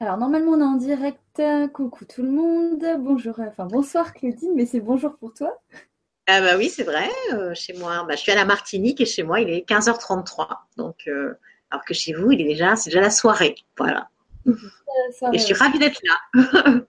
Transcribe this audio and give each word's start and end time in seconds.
Alors 0.00 0.18
normalement 0.18 0.52
on 0.52 0.60
est 0.60 0.64
en 0.64 0.74
direct. 0.76 1.42
Coucou 1.72 2.04
tout 2.04 2.22
le 2.22 2.30
monde. 2.30 2.84
Bonjour, 2.98 3.40
enfin 3.40 3.66
bonsoir 3.66 4.12
Claudine, 4.12 4.52
mais 4.54 4.66
c'est 4.66 4.80
bonjour 4.80 5.16
pour 5.16 5.32
toi. 5.32 5.58
Ah 6.26 6.40
bah 6.40 6.56
oui, 6.58 6.68
c'est 6.68 6.82
vrai. 6.82 7.08
euh, 7.32 7.54
chez 7.54 7.72
moi, 7.74 8.04
bah, 8.06 8.14
je 8.16 8.20
suis 8.20 8.32
à 8.32 8.34
la 8.34 8.44
Martinique 8.44 9.00
et 9.00 9.06
chez 9.06 9.22
moi, 9.22 9.40
il 9.40 9.48
est 9.48 9.66
15h33. 9.68 10.48
Donc, 10.76 10.96
euh, 11.06 11.34
alors 11.70 11.84
que 11.84 11.94
chez 11.94 12.12
vous, 12.14 12.32
il 12.32 12.40
est 12.40 12.44
déjà, 12.44 12.74
c'est 12.76 12.90
déjà 12.90 13.00
la 13.00 13.10
soirée. 13.10 13.54
Voilà. 13.78 14.08
Euh, 14.46 14.52
Et 15.32 15.38
je 15.38 15.44
suis 15.44 15.54
euh, 15.54 15.58
ravie 15.58 15.78
d'être 15.78 16.00
là. 16.02 16.42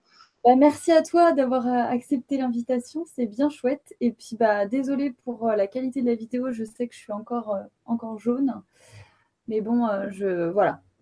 bah, 0.44 0.56
merci 0.58 0.92
à 0.92 1.02
toi 1.02 1.32
d'avoir 1.34 1.68
euh, 1.68 1.94
accepté 1.94 2.38
l'invitation, 2.38 3.06
c'est 3.16 3.28
bien 3.28 3.50
chouette. 3.50 3.94
Et 4.02 4.12
puis 4.12 4.36
bah 4.38 4.66
désolée 4.66 5.12
pour 5.24 5.48
euh, 5.48 5.56
la 5.56 5.68
qualité 5.68 6.02
de 6.02 6.08
la 6.08 6.16
vidéo, 6.16 6.52
je 6.52 6.64
sais 6.64 6.88
que 6.88 6.94
je 6.96 7.00
suis 7.00 7.14
encore, 7.14 7.56
euh, 7.56 7.64
encore 7.86 8.18
jaune. 8.20 8.62
Mais 9.48 9.62
bon, 9.62 9.88
euh, 9.88 10.08
je 10.12 10.50
voilà. 10.50 10.82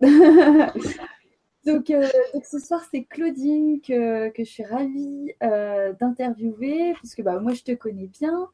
Donc, 1.66 1.90
euh, 1.90 2.06
donc 2.32 2.44
ce 2.44 2.60
soir, 2.60 2.80
c'est 2.92 3.02
Claudine 3.04 3.80
que, 3.80 4.30
je 4.38 4.44
suis 4.44 4.64
ravie 4.64 5.32
euh, 5.42 5.92
d'interviewer, 5.94 6.94
puisque 6.94 7.22
bah, 7.22 7.40
moi, 7.40 7.54
je 7.54 7.64
te 7.64 7.72
connais 7.72 8.06
bien. 8.06 8.48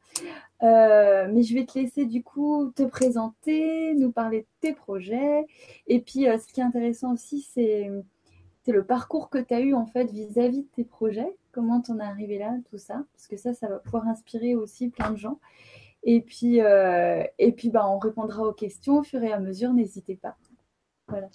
Euh, 0.63 1.27
mais 1.31 1.43
je 1.43 1.53
vais 1.53 1.65
te 1.65 1.77
laisser 1.77 2.05
du 2.05 2.23
coup 2.23 2.71
te 2.75 2.81
présenter, 2.83 3.93
nous 3.93 4.11
parler 4.11 4.41
de 4.41 4.47
tes 4.61 4.73
projets. 4.73 5.45
Et 5.85 5.99
puis, 5.99 6.23
ce 6.23 6.51
qui 6.51 6.59
est 6.59 6.63
intéressant 6.63 7.13
aussi, 7.13 7.47
c'est 7.53 7.91
le 8.65 8.83
parcours 8.83 9.29
que 9.29 9.37
tu 9.37 9.53
as 9.53 9.59
eu 9.59 9.75
en 9.75 9.85
fait 9.85 10.05
vis-à-vis 10.05 10.63
de 10.63 10.69
tes 10.75 10.83
projets. 10.83 11.37
Comment 11.51 11.81
t'en 11.81 11.99
es 11.99 12.03
arrivé 12.03 12.39
là, 12.39 12.55
tout 12.71 12.79
ça? 12.79 13.03
Parce 13.13 13.27
que 13.27 13.37
ça, 13.37 13.53
ça 13.53 13.67
va 13.67 13.77
pouvoir 13.77 14.07
inspirer 14.07 14.55
aussi 14.55 14.89
plein 14.89 15.11
de 15.11 15.17
gens. 15.17 15.39
Et 16.01 16.21
puis, 16.21 16.57
et 16.57 17.51
puis 17.51 17.69
bah, 17.69 17.87
on 17.87 17.99
répondra 17.99 18.41
aux 18.41 18.53
questions 18.53 18.97
au 18.97 19.03
fur 19.03 19.21
et 19.21 19.31
à 19.31 19.39
mesure, 19.39 19.71
n'hésitez 19.71 20.15
pas. 20.15 20.35
Voilà. 21.07 21.29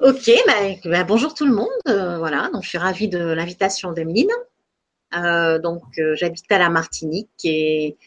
Ok, 0.00 0.30
bah, 0.46 0.54
bah, 0.84 1.04
bonjour 1.04 1.34
tout 1.34 1.44
le 1.44 1.54
monde. 1.54 1.68
Euh, 1.86 2.18
voilà, 2.18 2.50
donc 2.52 2.62
je 2.64 2.68
suis 2.70 2.78
ravie 2.78 3.08
de 3.08 3.18
l'invitation 3.18 3.92
d'Emeline. 3.92 4.30
Euh, 5.14 5.58
donc, 5.58 5.82
euh, 5.98 6.16
j'habite 6.16 6.50
à 6.50 6.58
la 6.58 6.70
Martinique 6.70 7.28
et 7.44 7.98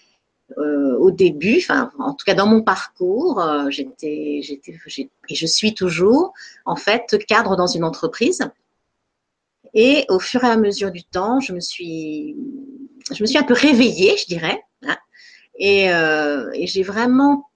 euh, 0.58 0.98
au 0.98 1.12
début, 1.12 1.58
enfin, 1.58 1.92
en 2.00 2.14
tout 2.14 2.26
cas 2.26 2.34
dans 2.34 2.48
mon 2.48 2.64
parcours, 2.64 3.42
j'étais, 3.70 4.42
et 4.42 5.36
je 5.36 5.46
suis 5.46 5.74
toujours, 5.76 6.34
en 6.66 6.76
fait, 6.76 7.18
cadre 7.28 7.56
dans 7.56 7.68
une 7.68 7.84
entreprise. 7.84 8.42
Et 9.74 10.06
au 10.09 10.20
fur 10.20 10.44
et 10.44 10.48
à 10.48 10.58
mesure 10.58 10.92
du 10.92 11.04
temps, 11.04 11.40
je 11.40 11.54
me 11.54 11.59
suis, 11.59 12.36
je 13.12 13.22
me 13.22 13.28
suis 13.28 13.38
un 13.38 13.44
peu 13.44 13.54
réveillée, 13.54 14.18
je 14.18 14.26
dirais, 14.26 14.62
hein, 14.84 14.98
et 15.59 16.68
j'ai 16.68 16.84
vraiment 16.84 17.50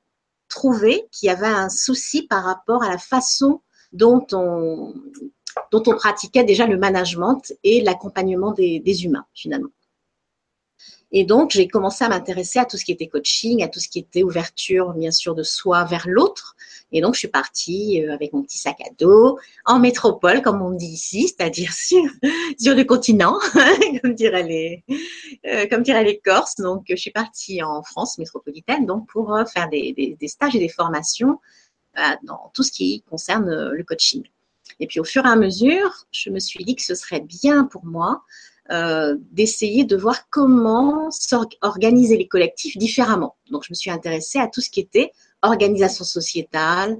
trouvé 0.49 1.07
qu'il 1.11 1.27
y 1.27 1.29
avait 1.29 1.47
un 1.47 1.69
souci 1.69 2.23
par 2.27 2.43
rapport 2.43 2.83
à 2.83 2.89
la 2.89 2.97
façon 2.97 3.61
dont 3.91 4.25
on, 4.31 4.93
pratiquait 5.97 6.43
déjà 6.43 6.67
le 6.67 6.77
management 6.77 7.53
et 7.63 7.81
l'accompagnement 7.81 8.51
des, 8.51 9.05
humains, 9.05 9.25
finalement. 9.33 9.69
Et 11.11 11.23
donc, 11.23 11.49
j'ai 11.51 11.67
commencé 11.67 12.03
à 12.03 12.09
m'intéresser 12.09 12.59
à 12.59 12.65
tout 12.65 12.77
ce 12.77 12.85
qui 12.85 12.91
était 12.91 13.07
coaching, 13.07 13.63
à 13.63 13.67
tout 13.67 13.79
ce 13.79 13.89
qui 13.89 13.97
était 13.97 14.21
ouverture, 14.21 14.93
bien 14.93 15.09
sûr, 15.09 15.33
de 15.33 15.41
soi 15.41 15.83
vers 15.85 16.07
l'autre. 16.07 16.55
Et 16.91 17.01
donc, 17.01 17.15
je 17.15 17.19
suis 17.19 17.27
partie 17.27 18.03
euh, 18.03 18.13
avec 18.13 18.31
mon 18.31 18.43
petit 18.43 18.59
sac 18.59 18.77
à 18.81 18.89
dos 18.97 19.39
en 19.65 19.79
métropole, 19.79 20.41
comme 20.43 20.61
on 20.61 20.71
dit 20.71 20.85
ici, 20.85 21.27
c'est-à-dire 21.27 21.73
sur, 21.73 22.03
sur 22.59 22.75
le 22.75 22.83
continent, 22.83 23.39
comme 24.03 24.13
diraient 24.13 24.43
les, 24.43 24.83
euh, 25.47 25.65
comme 25.67 25.81
diraient 25.81 26.03
les 26.03 26.19
Corses. 26.19 26.55
Donc, 26.57 26.85
je 26.87 26.95
suis 26.95 27.11
partie 27.11 27.63
en 27.63 27.81
France 27.81 28.19
métropolitaine, 28.19 28.85
donc 28.85 29.07
pour 29.07 29.33
euh, 29.35 29.45
faire 29.45 29.67
des, 29.69 30.15
stages 30.27 30.55
et 30.55 30.59
des 30.59 30.69
formations 30.69 31.39
dans 32.23 32.51
tout 32.53 32.63
ce 32.63 32.71
qui 32.71 33.03
concerne 33.09 33.49
euh, 33.49 33.71
le 33.73 33.83
coaching. 33.83 34.23
Et 34.79 34.87
puis, 34.87 34.99
au 34.99 35.03
fur 35.03 35.25
et 35.25 35.29
à 35.29 35.35
mesure, 35.35 36.05
je 36.11 36.29
me 36.29 36.39
suis 36.39 36.63
dit 36.63 36.75
que 36.75 36.81
ce 36.81 36.95
serait 36.95 37.21
bien 37.21 37.65
pour 37.65 37.85
moi 37.85 38.23
euh, 38.71 39.15
d'essayer 39.31 39.83
de 39.83 39.97
voir 39.97 40.29
comment 40.29 41.09
organiser 41.61 42.17
les 42.17 42.27
collectifs 42.27 42.77
différemment. 42.77 43.35
Donc, 43.49 43.63
je 43.65 43.71
me 43.71 43.75
suis 43.75 43.91
intéressée 43.91 44.39
à 44.39 44.47
tout 44.47 44.61
ce 44.61 44.69
qui 44.69 44.79
était 44.79 45.11
organisation 45.41 46.05
sociétale, 46.05 46.99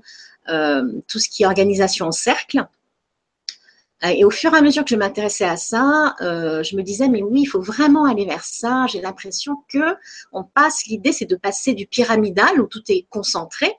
euh, 0.49 0.99
tout 1.07 1.19
ce 1.19 1.29
qui 1.29 1.43
est 1.43 1.45
organisation 1.45 2.07
en 2.07 2.11
cercle. 2.11 2.65
Et 4.01 4.23
au 4.23 4.29
fur 4.29 4.53
et 4.53 4.57
à 4.57 4.61
mesure 4.61 4.85
que 4.85 4.91
je 4.91 4.95
m'intéressais 4.95 5.43
à 5.43 5.57
ça, 5.57 6.15
je 6.21 6.77
me 6.77 6.83
disais 6.83 7.09
mais 7.09 7.21
oui, 7.21 7.41
il 7.41 7.45
faut 7.45 7.59
vraiment 7.59 8.05
aller 8.05 8.23
vers 8.23 8.45
ça. 8.45 8.85
J'ai 8.87 9.01
l'impression 9.01 9.57
que 9.67 9.93
on 10.31 10.45
passe. 10.45 10.85
L'idée, 10.85 11.11
c'est 11.11 11.25
de 11.25 11.35
passer 11.35 11.73
du 11.73 11.85
pyramidal 11.85 12.61
où 12.61 12.65
tout 12.65 12.81
est 12.87 13.07
concentré, 13.09 13.75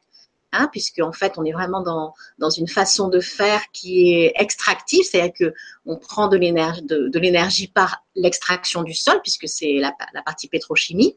hein, 0.53 0.69
puisque 0.73 1.01
en 1.01 1.13
fait, 1.13 1.35
on 1.37 1.45
est 1.45 1.53
vraiment 1.53 1.83
dans 1.83 2.15
dans 2.39 2.51
une 2.51 2.69
façon 2.69 3.09
de 3.09 3.21
faire 3.21 3.63
qui 3.73 4.13
est 4.13 4.33
extractive, 4.37 5.05
c'est-à-dire 5.05 5.33
que 5.33 5.55
on 5.87 5.97
prend 5.97 6.29
de 6.29 6.37
l'énergie 6.37 6.83
de, 6.83 7.09
de 7.09 7.19
l'énergie 7.19 7.69
par 7.69 8.05
l'extraction 8.15 8.83
du 8.83 8.95
sol, 8.95 9.21
puisque 9.23 9.49
c'est 9.49 9.75
la, 9.75 9.95
la 10.15 10.23
partie 10.23 10.49
pétrochimie. 10.49 11.17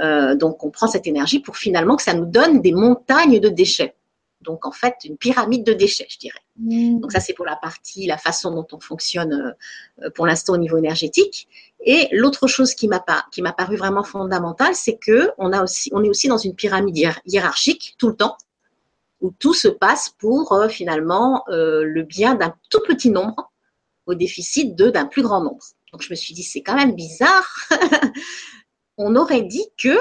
Euh, 0.00 0.34
donc, 0.34 0.62
on 0.64 0.70
prend 0.70 0.88
cette 0.88 1.06
énergie 1.06 1.40
pour 1.40 1.56
finalement 1.56 1.96
que 1.96 2.02
ça 2.02 2.14
nous 2.14 2.26
donne 2.26 2.60
des 2.60 2.72
montagnes 2.72 3.40
de 3.40 3.48
déchets. 3.48 3.94
Donc, 4.40 4.66
en 4.66 4.72
fait, 4.72 4.96
une 5.04 5.16
pyramide 5.16 5.64
de 5.64 5.72
déchets, 5.72 6.06
je 6.10 6.18
dirais. 6.18 6.40
Mmh. 6.58 7.00
Donc, 7.00 7.12
ça, 7.12 7.20
c'est 7.20 7.32
pour 7.32 7.46
la 7.46 7.56
partie, 7.56 8.06
la 8.06 8.18
façon 8.18 8.50
dont 8.50 8.66
on 8.72 8.80
fonctionne 8.80 9.54
euh, 10.02 10.10
pour 10.10 10.26
l'instant 10.26 10.52
au 10.52 10.58
niveau 10.58 10.76
énergétique. 10.76 11.48
Et 11.80 12.08
l'autre 12.12 12.46
chose 12.46 12.74
qui 12.74 12.88
m'a 12.88 13.02
qui 13.32 13.42
m'a 13.42 13.52
paru 13.52 13.76
vraiment 13.76 14.04
fondamentale, 14.04 14.74
c'est 14.74 14.96
que 14.96 15.30
on 15.38 15.52
a 15.52 15.62
aussi, 15.62 15.90
on 15.94 16.04
est 16.04 16.08
aussi 16.08 16.28
dans 16.28 16.38
une 16.38 16.54
pyramide 16.54 16.96
hiérarchique 17.26 17.94
tout 17.98 18.08
le 18.08 18.16
temps, 18.16 18.36
où 19.20 19.30
tout 19.38 19.54
se 19.54 19.68
passe 19.68 20.10
pour 20.18 20.52
euh, 20.52 20.68
finalement 20.68 21.44
euh, 21.48 21.84
le 21.84 22.02
bien 22.02 22.34
d'un 22.34 22.54
tout 22.70 22.80
petit 22.86 23.10
nombre 23.10 23.52
au 24.06 24.14
déficit 24.14 24.76
de 24.76 24.90
d'un 24.90 25.06
plus 25.06 25.22
grand 25.22 25.42
nombre. 25.42 25.64
Donc, 25.92 26.02
je 26.02 26.10
me 26.10 26.14
suis 26.14 26.34
dit, 26.34 26.42
c'est 26.42 26.62
quand 26.62 26.74
même 26.74 26.94
bizarre. 26.94 27.48
on 28.98 29.16
aurait 29.16 29.42
dit 29.42 29.66
que 29.78 29.96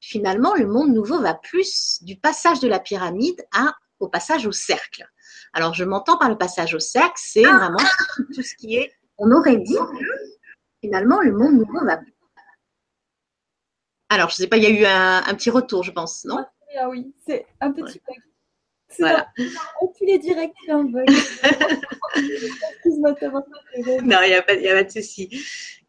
finalement 0.00 0.54
le 0.54 0.66
monde 0.66 0.92
nouveau 0.92 1.20
va 1.20 1.34
plus 1.34 1.98
du 2.02 2.16
passage 2.16 2.60
de 2.60 2.68
la 2.68 2.78
pyramide 2.78 3.44
à, 3.52 3.74
au 3.98 4.08
passage 4.08 4.46
au 4.46 4.52
cercle. 4.52 5.04
Alors 5.52 5.74
je 5.74 5.84
m'entends 5.84 6.18
par 6.18 6.28
le 6.28 6.38
passage 6.38 6.74
au 6.74 6.78
cercle, 6.78 7.14
c'est 7.16 7.42
vraiment 7.42 7.78
tout 8.34 8.42
ce 8.42 8.54
qui 8.54 8.76
est. 8.76 8.92
On 9.18 9.32
aurait 9.32 9.56
dit 9.56 9.74
que 9.74 10.36
finalement 10.80 11.20
le 11.20 11.32
monde 11.32 11.54
nouveau 11.54 11.84
va. 11.84 12.00
Alors 14.08 14.28
je 14.28 14.34
ne 14.34 14.36
sais 14.36 14.46
pas, 14.46 14.58
il 14.58 14.62
y 14.62 14.66
a 14.66 14.70
eu 14.70 14.84
un, 14.84 15.24
un, 15.26 15.34
petit 15.34 15.50
retour, 15.50 15.82
je 15.82 15.90
pense, 15.90 16.24
non? 16.24 16.44
Ah 16.78 16.88
oui, 16.88 17.12
c'est 17.26 17.46
un 17.60 17.72
petit 17.72 18.00
ouais. 18.08 18.16
Voilà. 18.98 19.28
Tous 19.36 20.04
les 20.04 20.18
directs, 20.18 20.52
non, 20.68 20.86
il 24.22 24.28
n'y 24.28 24.34
a, 24.34 24.38
a 24.38 24.42
pas 24.42 24.84
de 24.84 24.90
souci. 24.90 25.30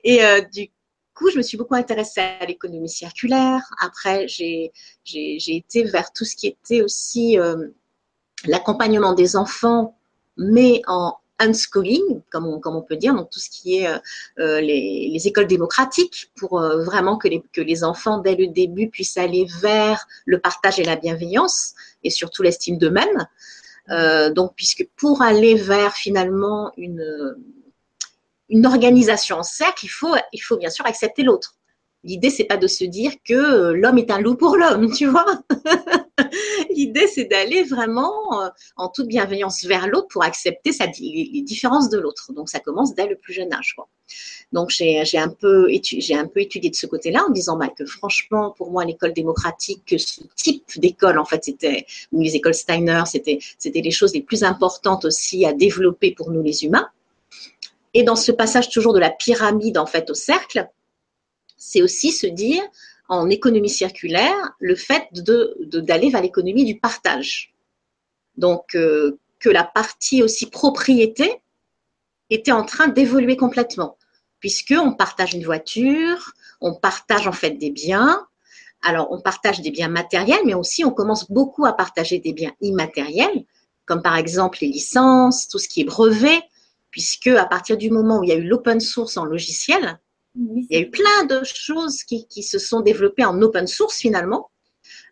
Et 0.03 0.23
euh, 0.23 0.41
du 0.41 0.69
coup, 1.13 1.29
je 1.31 1.37
me 1.37 1.41
suis 1.41 1.57
beaucoup 1.57 1.75
intéressée 1.75 2.21
à 2.21 2.45
l'économie 2.45 2.89
circulaire. 2.89 3.61
Après, 3.79 4.27
j'ai 4.27 4.71
été 5.05 5.83
vers 5.83 6.11
tout 6.13 6.25
ce 6.25 6.35
qui 6.35 6.47
était 6.47 6.81
aussi 6.81 7.39
euh, 7.39 7.69
l'accompagnement 8.45 9.13
des 9.13 9.35
enfants, 9.35 9.97
mais 10.37 10.81
en 10.87 11.17
unschooling, 11.39 12.21
comme 12.29 12.47
on, 12.47 12.59
comme 12.59 12.75
on 12.75 12.81
peut 12.81 12.95
dire, 12.95 13.13
donc 13.13 13.29
tout 13.29 13.39
ce 13.39 13.49
qui 13.49 13.77
est 13.77 13.87
euh, 14.39 14.61
les, 14.61 15.09
les, 15.11 15.27
écoles 15.27 15.47
démocratiques, 15.47 16.31
pour 16.35 16.59
euh, 16.59 16.83
vraiment 16.83 17.17
que 17.17 17.27
les, 17.27 17.43
que 17.53 17.61
les 17.61 17.83
enfants, 17.83 18.19
dès 18.19 18.35
le 18.35 18.47
début, 18.47 18.89
puissent 18.89 19.17
aller 19.17 19.47
vers 19.61 20.07
le 20.25 20.39
partage 20.39 20.79
et 20.79 20.83
la 20.83 20.95
bienveillance, 20.95 21.73
et 22.03 22.09
surtout 22.09 22.43
l'estime 22.43 22.77
d'eux-mêmes. 22.77 23.27
Euh, 23.89 24.31
donc, 24.31 24.53
puisque 24.55 24.87
pour 24.95 25.21
aller 25.21 25.55
vers 25.55 25.93
finalement 25.93 26.71
une 26.77 27.35
une 28.49 28.65
organisation 28.65 29.37
en 29.37 29.43
cercle, 29.43 29.85
il 29.85 29.89
faut, 29.89 30.15
il 30.31 30.39
faut 30.39 30.57
bien 30.57 30.69
sûr 30.69 30.85
accepter 30.85 31.23
l'autre. 31.23 31.55
L'idée, 32.03 32.29
c'est 32.29 32.45
pas 32.45 32.57
de 32.57 32.67
se 32.67 32.85
dire 32.85 33.11
que 33.27 33.71
l'homme 33.73 33.97
est 33.97 34.11
un 34.11 34.21
loup 34.21 34.35
pour 34.35 34.55
l'homme, 34.55 34.91
tu 34.95 35.07
vois? 35.07 35.41
L'idée, 36.71 37.07
c'est 37.07 37.25
d'aller 37.25 37.63
vraiment 37.63 38.41
euh, 38.41 38.49
en 38.75 38.89
toute 38.89 39.07
bienveillance 39.07 39.63
vers 39.63 39.87
l'autre 39.87 40.07
pour 40.07 40.23
accepter 40.23 40.71
sa, 40.71 40.85
les 40.99 41.41
différences 41.41 41.89
de 41.89 41.99
l'autre. 41.99 42.33
Donc, 42.33 42.49
ça 42.49 42.59
commence 42.59 42.95
dès 42.95 43.07
le 43.07 43.15
plus 43.15 43.33
jeune 43.33 43.53
âge. 43.53 43.75
Donc, 44.51 44.69
j'ai 44.69 45.17
un, 45.17 45.29
peu 45.29 45.71
étudié, 45.71 46.17
un 46.17 46.27
peu 46.27 46.41
étudié 46.41 46.69
de 46.69 46.75
ce 46.75 46.87
côté-là 46.87 47.25
en 47.27 47.31
disant 47.31 47.57
bah, 47.57 47.69
que 47.69 47.85
franchement, 47.85 48.53
pour 48.57 48.71
moi, 48.71 48.85
l'école 48.85 49.13
démocratique, 49.13 49.83
que 49.85 49.97
ce 49.97 50.21
type 50.35 50.79
d'école, 50.79 51.19
en 51.19 51.25
fait, 51.25 51.43
c'était, 51.43 51.85
ou 52.11 52.21
les 52.21 52.35
écoles 52.35 52.53
Steiner, 52.53 53.03
c'était 53.05 53.39
les 53.81 53.91
choses 53.91 54.13
les 54.13 54.21
plus 54.21 54.43
importantes 54.43 55.05
aussi 55.05 55.45
à 55.45 55.53
développer 55.53 56.11
pour 56.11 56.31
nous 56.31 56.41
les 56.41 56.63
humains. 56.63 56.89
Et 57.93 58.03
dans 58.03 58.15
ce 58.15 58.31
passage 58.31 58.69
toujours 58.69 58.93
de 58.93 58.99
la 58.99 59.09
pyramide 59.09 59.77
en 59.77 59.85
fait 59.85 60.09
au 60.09 60.13
cercle, 60.13 60.69
c'est 61.57 61.81
aussi 61.81 62.11
se 62.11 62.27
dire 62.27 62.61
en 63.09 63.29
économie 63.29 63.69
circulaire 63.69 64.55
le 64.59 64.75
fait 64.75 65.07
de 65.11 65.55
d'aller 65.79 66.09
vers 66.09 66.21
l'économie 66.21 66.65
du 66.65 66.79
partage. 66.79 67.53
Donc 68.35 68.75
euh, 68.75 69.19
que 69.39 69.49
la 69.49 69.63
partie 69.63 70.23
aussi 70.23 70.49
propriété 70.49 71.41
était 72.29 72.51
en 72.51 72.63
train 72.63 72.87
d'évoluer 72.87 73.37
complètement, 73.37 73.97
puisque 74.39 74.73
on 74.77 74.93
partage 74.93 75.33
une 75.33 75.45
voiture, 75.45 76.33
on 76.59 76.73
partage 76.75 77.27
en 77.27 77.31
fait 77.31 77.51
des 77.51 77.71
biens. 77.71 78.25
Alors 78.83 79.07
on 79.11 79.21
partage 79.21 79.61
des 79.61 79.71
biens 79.71 79.89
matériels, 79.89 80.45
mais 80.45 80.53
aussi 80.53 80.83
on 80.85 80.91
commence 80.91 81.31
beaucoup 81.31 81.65
à 81.65 81.73
partager 81.73 82.19
des 82.19 82.33
biens 82.33 82.53
immatériels 82.61 83.45
comme 83.87 84.03
par 84.03 84.17
exemple 84.17 84.59
les 84.61 84.67
licences, 84.67 85.47
tout 85.47 85.57
ce 85.57 85.67
qui 85.67 85.81
est 85.81 85.85
brevet, 85.85 86.41
puisque 86.91 87.27
à 87.27 87.45
partir 87.45 87.77
du 87.77 87.89
moment 87.89 88.19
où 88.19 88.23
il 88.23 88.29
y 88.29 88.33
a 88.33 88.35
eu 88.35 88.43
l'open 88.43 88.79
source 88.79 89.17
en 89.17 89.25
logiciel, 89.25 89.99
il 90.37 90.67
y 90.69 90.75
a 90.75 90.79
eu 90.79 90.89
plein 90.89 91.25
de 91.25 91.43
choses 91.43 92.03
qui, 92.03 92.43
se 92.43 92.59
sont 92.59 92.81
développées 92.81 93.25
en 93.25 93.41
open 93.41 93.67
source 93.67 93.97
finalement. 93.97 94.51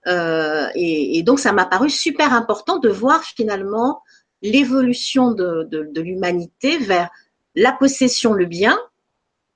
Euh, 0.07 0.67
et, 0.75 1.23
donc, 1.23 1.39
ça 1.39 1.51
m'a 1.51 1.65
paru 1.65 1.89
super 1.89 2.33
important 2.33 2.77
de 2.77 2.89
voir 2.89 3.23
finalement 3.23 4.01
l'évolution 4.41 5.31
de, 5.31 5.67
l'humanité 5.99 6.77
vers 6.77 7.09
la 7.55 7.71
possession, 7.71 8.33
le 8.33 8.45
bien. 8.45 8.77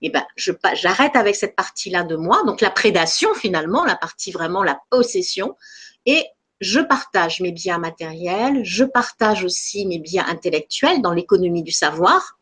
Et 0.01 0.09
ben, 0.09 0.25
je, 0.35 0.51
j'arrête 0.73 1.15
avec 1.15 1.35
cette 1.35 1.55
partie-là 1.55 2.03
de 2.03 2.15
moi, 2.15 2.41
donc 2.45 2.61
la 2.61 2.71
prédation 2.71 3.33
finalement, 3.33 3.83
la 3.83 3.97
partie 3.97 4.31
vraiment 4.31 4.63
la 4.63 4.79
possession, 4.89 5.57
et 6.05 6.23
je 6.61 6.79
partage 6.79 7.41
mes 7.41 7.51
biens 7.51 7.79
matériels, 7.79 8.63
je 8.63 8.85
partage 8.85 9.43
aussi 9.43 9.85
mes 9.85 9.99
biens 9.99 10.25
intellectuels 10.25 11.01
dans 11.01 11.11
l'économie 11.11 11.63
du 11.63 11.73
savoir, 11.73 12.39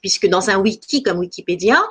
puisque 0.00 0.28
dans 0.28 0.50
un 0.50 0.58
wiki 0.58 1.02
comme 1.02 1.18
Wikipédia, 1.18 1.82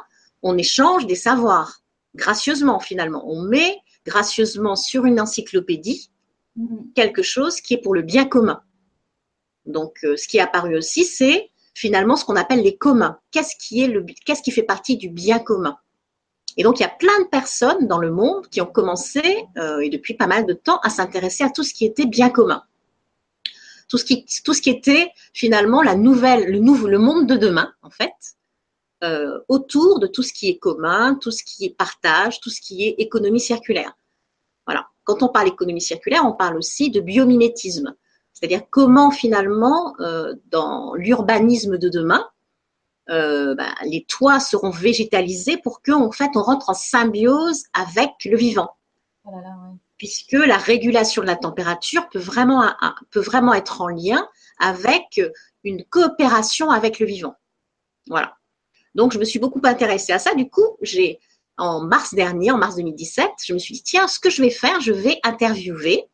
on 0.44 0.58
échange 0.58 1.08
des 1.08 1.16
savoirs 1.16 1.82
gracieusement 2.16 2.80
finalement. 2.80 3.24
On 3.28 3.42
met 3.42 3.78
gracieusement 4.06 4.76
sur 4.76 5.06
une 5.06 5.20
encyclopédie 5.20 6.12
mm-hmm. 6.58 6.94
quelque 6.94 7.24
chose 7.24 7.62
qui 7.62 7.74
est 7.74 7.82
pour 7.82 7.96
le 7.96 8.02
bien 8.02 8.26
commun. 8.26 8.62
Donc, 9.66 10.00
euh, 10.04 10.18
ce 10.18 10.28
qui 10.28 10.38
est 10.38 10.42
apparu 10.42 10.78
aussi, 10.78 11.06
c'est 11.06 11.50
finalement 11.74 12.16
ce 12.16 12.26
qu'on 12.26 12.36
appelle 12.36 12.62
les 12.62 12.78
communs. 12.78 13.20
Qu'est-ce 13.32 13.56
qui 13.58 13.82
est 13.82 13.88
le, 13.88 14.06
qu'est-ce 14.26 14.44
qui 14.44 14.52
fait 14.52 14.64
partie 14.64 14.98
du 14.98 15.10
bien 15.10 15.40
commun? 15.40 15.78
Et 16.58 16.64
donc, 16.64 16.80
il 16.80 16.84
y 16.84 16.86
a 16.86 16.90
plein 16.90 17.20
de 17.22 17.28
personnes 17.30 17.88
dans 17.88 17.98
le 17.98 18.12
monde 18.12 18.48
qui 18.50 18.62
ont 18.62 18.68
commencé, 18.68 19.22
euh, 19.58 19.80
et 19.80 19.90
depuis 19.90 20.14
pas 20.14 20.28
mal 20.28 20.46
de 20.46 20.54
temps, 20.54 20.80
à 20.84 20.90
s'intéresser 20.90 21.44
à 21.44 21.50
tout 21.50 21.64
ce 21.64 21.74
qui 21.74 21.86
était 21.86 22.06
bien 22.06 22.30
commun. 22.30 22.64
Tout 23.90 23.98
ce 23.98 24.06
qui, 24.06 24.26
tout 24.44 24.54
ce 24.54 24.62
qui 24.62 24.70
était 24.70 25.12
finalement 25.34 25.82
la 25.82 25.96
nouvelle, 25.96 26.52
le 26.52 26.60
nouveau, 26.60 26.88
le 26.88 27.00
monde 27.00 27.28
de 27.28 27.36
demain, 27.36 27.74
en 27.82 27.90
fait, 27.90 28.12
euh, 29.04 29.40
autour 29.50 30.00
de 30.00 30.08
tout 30.08 30.24
ce 30.24 30.32
qui 30.32 30.48
est 30.48 30.58
commun, 30.58 31.16
tout 31.16 31.32
ce 31.32 31.44
qui 31.44 31.66
est 31.66 31.76
partage, 31.76 32.40
tout 32.40 32.50
ce 32.50 32.62
qui 32.62 32.86
est 32.86 32.96
économie 33.00 33.42
circulaire. 33.42 33.98
Voilà. 34.66 34.88
Quand 35.04 35.24
on 35.24 35.28
parle 35.28 35.50
économie 35.50 35.82
circulaire, 35.82 36.24
on 36.26 36.32
parle 36.32 36.56
aussi 36.56 36.90
de 36.90 37.02
biomimétisme, 37.02 37.96
c'est-à-dire 38.32 38.62
comment 38.70 39.12
finalement, 39.12 39.94
euh, 40.00 40.36
dans 40.46 40.94
l'urbanisme 40.94 41.78
de 41.78 41.90
demain, 41.90 42.30
euh, 43.10 43.56
bah, 43.56 43.74
les 43.84 44.06
toits 44.06 44.40
seront 44.40 44.70
végétalisés 44.70 45.58
pour 45.58 45.82
qu'en 45.82 46.12
fait 46.12 46.32
on 46.36 46.42
rentre 46.42 46.70
en 46.70 46.74
symbiose 46.74 47.64
avec 47.74 48.12
le 48.24 48.38
vivant. 48.38 48.70
Oh 49.26 49.32
Puisque 49.98 50.32
la 50.32 50.58
régulation 50.58 51.22
de 51.22 51.28
la 51.28 51.36
température 51.36 52.08
peut 52.08 52.20
vraiment, 52.20 52.74
peut 53.12 53.20
vraiment 53.20 53.54
être 53.54 53.82
en 53.82 53.90
lien 53.90 54.28
avec 54.60 55.20
une 55.66 55.84
coopération 55.84 56.70
avec 56.72 57.00
le 57.00 57.06
vivant. 57.06 57.36
Voilà. 58.08 58.38
Donc, 58.96 59.12
je 59.12 59.20
me 59.20 59.26
suis 59.26 59.40
beaucoup 59.40 59.62
intéressée 59.64 60.14
à 60.14 60.20
ça. 60.20 60.36
Du 60.36 60.50
coup, 60.50 60.78
j'ai, 60.82 61.20
en 61.58 61.82
mars 61.82 62.14
dernier, 62.14 62.52
en 62.52 62.58
mars 62.58 62.76
2017, 62.76 63.32
je 63.46 63.54
me 63.54 63.60
suis 63.60 63.76
dit, 63.76 63.84
tiens, 63.84 64.08
ce 64.08 64.20
que 64.20 64.30
je 64.30 64.42
vais 64.42 64.50
faire, 64.50 64.80
je 64.82 64.92
vais 64.92 65.20
interviewer 65.24 66.08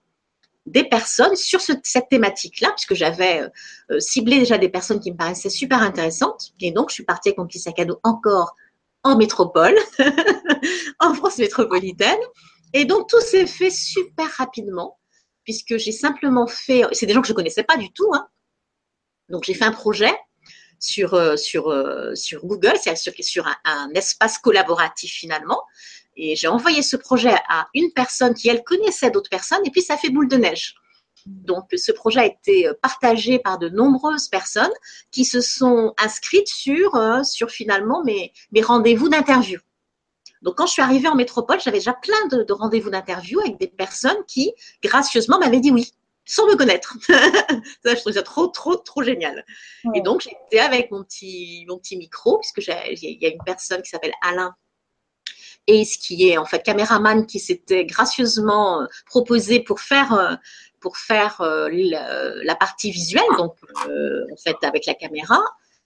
des 0.65 0.83
personnes 0.83 1.35
sur 1.35 1.61
cette 1.61 2.09
thématique-là, 2.09 2.71
puisque 2.71 2.93
j'avais 2.93 3.41
euh, 3.41 3.49
euh, 3.91 3.99
ciblé 3.99 4.39
déjà 4.39 4.57
des 4.57 4.69
personnes 4.69 4.99
qui 4.99 5.11
me 5.11 5.17
paraissaient 5.17 5.49
super 5.49 5.81
intéressantes. 5.81 6.53
Et 6.59 6.71
donc, 6.71 6.89
je 6.89 6.95
suis 6.95 7.05
partie 7.05 7.29
avec 7.29 7.37
mon 7.37 7.47
petit 7.47 7.59
sac 7.59 7.79
à 7.79 7.85
dos 7.85 7.99
encore 8.03 8.55
en 9.03 9.17
métropole, 9.17 9.75
en 10.99 11.13
France 11.13 11.37
métropolitaine. 11.37 12.19
Et 12.73 12.85
donc, 12.85 13.09
tout 13.09 13.21
s'est 13.21 13.47
fait 13.47 13.71
super 13.71 14.29
rapidement, 14.37 14.99
puisque 15.43 15.77
j'ai 15.77 15.91
simplement 15.91 16.45
fait, 16.45 16.83
c'est 16.91 17.07
des 17.07 17.13
gens 17.13 17.21
que 17.21 17.27
je 17.27 17.33
connaissais 17.33 17.63
pas 17.63 17.77
du 17.77 17.91
tout, 17.91 18.11
hein. 18.13 18.27
Donc, 19.29 19.43
j'ai 19.43 19.53
fait 19.53 19.65
un 19.65 19.71
projet 19.71 20.11
sur, 20.79 21.13
euh, 21.13 21.35
sur, 21.35 21.69
euh, 21.69 22.15
sur 22.15 22.45
Google, 22.45 22.73
c'est 22.81 22.95
sur, 23.21 23.47
un, 23.65 23.89
espace 23.93 24.37
collaboratif 24.37 25.11
finalement. 25.11 25.61
Et 26.15 26.35
j'ai 26.35 26.47
envoyé 26.47 26.81
ce 26.81 26.97
projet 26.97 27.35
à 27.49 27.67
une 27.73 27.91
personne 27.91 28.33
qui, 28.33 28.49
elle, 28.49 28.63
connaissait 28.63 29.11
d'autres 29.11 29.29
personnes, 29.29 29.61
et 29.65 29.71
puis 29.71 29.81
ça 29.81 29.97
fait 29.97 30.09
boule 30.09 30.27
de 30.27 30.37
neige. 30.37 30.75
Donc, 31.25 31.65
ce 31.75 31.91
projet 31.91 32.19
a 32.21 32.25
été 32.25 32.67
euh, 32.67 32.73
partagé 32.81 33.39
par 33.39 33.59
de 33.59 33.69
nombreuses 33.69 34.29
personnes 34.29 34.71
qui 35.11 35.25
se 35.25 35.41
sont 35.41 35.93
inscrites 35.97 36.47
sur, 36.47 36.91
sur 37.23 37.49
finalement 37.51 38.03
mes, 38.03 38.33
rendez-vous 38.61 39.09
d'interview. 39.09 39.59
Donc, 40.41 40.55
quand 40.55 40.65
je 40.65 40.71
suis 40.71 40.81
arrivée 40.81 41.09
en 41.09 41.15
métropole, 41.15 41.59
j'avais 41.59 41.79
déjà 41.79 41.93
plein 41.93 42.27
de 42.31 42.53
rendez-vous 42.53 42.89
d'interview 42.89 43.41
avec 43.41 43.59
des 43.59 43.67
personnes 43.67 44.23
qui, 44.25 44.53
gracieusement, 44.81 45.37
m'avaient 45.37 45.59
dit 45.59 45.71
oui 45.71 45.91
sans 46.29 46.45
me 46.47 46.55
connaître. 46.55 46.95
ça, 47.07 47.95
je 47.95 47.99
trouve 47.99 48.13
ça 48.13 48.23
trop, 48.23 48.47
trop, 48.47 48.75
trop 48.75 49.03
génial. 49.03 49.43
Et 49.95 50.01
donc, 50.01 50.21
j'étais 50.21 50.59
avec 50.59 50.91
mon 50.91 51.03
petit, 51.03 51.65
mon 51.67 51.77
petit 51.77 51.97
micro, 51.97 52.39
puisque 52.39 52.67
il 52.67 53.17
y 53.21 53.25
a 53.25 53.29
une 53.29 53.43
personne 53.45 53.81
qui 53.81 53.89
s'appelle 53.89 54.13
Alain 54.21 54.55
et 55.69 55.85
ce 55.85 55.97
qui 55.97 56.27
est 56.27 56.37
en 56.37 56.45
fait 56.45 56.63
caméraman 56.63 57.27
qui 57.27 57.39
s'était 57.39 57.85
gracieusement 57.85 58.81
euh, 58.81 58.85
proposé 59.05 59.59
pour 59.59 59.79
faire 59.79 60.13
euh, 60.13 60.35
pour 60.79 60.97
faire 60.97 61.41
euh, 61.41 61.69
la, 61.71 62.55
partie 62.55 62.89
visuelle, 62.89 63.21
donc 63.37 63.55
en 63.75 64.37
fait 64.43 64.55
avec 64.63 64.85
la 64.85 64.95
caméra. 64.95 65.39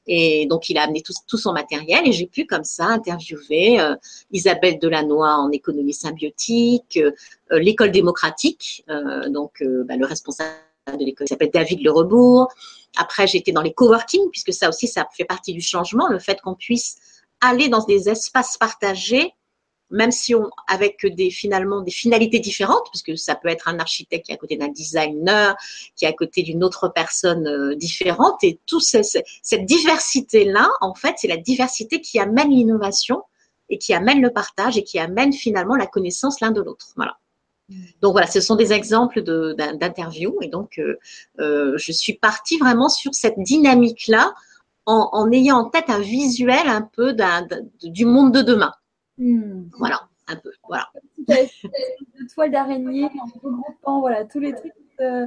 Et 0.05 0.45
donc, 0.47 0.69
il 0.69 0.77
a 0.77 0.83
amené 0.83 1.01
tout, 1.01 1.13
tout 1.27 1.37
son 1.37 1.53
matériel 1.53 2.07
et 2.07 2.11
j'ai 2.11 2.27
pu 2.27 2.45
comme 2.45 2.63
ça 2.63 2.85
interviewer 2.85 3.79
euh, 3.79 3.95
Isabelle 4.31 4.79
Delannoy 4.79 5.27
en 5.27 5.51
économie 5.51 5.93
symbiotique, 5.93 6.97
euh, 6.97 7.11
l'école 7.59 7.91
démocratique, 7.91 8.83
euh, 8.89 9.29
donc 9.29 9.63
bah, 9.85 9.95
le 9.95 10.05
responsable 10.05 10.51
de 10.99 11.05
l'école 11.05 11.27
s'appelle 11.27 11.51
David 11.51 11.81
Le 11.81 11.91
Rebourg. 11.91 12.49
Après, 12.97 13.27
j'étais 13.27 13.51
dans 13.51 13.61
les 13.61 13.73
coworking, 13.73 14.29
puisque 14.29 14.53
ça 14.53 14.69
aussi, 14.69 14.87
ça 14.87 15.07
fait 15.13 15.25
partie 15.25 15.53
du 15.53 15.61
changement, 15.61 16.07
le 16.09 16.19
fait 16.19 16.41
qu'on 16.41 16.55
puisse 16.55 16.97
aller 17.41 17.69
dans 17.69 17.83
des 17.83 18.09
espaces 18.09 18.57
partagés 18.57 19.33
même 19.93 20.11
si 20.11 20.35
on, 20.35 20.49
avec 20.67 21.05
des, 21.05 21.29
finalement, 21.29 21.81
des 21.81 21.91
finalités 21.91 22.39
différentes, 22.39 22.83
parce 22.91 23.03
que 23.03 23.15
ça 23.15 23.35
peut 23.35 23.47
être 23.47 23.67
un 23.67 23.79
architecte 23.79 24.25
qui 24.25 24.31
est 24.31 24.35
à 24.35 24.37
côté 24.37 24.57
d'un 24.57 24.67
designer, 24.67 25.55
qui 25.95 26.05
est 26.05 26.07
à 26.07 26.13
côté 26.13 26.41
d'une 26.41 26.63
autre 26.63 26.91
personne 26.93 27.47
euh, 27.47 27.75
différente, 27.75 28.43
et 28.43 28.59
tout 28.65 28.79
cette 28.79 29.65
diversité-là, 29.65 30.67
en 30.81 30.95
fait, 30.95 31.13
c'est 31.17 31.27
la 31.27 31.37
diversité 31.37 32.01
qui 32.01 32.19
amène 32.19 32.49
l'innovation 32.49 33.21
et 33.69 33.77
qui 33.77 33.93
amène 33.93 34.21
le 34.21 34.31
partage 34.31 34.77
et 34.77 34.83
qui 34.83 34.99
amène 34.99 35.31
finalement 35.31 35.75
la 35.75 35.87
connaissance 35.87 36.41
l'un 36.41 36.51
de 36.51 36.61
l'autre. 36.61 36.87
Voilà. 36.95 37.17
Donc 38.01 38.11
voilà, 38.11 38.27
ce 38.27 38.41
sont 38.41 38.55
des 38.55 38.73
exemples 38.73 39.21
d'interviews 39.21 40.37
et 40.41 40.47
donc 40.47 40.79
euh, 40.79 40.97
euh, 41.39 41.77
je 41.77 41.91
suis 41.91 42.13
partie 42.13 42.57
vraiment 42.57 42.89
sur 42.89 43.15
cette 43.15 43.39
dynamique-là 43.39 44.33
en, 44.85 45.31
ayant 45.31 45.59
en 45.59 45.69
tête 45.69 45.89
un 45.89 45.99
visuel 45.99 46.67
un 46.67 46.81
peu 46.81 47.15
du 47.81 48.05
monde 48.05 48.33
de 48.33 48.41
demain. 48.41 48.73
Hmm. 49.17 49.69
Voilà, 49.77 50.07
un 50.27 50.35
peu. 50.35 50.51
Voilà. 50.67 50.89
de 51.17 52.33
toile 52.33 52.51
d'araignée 52.51 53.05
en 53.05 53.25
regroupant 53.39 53.99
voilà, 53.99 54.25
tous 54.25 54.39
les 54.39 54.53
trucs. 54.53 54.73
Euh. 54.99 55.25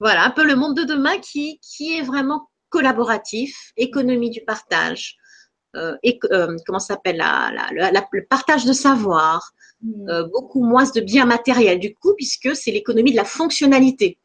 Voilà, 0.00 0.24
un 0.24 0.30
peu 0.30 0.44
le 0.44 0.54
monde 0.54 0.76
de 0.76 0.84
demain 0.84 1.18
qui, 1.18 1.58
qui 1.60 1.96
est 1.96 2.02
vraiment 2.02 2.48
collaboratif, 2.68 3.72
économie 3.76 4.30
du 4.30 4.42
partage, 4.42 5.16
euh, 5.76 5.96
et, 6.02 6.18
euh, 6.32 6.56
comment 6.66 6.78
s'appelle 6.78 7.16
la, 7.16 7.50
le 7.72 8.26
partage 8.26 8.64
de 8.64 8.72
savoir, 8.72 9.52
hmm. 9.82 10.22
beaucoup 10.32 10.62
moins 10.62 10.84
de 10.84 11.00
biens 11.00 11.26
matériels 11.26 11.80
du 11.80 11.94
coup, 11.94 12.14
puisque 12.14 12.54
c'est 12.54 12.70
l'économie 12.70 13.12
de 13.12 13.16
la 13.16 13.24
fonctionnalité. 13.24 14.18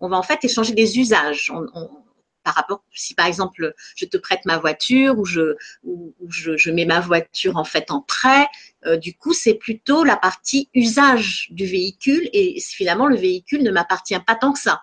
On 0.00 0.08
va 0.08 0.16
en 0.16 0.22
fait 0.22 0.42
échanger 0.44 0.72
des 0.72 0.98
usages. 0.98 1.52
On, 1.52 1.66
par 2.44 2.54
rapport, 2.54 2.84
si 2.92 3.14
par 3.14 3.26
exemple 3.26 3.74
je 3.96 4.04
te 4.04 4.16
prête 4.16 4.44
ma 4.44 4.58
voiture 4.58 5.18
ou 5.18 5.24
je, 5.24 5.56
ou, 5.82 6.14
je, 6.28 6.70
mets 6.70 6.84
ma 6.84 7.00
voiture 7.00 7.56
en 7.56 7.64
fait 7.64 7.90
en 7.90 8.00
prêt, 8.02 8.46
euh, 8.86 8.96
du 8.96 9.16
coup 9.16 9.32
c'est 9.32 9.54
plutôt 9.54 10.04
la 10.04 10.16
partie 10.16 10.68
usage 10.74 11.48
du 11.50 11.66
véhicule 11.66 12.28
et 12.32 12.60
finalement 12.60 13.06
le 13.06 13.16
véhicule 13.16 13.62
ne 13.62 13.70
m'appartient 13.70 14.18
pas 14.26 14.34
tant 14.34 14.52
que 14.52 14.60
ça. 14.60 14.82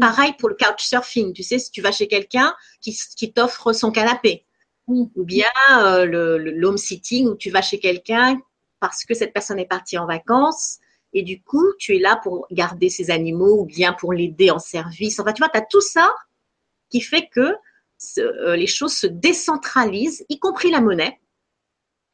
Pareil 0.00 0.34
pour 0.38 0.48
le 0.48 0.54
couchsurfing, 0.54 1.32
tu 1.32 1.42
sais, 1.42 1.58
si 1.58 1.72
tu 1.72 1.82
vas 1.82 1.90
chez 1.90 2.06
quelqu'un 2.06 2.54
qui, 2.80 2.96
qui 3.16 3.32
t'offre 3.32 3.72
son 3.72 3.90
canapé, 3.90 4.46
ou 4.86 5.10
bien 5.16 5.46
euh, 5.72 6.04
le, 6.04 6.38
l'home 6.38 6.78
sitting 6.78 7.28
où 7.28 7.36
tu 7.36 7.50
vas 7.50 7.62
chez 7.62 7.78
quelqu'un 7.78 8.40
parce 8.80 9.04
que 9.04 9.14
cette 9.14 9.32
personne 9.32 9.58
est 9.58 9.66
partie 9.66 9.98
en 9.98 10.06
vacances 10.06 10.78
et 11.12 11.22
du 11.22 11.42
coup 11.42 11.64
tu 11.78 11.96
es 11.96 11.98
là 11.98 12.18
pour 12.22 12.46
garder 12.50 12.88
ses 12.88 13.10
animaux 13.10 13.60
ou 13.60 13.66
bien 13.66 13.92
pour 13.92 14.12
l'aider 14.12 14.50
en 14.50 14.58
service. 14.58 15.20
Enfin, 15.20 15.32
tu 15.32 15.42
vois, 15.42 15.48
tu 15.48 15.58
as 15.58 15.62
tout 15.62 15.80
ça 15.80 16.12
qui 16.90 17.00
fait 17.00 17.28
que 17.28 17.54
euh, 18.18 18.56
les 18.56 18.66
choses 18.66 18.94
se 18.94 19.06
décentralisent, 19.06 20.24
y 20.28 20.38
compris 20.38 20.70
la 20.70 20.80
monnaie, 20.80 21.20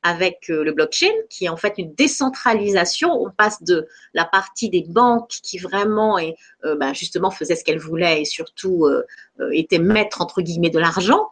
avec 0.03 0.51
euh, 0.51 0.63
le 0.63 0.73
blockchain, 0.73 1.13
qui 1.31 1.47
est 1.47 1.49
en 1.49 1.57
fait 1.57 1.75
une 1.79 1.95
décentralisation. 1.95 3.11
On 3.13 3.31
passe 3.31 3.63
de 3.63 3.87
la 4.13 4.25
partie 4.25 4.69
des 4.69 4.85
banques 4.89 5.29
qui 5.43 5.59
vraiment 5.59 6.19
et 6.19 6.37
euh, 6.65 6.77
bah, 6.77 6.93
justement 6.93 7.31
faisait 7.31 7.57
ce 7.57 7.65
qu'elle 7.65 7.79
voulait 7.79 8.23
et 8.23 8.25
surtout 8.25 8.87
était 9.53 9.79
maître 9.79 10.21
entre 10.21 10.43
guillemets 10.43 10.71
de 10.71 10.79
l'argent. 10.79 11.29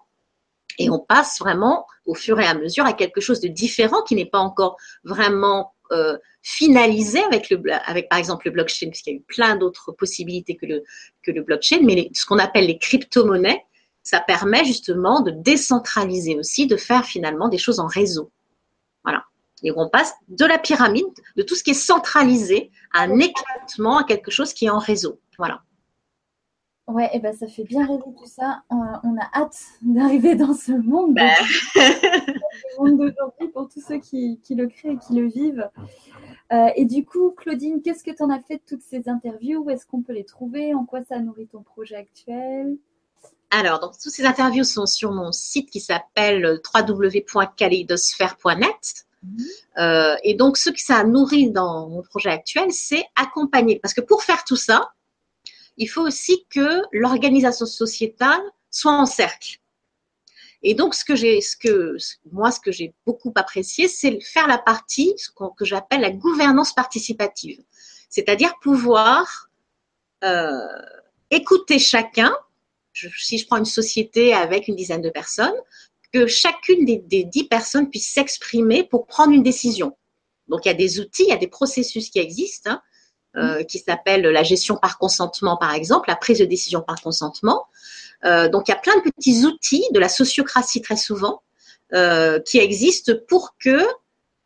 Et 0.78 0.90
on 0.90 0.98
passe 0.98 1.38
vraiment 1.38 1.86
au 2.04 2.14
fur 2.14 2.40
et 2.40 2.46
à 2.46 2.54
mesure 2.54 2.84
à 2.84 2.92
quelque 2.92 3.20
chose 3.20 3.40
de 3.40 3.48
différent 3.48 4.02
qui 4.02 4.16
n'est 4.16 4.26
pas 4.26 4.40
encore 4.40 4.76
vraiment 5.04 5.73
euh, 5.92 6.16
finalisé 6.42 7.22
avec, 7.24 7.50
le, 7.50 7.60
avec, 7.86 8.08
par 8.08 8.18
exemple, 8.18 8.46
le 8.46 8.52
blockchain, 8.52 8.88
puisqu'il 8.88 9.10
y 9.10 9.12
a 9.14 9.18
eu 9.18 9.22
plein 9.22 9.56
d'autres 9.56 9.92
possibilités 9.92 10.56
que 10.56 10.66
le, 10.66 10.84
que 11.22 11.30
le 11.30 11.42
blockchain, 11.42 11.80
mais 11.82 12.10
ce 12.14 12.26
qu'on 12.26 12.38
appelle 12.38 12.66
les 12.66 12.78
crypto-monnaies, 12.78 13.64
ça 14.02 14.20
permet 14.20 14.64
justement 14.64 15.20
de 15.20 15.30
décentraliser 15.30 16.36
aussi, 16.38 16.66
de 16.66 16.76
faire 16.76 17.04
finalement 17.04 17.48
des 17.48 17.58
choses 17.58 17.80
en 17.80 17.86
réseau. 17.86 18.30
Voilà. 19.02 19.24
Et 19.62 19.72
on 19.74 19.88
passe 19.88 20.12
de 20.28 20.44
la 20.44 20.58
pyramide, 20.58 21.06
de 21.36 21.42
tout 21.42 21.54
ce 21.54 21.64
qui 21.64 21.70
est 21.70 21.74
centralisé, 21.74 22.70
à 22.92 23.02
un 23.02 23.18
éclatement, 23.18 23.98
à 23.98 24.04
quelque 24.04 24.30
chose 24.30 24.52
qui 24.52 24.66
est 24.66 24.70
en 24.70 24.78
réseau. 24.78 25.20
Voilà. 25.38 25.62
Ouais, 26.86 27.08
et 27.14 27.18
ben 27.18 27.34
ça 27.34 27.46
fait 27.46 27.64
bien 27.64 27.86
rêver 27.86 28.02
tout 28.02 28.26
ça. 28.26 28.62
on 28.70 29.16
a 29.16 29.30
hâte 29.34 29.58
d'arriver 29.82 30.34
dans 30.34 30.52
ce 30.52 30.72
monde, 30.72 31.14
ben. 31.14 31.32
monde 32.78 32.98
d'aujourd'hui 32.98 33.48
pour 33.52 33.68
tous 33.68 33.80
ceux 33.80 33.96
qui, 33.98 34.38
le 34.50 34.66
créent 34.66 34.92
et 34.92 34.98
qui 34.98 35.14
le 35.14 35.26
vivent. 35.26 35.70
Euh, 36.52 36.68
et 36.76 36.84
du 36.84 37.06
coup, 37.06 37.30
Claudine, 37.30 37.80
qu'est-ce 37.82 38.04
que 38.04 38.10
tu 38.10 38.22
en 38.22 38.28
as 38.28 38.40
fait 38.40 38.56
de 38.56 38.62
toutes 38.68 38.82
ces 38.82 39.08
interviews? 39.08 39.64
Où 39.64 39.70
est-ce 39.70 39.86
qu'on 39.86 40.02
peut 40.02 40.12
les 40.12 40.24
trouver? 40.24 40.74
En 40.74 40.84
quoi 40.84 41.00
ça 41.02 41.18
nourrit 41.20 41.46
ton 41.46 41.62
projet 41.62 41.96
actuel? 41.96 42.76
Alors, 43.50 43.80
donc, 43.80 43.92
toutes 43.92 44.12
ces 44.12 44.26
interviews 44.26 44.64
sont 44.64 44.84
sur 44.84 45.10
mon 45.12 45.32
site 45.32 45.70
qui 45.70 45.80
s'appelle 45.80 46.60
www.kaleidosphère.net. 46.74 49.06
Mhm. 49.22 49.38
Euh, 49.78 50.16
et 50.22 50.34
donc, 50.34 50.58
ce 50.58 50.68
que 50.68 50.80
ça 50.80 51.02
nourrit 51.04 51.50
dans 51.50 51.88
mon 51.88 52.02
projet 52.02 52.28
actuel, 52.30 52.70
c'est 52.72 53.06
accompagner. 53.16 53.78
Parce 53.78 53.94
que 53.94 54.02
pour 54.02 54.22
faire 54.22 54.44
tout 54.44 54.56
ça, 54.56 54.90
il 55.76 55.86
faut 55.86 56.02
aussi 56.02 56.46
que 56.50 56.82
l'organisation 56.92 57.66
sociétale 57.66 58.42
soit 58.70 58.92
en 58.92 59.06
cercle. 59.06 59.58
Et 60.62 60.74
donc, 60.74 60.94
ce 60.94 61.04
que 61.04 61.14
j'ai, 61.14 61.40
moi, 62.32 62.50
ce 62.50 62.58
que 62.58 62.72
j'ai 62.72 62.94
beaucoup 63.06 63.32
apprécié, 63.34 63.86
c'est 63.86 64.18
faire 64.20 64.48
la 64.48 64.56
partie 64.56 65.12
ce 65.18 65.28
que 65.30 65.64
j'appelle 65.64 66.00
la 66.00 66.10
gouvernance 66.10 66.72
participative, 66.72 67.62
c'est-à-dire 68.08 68.54
pouvoir 68.62 69.50
euh, 70.24 70.58
écouter 71.30 71.78
chacun. 71.78 72.34
si 72.94 73.36
je 73.38 73.46
prends 73.46 73.58
une 73.58 73.66
société 73.66 74.32
avec 74.32 74.66
une 74.68 74.76
dizaine 74.76 75.02
de 75.02 75.10
personnes, 75.10 75.54
que 76.14 76.26
chacune 76.26 76.86
des, 76.86 77.24
dix 77.24 77.44
personnes 77.44 77.90
puisse 77.90 78.10
s'exprimer 78.10 78.84
pour 78.84 79.06
prendre 79.06 79.32
une 79.32 79.42
décision. 79.42 79.96
Donc, 80.48 80.64
il 80.64 80.68
y 80.68 80.70
a 80.70 80.74
des 80.74 81.00
outils, 81.00 81.24
il 81.24 81.28
y 81.28 81.32
a 81.32 81.36
des 81.36 81.48
processus 81.48 82.08
qui 82.08 82.20
existent. 82.20 82.70
Hein. 82.70 82.82
Euh, 83.36 83.64
qui 83.64 83.80
s'appelle 83.80 84.22
la 84.22 84.44
gestion 84.44 84.76
par 84.76 84.96
consentement, 84.96 85.56
par 85.56 85.74
exemple, 85.74 86.08
la 86.08 86.14
prise 86.14 86.38
de 86.38 86.44
décision 86.44 86.82
par 86.82 87.02
consentement. 87.02 87.66
Euh, 88.24 88.48
donc, 88.48 88.68
il 88.68 88.70
y 88.70 88.74
a 88.74 88.78
plein 88.78 88.94
de 88.94 89.10
petits 89.10 89.44
outils 89.44 89.84
de 89.92 89.98
la 89.98 90.08
sociocratie 90.08 90.80
très 90.80 90.96
souvent 90.96 91.42
euh, 91.94 92.38
qui 92.38 92.58
existent 92.58 93.12
pour 93.26 93.56
que 93.58 93.84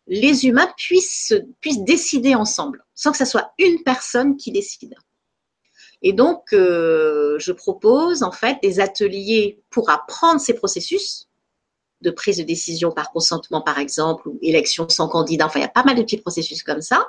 les 0.06 0.46
humains 0.46 0.72
puissent, 0.78 1.34
puissent 1.60 1.82
décider 1.82 2.34
ensemble, 2.34 2.82
sans 2.94 3.12
que 3.12 3.18
ce 3.18 3.26
soit 3.26 3.52
une 3.58 3.82
personne 3.82 4.38
qui 4.38 4.52
décide. 4.52 4.94
Et 6.00 6.14
donc, 6.14 6.44
je 6.52 7.52
propose 7.52 8.22
en 8.22 8.32
fait 8.32 8.56
des 8.62 8.80
ateliers 8.80 9.60
pour 9.68 9.90
apprendre 9.90 10.40
ces 10.40 10.54
processus 10.54 11.28
de 12.00 12.10
prise 12.10 12.38
de 12.38 12.42
décision 12.42 12.90
par 12.90 13.10
consentement, 13.10 13.60
par 13.60 13.78
exemple, 13.78 14.28
ou 14.28 14.38
élection 14.40 14.88
sans 14.88 15.08
candidat. 15.08 15.44
Enfin, 15.44 15.58
il 15.58 15.62
y 15.62 15.66
a 15.66 15.68
pas 15.68 15.84
mal 15.84 15.96
de 15.96 16.02
petits 16.02 16.16
processus 16.16 16.62
comme 16.62 16.80
ça. 16.80 17.06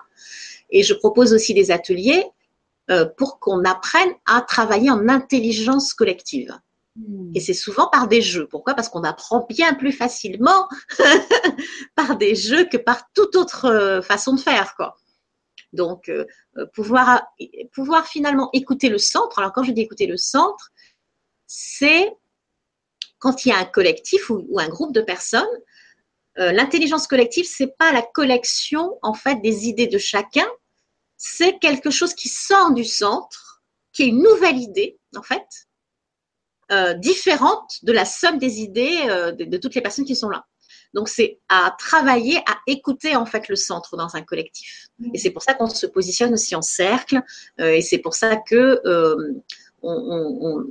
Et 0.70 0.84
je 0.84 0.94
propose 0.94 1.34
aussi 1.34 1.54
des 1.54 1.72
ateliers 1.72 2.26
euh, 2.90 3.06
pour 3.06 3.40
qu'on 3.40 3.64
apprenne 3.66 4.12
à 4.26 4.42
travailler 4.42 4.90
en 4.90 5.10
intelligence 5.10 5.94
collective. 5.94 6.58
Hmm. 6.96 7.32
Et 7.36 7.40
c'est 7.40 7.54
souvent 7.54 7.88
par 7.88 8.08
des 8.08 8.22
jeux. 8.22 8.48
Pourquoi? 8.48 8.74
Parce 8.74 8.90
qu'on 8.90 9.04
apprend 9.04 9.46
bien 9.48 9.74
plus 9.74 9.92
facilement 9.92 10.68
par 11.96 12.18
des 12.18 12.36
jeux 12.36 12.66
que 12.66 12.78
par 12.78 13.12
toute 13.14 13.36
autre 13.36 13.66
euh, 13.66 14.02
façon 14.02 14.34
de 14.34 14.40
faire. 14.40 14.76
Quoi. 14.76 14.96
Donc, 15.74 16.10
euh, 16.10 16.26
pouvoir, 16.74 17.24
pouvoir 17.74 18.08
finalement 18.08 18.50
écouter 18.54 18.90
le 18.90 18.98
centre. 18.98 19.40
Alors, 19.40 19.54
quand 19.54 19.64
je 19.64 19.72
dis 19.72 19.82
écouter 19.82 20.08
le 20.08 20.18
centre, 20.18 20.72
c'est 21.46 22.12
quand 23.20 23.46
il 23.46 23.50
y 23.50 23.52
a 23.52 23.58
un 23.58 23.66
collectif 23.66 24.30
ou, 24.30 24.46
ou 24.50 24.60
un 24.60 24.70
groupe 24.70 24.94
de 24.94 25.02
personnes 25.02 25.48
euh, 26.40 26.54
l'intelligence 26.54 27.08
collective, 27.08 27.46
c'est 27.46 27.76
pas 27.78 27.92
la 27.92 28.02
collection 28.02 28.98
en 29.02 29.14
fait 29.14 29.42
des 29.42 29.68
idées 29.68 29.88
de 29.88 29.98
chacun, 29.98 30.48
c'est 31.20 31.60
quelque 31.60 31.92
chose 31.92 32.14
qui 32.14 32.30
sort 32.30 32.74
du 32.74 32.86
centre, 32.86 33.62
qui 33.92 34.04
est 34.04 34.08
une 34.08 34.24
nouvelle 34.24 34.58
idée 34.58 34.98
en 35.16 35.22
fait, 35.22 35.68
euh, 36.72 36.94
différente 36.94 37.84
de 37.84 37.92
la 37.92 38.06
somme 38.06 38.38
des 38.38 38.62
idées 38.62 39.02
euh, 39.10 39.32
de, 39.34 39.58
toutes 39.58 39.76
les 39.76 39.82
personnes 39.82 40.06
qui 40.06 40.16
sont 40.16 40.30
là. 40.30 40.46
Donc 40.94 41.10
c'est 41.10 41.40
à 41.50 41.76
travailler, 41.78 42.38
à 42.48 42.58
écouter 42.66 43.16
en 43.16 43.26
fait 43.26 43.50
le 43.50 43.56
centre 43.56 43.98
dans 43.98 44.16
un 44.16 44.22
collectif. 44.22 44.88
Et 45.14 45.20
c'est 45.20 45.30
pour 45.30 45.44
ça 45.44 45.54
qu'on 45.54 45.70
se 45.70 45.86
positionne 45.86 46.34
aussi 46.34 46.56
en 46.56 46.64
cercle. 46.64 47.22
et 47.60 47.82
c'est 47.82 48.00
pour 48.00 48.16
ça 48.16 48.38
que 48.38 48.82
on, 49.84 50.66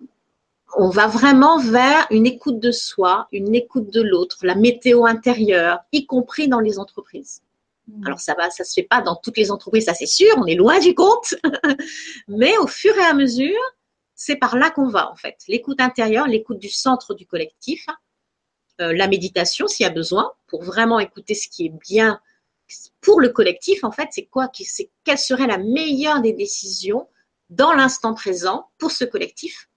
on 0.77 0.91
va 0.91 1.07
vraiment 1.07 1.59
vers 1.59 2.07
une 2.11 2.27
écoute 2.27 2.61
de 2.61 2.71
soi, 2.71 3.29
une 3.33 3.55
écoute 3.55 3.93
de 3.93 4.03
l'autre, 4.03 4.39
la 4.43 4.55
météo 4.55 5.07
intérieure, 5.07 5.81
y 5.93 6.07
compris 6.07 6.49
dans 6.49 6.61
les 6.61 6.79
entreprises. 6.79 7.43
Hmm. 7.89 8.07
Alors 8.07 8.21
ça 8.21 8.35
va, 8.35 8.51
ça 8.51 8.65
se 8.65 8.75
fait 8.75 8.87
pas 8.87 9.01
dans 9.01 9.17
toutes 9.17 9.37
les 9.37 9.51
entreprises, 9.51 9.87
ça 9.87 9.95
c'est 9.95 10.07
sûr, 10.07 10.33
on 10.37 10.47
est 10.47 10.55
loin 10.55 10.79
du 10.79 10.95
compte, 10.95 11.35
mais 12.29 12.57
au 12.59 12.67
fur 12.67 12.97
et 12.97 13.05
à 13.05 13.15
mesure, 13.15 13.59
c'est 14.15 14.37
par 14.37 14.57
là 14.57 14.71
qu'on 14.71 14.89
va 14.89 15.11
en 15.11 15.17
fait. 15.17 15.37
L'écoute 15.49 15.81
intérieure, 15.81 16.27
l'écoute 16.27 16.59
du 16.59 16.69
centre 16.69 17.15
du 17.15 17.27
collectif, 17.27 17.87
euh, 18.81 18.93
la 18.93 19.09
méditation 19.09 19.67
s'il 19.67 19.85
y 19.85 19.87
a 19.89 19.93
besoin, 19.93 20.31
pour 20.47 20.63
vraiment 20.63 21.01
écouter 21.01 21.35
ce 21.35 21.49
qui 21.49 21.67
est 21.67 21.75
bien 21.89 22.21
pour 23.01 23.21
le 23.21 23.31
collectif 23.31 23.83
en 23.85 23.91
fait, 23.91 24.09
c'est 24.11 24.27
quoi, 24.27 24.51
c'est 24.55 24.91
quelle 25.05 25.19
serait 25.19 25.47
la 25.47 25.59
meilleure 25.59 26.21
des 26.21 26.35
décisions 26.35 27.09
dans 27.49 27.73
l'instant 27.73 28.13
présent 28.13 28.69
pour 28.77 28.91
ce 28.91 29.05
collectif 29.05 29.71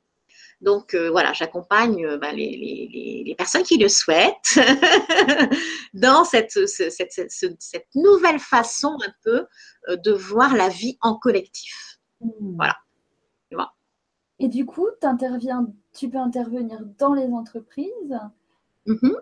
donc 0.61 0.93
euh, 0.93 1.09
voilà, 1.09 1.33
j'accompagne 1.33 2.05
euh, 2.05 2.17
ben, 2.17 2.35
les, 2.35 3.33
personnes 3.37 3.63
qui 3.63 3.77
le 3.77 3.89
souhaitent 3.89 4.59
dans 5.93 6.23
cette, 6.23 6.55
nouvelle 7.95 8.39
façon 8.39 8.97
un 9.03 9.11
peu 9.23 9.47
euh, 9.89 9.95
de 9.95 10.11
voir 10.11 10.55
la 10.55 10.69
vie 10.69 10.97
en 11.01 11.15
collectif. 11.15 11.99
Hmm. 12.19 12.55
Voilà. 12.55 12.75
Et 14.43 14.47
du 14.47 14.65
coup, 14.65 14.87
tu 15.93 16.09
peux 16.09 16.17
intervenir 16.17 16.79
dans 16.97 17.13
les 17.13 17.27
entreprises, 17.27 18.19
mm-hmm. 18.87 19.15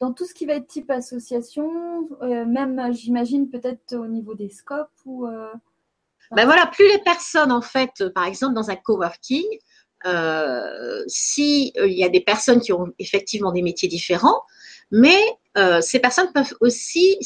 dans 0.00 0.12
tout 0.12 0.26
ce 0.26 0.34
qui 0.34 0.44
va 0.44 0.52
être 0.52 0.66
type 0.66 0.90
association, 0.90 2.06
même 2.20 2.92
j'imagine 2.92 3.48
peut-être 3.48 3.96
au 3.96 4.06
niveau 4.06 4.34
des 4.34 4.50
scopes 4.50 4.90
ou. 5.06 5.26
Ben 5.26 6.44
voilà, 6.44 6.66
plus 6.66 6.86
les 6.88 6.98
personnes 6.98 7.52
en 7.52 7.62
fait, 7.62 8.06
par 8.14 8.24
exemple 8.24 8.52
dans 8.52 8.68
un 8.68 8.76
coworking, 8.76 9.46
euh, 10.06 11.02
si 11.08 11.72
euh, 11.78 11.88
il 11.88 11.98
y 11.98 12.04
a 12.04 12.08
des 12.08 12.20
personnes 12.20 12.60
qui 12.60 12.72
ont 12.72 12.92
effectivement 12.98 13.52
des 13.52 13.62
métiers 13.62 13.88
différents, 13.88 14.40
mais 14.90 15.18
euh, 15.58 15.80
ces 15.80 15.98
personnes 15.98 16.32
peuvent 16.32 16.54
aussi 16.60 17.18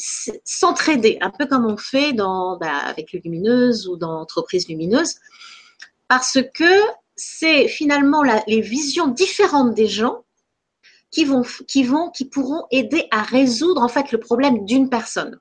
s'entraider, 0.43 1.17
un 1.21 1.29
peu 1.29 1.45
comme 1.45 1.65
on 1.65 1.77
fait 1.77 2.13
dans, 2.13 2.57
bah, 2.57 2.77
avec 2.85 3.11
Lumineuse 3.11 3.87
ou 3.87 3.97
dans 3.97 4.19
Entreprise 4.21 4.67
Lumineuse, 4.67 5.15
parce 6.07 6.39
que 6.53 6.81
c'est 7.15 7.67
finalement 7.67 8.23
les 8.47 8.61
visions 8.61 9.07
différentes 9.07 9.75
des 9.75 9.87
gens 9.87 10.23
qui 11.11 11.25
vont, 11.25 11.43
qui 11.67 11.83
vont, 11.83 12.09
qui 12.09 12.25
pourront 12.25 12.65
aider 12.71 13.07
à 13.11 13.21
résoudre 13.21 13.81
en 13.81 13.89
fait 13.89 14.11
le 14.11 14.19
problème 14.19 14.65
d'une 14.65 14.89
personne. 14.89 15.39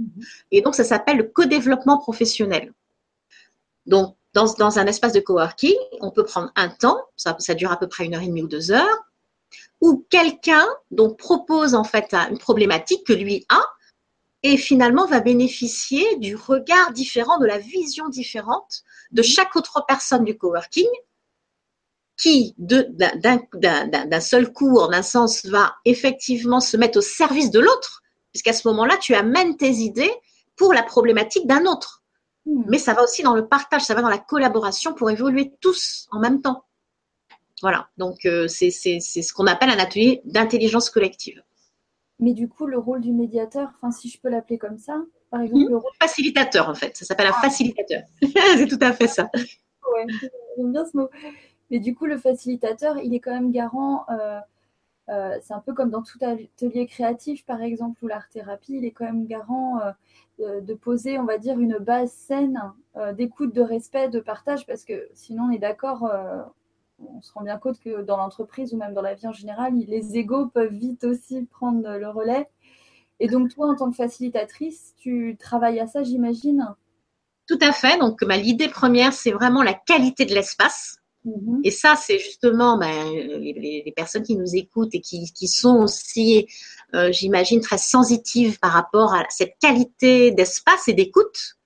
Mm-hmm. 0.00 0.24
Et 0.50 0.62
donc 0.62 0.74
ça 0.74 0.82
s'appelle 0.82 1.18
le 1.18 1.24
co-développement 1.24 1.98
professionnel. 1.98 2.72
Donc 3.86 4.16
dans, 4.32 4.78
un 4.78 4.86
espace 4.86 5.12
de 5.12 5.20
coworking, 5.20 5.76
on 6.00 6.10
peut 6.10 6.24
prendre 6.24 6.52
un 6.56 6.68
temps, 6.68 7.00
ça, 7.16 7.34
dure 7.54 7.72
à 7.72 7.78
peu 7.78 7.88
près 7.88 8.04
une 8.04 8.14
heure 8.14 8.22
et 8.22 8.28
demie 8.28 8.42
ou 8.42 8.48
deux 8.48 8.70
heures, 8.70 9.04
où 9.80 10.06
quelqu'un 10.10 10.66
donc 10.90 11.18
propose 11.18 11.74
en 11.74 11.84
fait 11.84 12.14
une 12.14 12.38
problématique 12.38 13.04
que 13.06 13.12
lui 13.12 13.44
a 13.48 13.60
et 14.42 14.56
finalement 14.56 15.06
va 15.06 15.20
bénéficier 15.20 16.16
du 16.16 16.36
regard 16.36 16.92
différent, 16.92 17.38
de 17.38 17.46
la 17.46 17.58
vision 17.58 18.08
différente 18.08 18.84
de 19.10 19.22
chaque 19.22 19.56
autre 19.56 19.84
personne 19.86 20.24
du 20.24 20.38
coworking 20.38 20.88
qui, 22.16 22.54
d'un 22.58 24.20
seul 24.20 24.52
coup, 24.52 24.78
en 24.78 24.92
un 24.92 25.02
sens, 25.02 25.44
va 25.46 25.74
effectivement 25.86 26.60
se 26.60 26.76
mettre 26.76 26.98
au 26.98 27.02
service 27.02 27.50
de 27.50 27.60
l'autre, 27.60 28.02
puisqu'à 28.32 28.52
ce 28.52 28.68
moment-là, 28.68 28.98
tu 28.98 29.14
amènes 29.14 29.56
tes 29.56 29.70
idées 29.70 30.12
pour 30.54 30.74
la 30.74 30.82
problématique 30.82 31.46
d'un 31.46 31.64
autre. 31.64 31.99
Hmm. 32.46 32.64
Mais 32.68 32.78
ça 32.78 32.94
va 32.94 33.02
aussi 33.02 33.22
dans 33.22 33.34
le 33.34 33.46
partage, 33.46 33.82
ça 33.82 33.94
va 33.94 34.02
dans 34.02 34.08
la 34.08 34.18
collaboration 34.18 34.94
pour 34.94 35.10
évoluer 35.10 35.52
tous 35.60 36.08
en 36.10 36.20
même 36.20 36.40
temps. 36.40 36.64
Voilà, 37.62 37.88
donc 37.98 38.24
euh, 38.24 38.48
c'est 38.48 38.70
ce 38.70 39.32
qu'on 39.34 39.46
appelle 39.46 39.68
un 39.68 39.78
atelier 39.78 40.22
d'intelligence 40.24 40.88
collective. 40.88 41.42
Mais 42.18 42.32
du 42.32 42.48
coup, 42.48 42.66
le 42.66 42.78
rôle 42.78 43.00
du 43.00 43.12
médiateur, 43.12 43.70
enfin 43.74 43.90
si 43.90 44.08
je 44.08 44.18
peux 44.20 44.28
l'appeler 44.28 44.58
comme 44.58 44.78
ça, 44.78 45.02
par 45.30 45.42
exemple, 45.42 45.68
le 45.68 45.76
rôle... 45.76 45.90
Facilitateur 46.00 46.68
en 46.68 46.74
fait, 46.74 46.96
ça 46.96 47.04
s'appelle 47.04 47.26
un 47.26 47.34
ah. 47.34 47.40
facilitateur. 47.42 48.02
c'est 48.22 48.66
tout 48.66 48.78
à 48.80 48.92
fait 48.92 49.08
ça. 49.08 49.30
Ouais, 49.34 50.06
j'aime 50.56 50.72
bien 50.72 50.84
ce 50.84 50.96
mot. 50.96 51.08
Mais 51.70 51.78
du 51.78 51.94
coup, 51.94 52.06
le 52.06 52.18
facilitateur, 52.18 52.98
il 52.98 53.14
est 53.14 53.20
quand 53.20 53.32
même 53.32 53.52
garant 53.52 54.04
euh, 54.10 54.40
euh, 55.10 55.38
c'est 55.42 55.54
un 55.54 55.60
peu 55.60 55.74
comme 55.74 55.90
dans 55.90 56.02
tout 56.02 56.18
atelier 56.22 56.86
créatif, 56.86 57.44
par 57.44 57.62
exemple, 57.62 58.02
ou 58.04 58.08
l'art-thérapie, 58.08 58.74
il 58.76 58.84
est 58.84 58.92
quand 58.92 59.04
même 59.04 59.26
garant 59.26 59.80
euh, 60.40 60.60
de 60.60 60.74
poser, 60.74 61.18
on 61.18 61.24
va 61.24 61.38
dire, 61.38 61.58
une 61.58 61.78
base 61.78 62.12
saine 62.12 62.60
d'écoute, 63.14 63.54
de 63.54 63.60
respect, 63.60 64.08
de 64.08 64.20
partage, 64.20 64.66
parce 64.66 64.84
que 64.84 65.08
sinon, 65.12 65.44
on 65.44 65.50
est 65.50 65.58
d'accord, 65.58 66.10
on 66.98 67.20
se 67.20 67.30
rend 67.34 67.42
bien 67.42 67.58
compte 67.58 67.78
que 67.78 68.00
dans 68.02 68.16
l'entreprise 68.16 68.72
ou 68.72 68.78
même 68.78 68.94
dans 68.94 69.02
la 69.02 69.14
vie 69.14 69.26
en 69.26 69.32
général, 69.32 69.74
les 69.74 70.16
égaux 70.16 70.46
peuvent 70.46 70.72
vite 70.72 71.04
aussi 71.04 71.44
prendre 71.44 71.96
le 71.96 72.08
relais. 72.08 72.48
Et 73.20 73.28
donc, 73.28 73.50
toi, 73.50 73.68
en 73.68 73.76
tant 73.76 73.90
que 73.90 73.96
facilitatrice, 73.96 74.94
tu 74.96 75.36
travailles 75.38 75.78
à 75.78 75.86
ça, 75.86 76.02
j'imagine? 76.02 76.74
Tout 77.46 77.58
à 77.60 77.72
fait. 77.72 77.98
Donc, 77.98 78.24
bah, 78.24 78.36
l'idée 78.36 78.68
première, 78.68 79.12
c'est 79.12 79.32
vraiment 79.32 79.62
la 79.62 79.74
qualité 79.74 80.24
de 80.24 80.34
l'espace. 80.34 80.99
Mhm. 81.24 81.60
Et 81.64 81.70
ça, 81.70 81.96
c'est 81.96 82.18
justement 82.18 82.78
ben, 82.78 83.10
les, 83.12 83.92
personnes 83.94 84.22
qui 84.22 84.36
nous 84.36 84.54
écoutent 84.54 84.94
et 84.94 85.00
qui, 85.00 85.48
sont 85.48 85.82
aussi, 85.82 86.46
euh, 86.94 87.12
j'imagine, 87.12 87.60
très 87.60 87.78
sensitives 87.78 88.58
par 88.58 88.72
rapport 88.72 89.14
à 89.14 89.24
cette 89.28 89.54
qualité 89.60 90.30
d'espace 90.30 90.88
et 90.88 90.92
d'écoute. 90.92 91.56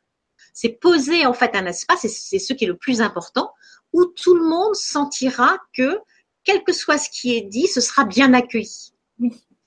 C'est 0.52 0.70
poser 0.70 1.26
en 1.26 1.32
fait 1.32 1.54
un 1.54 1.66
espace, 1.66 2.04
et 2.04 2.08
c'est 2.08 2.38
ce 2.38 2.52
qui 2.52 2.64
est 2.64 2.68
le 2.68 2.76
plus 2.76 3.00
important, 3.00 3.52
où 3.92 4.04
tout 4.04 4.34
le 4.34 4.44
monde 4.44 4.74
sentira 4.74 5.58
que, 5.76 5.98
quel 6.44 6.62
que 6.62 6.72
soit 6.72 6.98
ce 6.98 7.08
qui 7.10 7.36
est 7.36 7.42
dit, 7.42 7.66
ce 7.66 7.80
sera 7.80 8.04
bien 8.04 8.34
accueilli. 8.34 8.92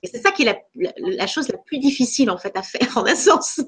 Et 0.02 0.06
c'est 0.06 0.20
ça 0.20 0.30
qui 0.30 0.44
est 0.44 0.64
la, 0.74 1.26
chose 1.26 1.48
la 1.48 1.58
plus 1.58 1.78
difficile 1.78 2.30
en 2.30 2.38
fait 2.38 2.56
à 2.56 2.62
faire 2.62 2.88
en 2.96 3.06
un 3.06 3.14
sens. 3.14 3.60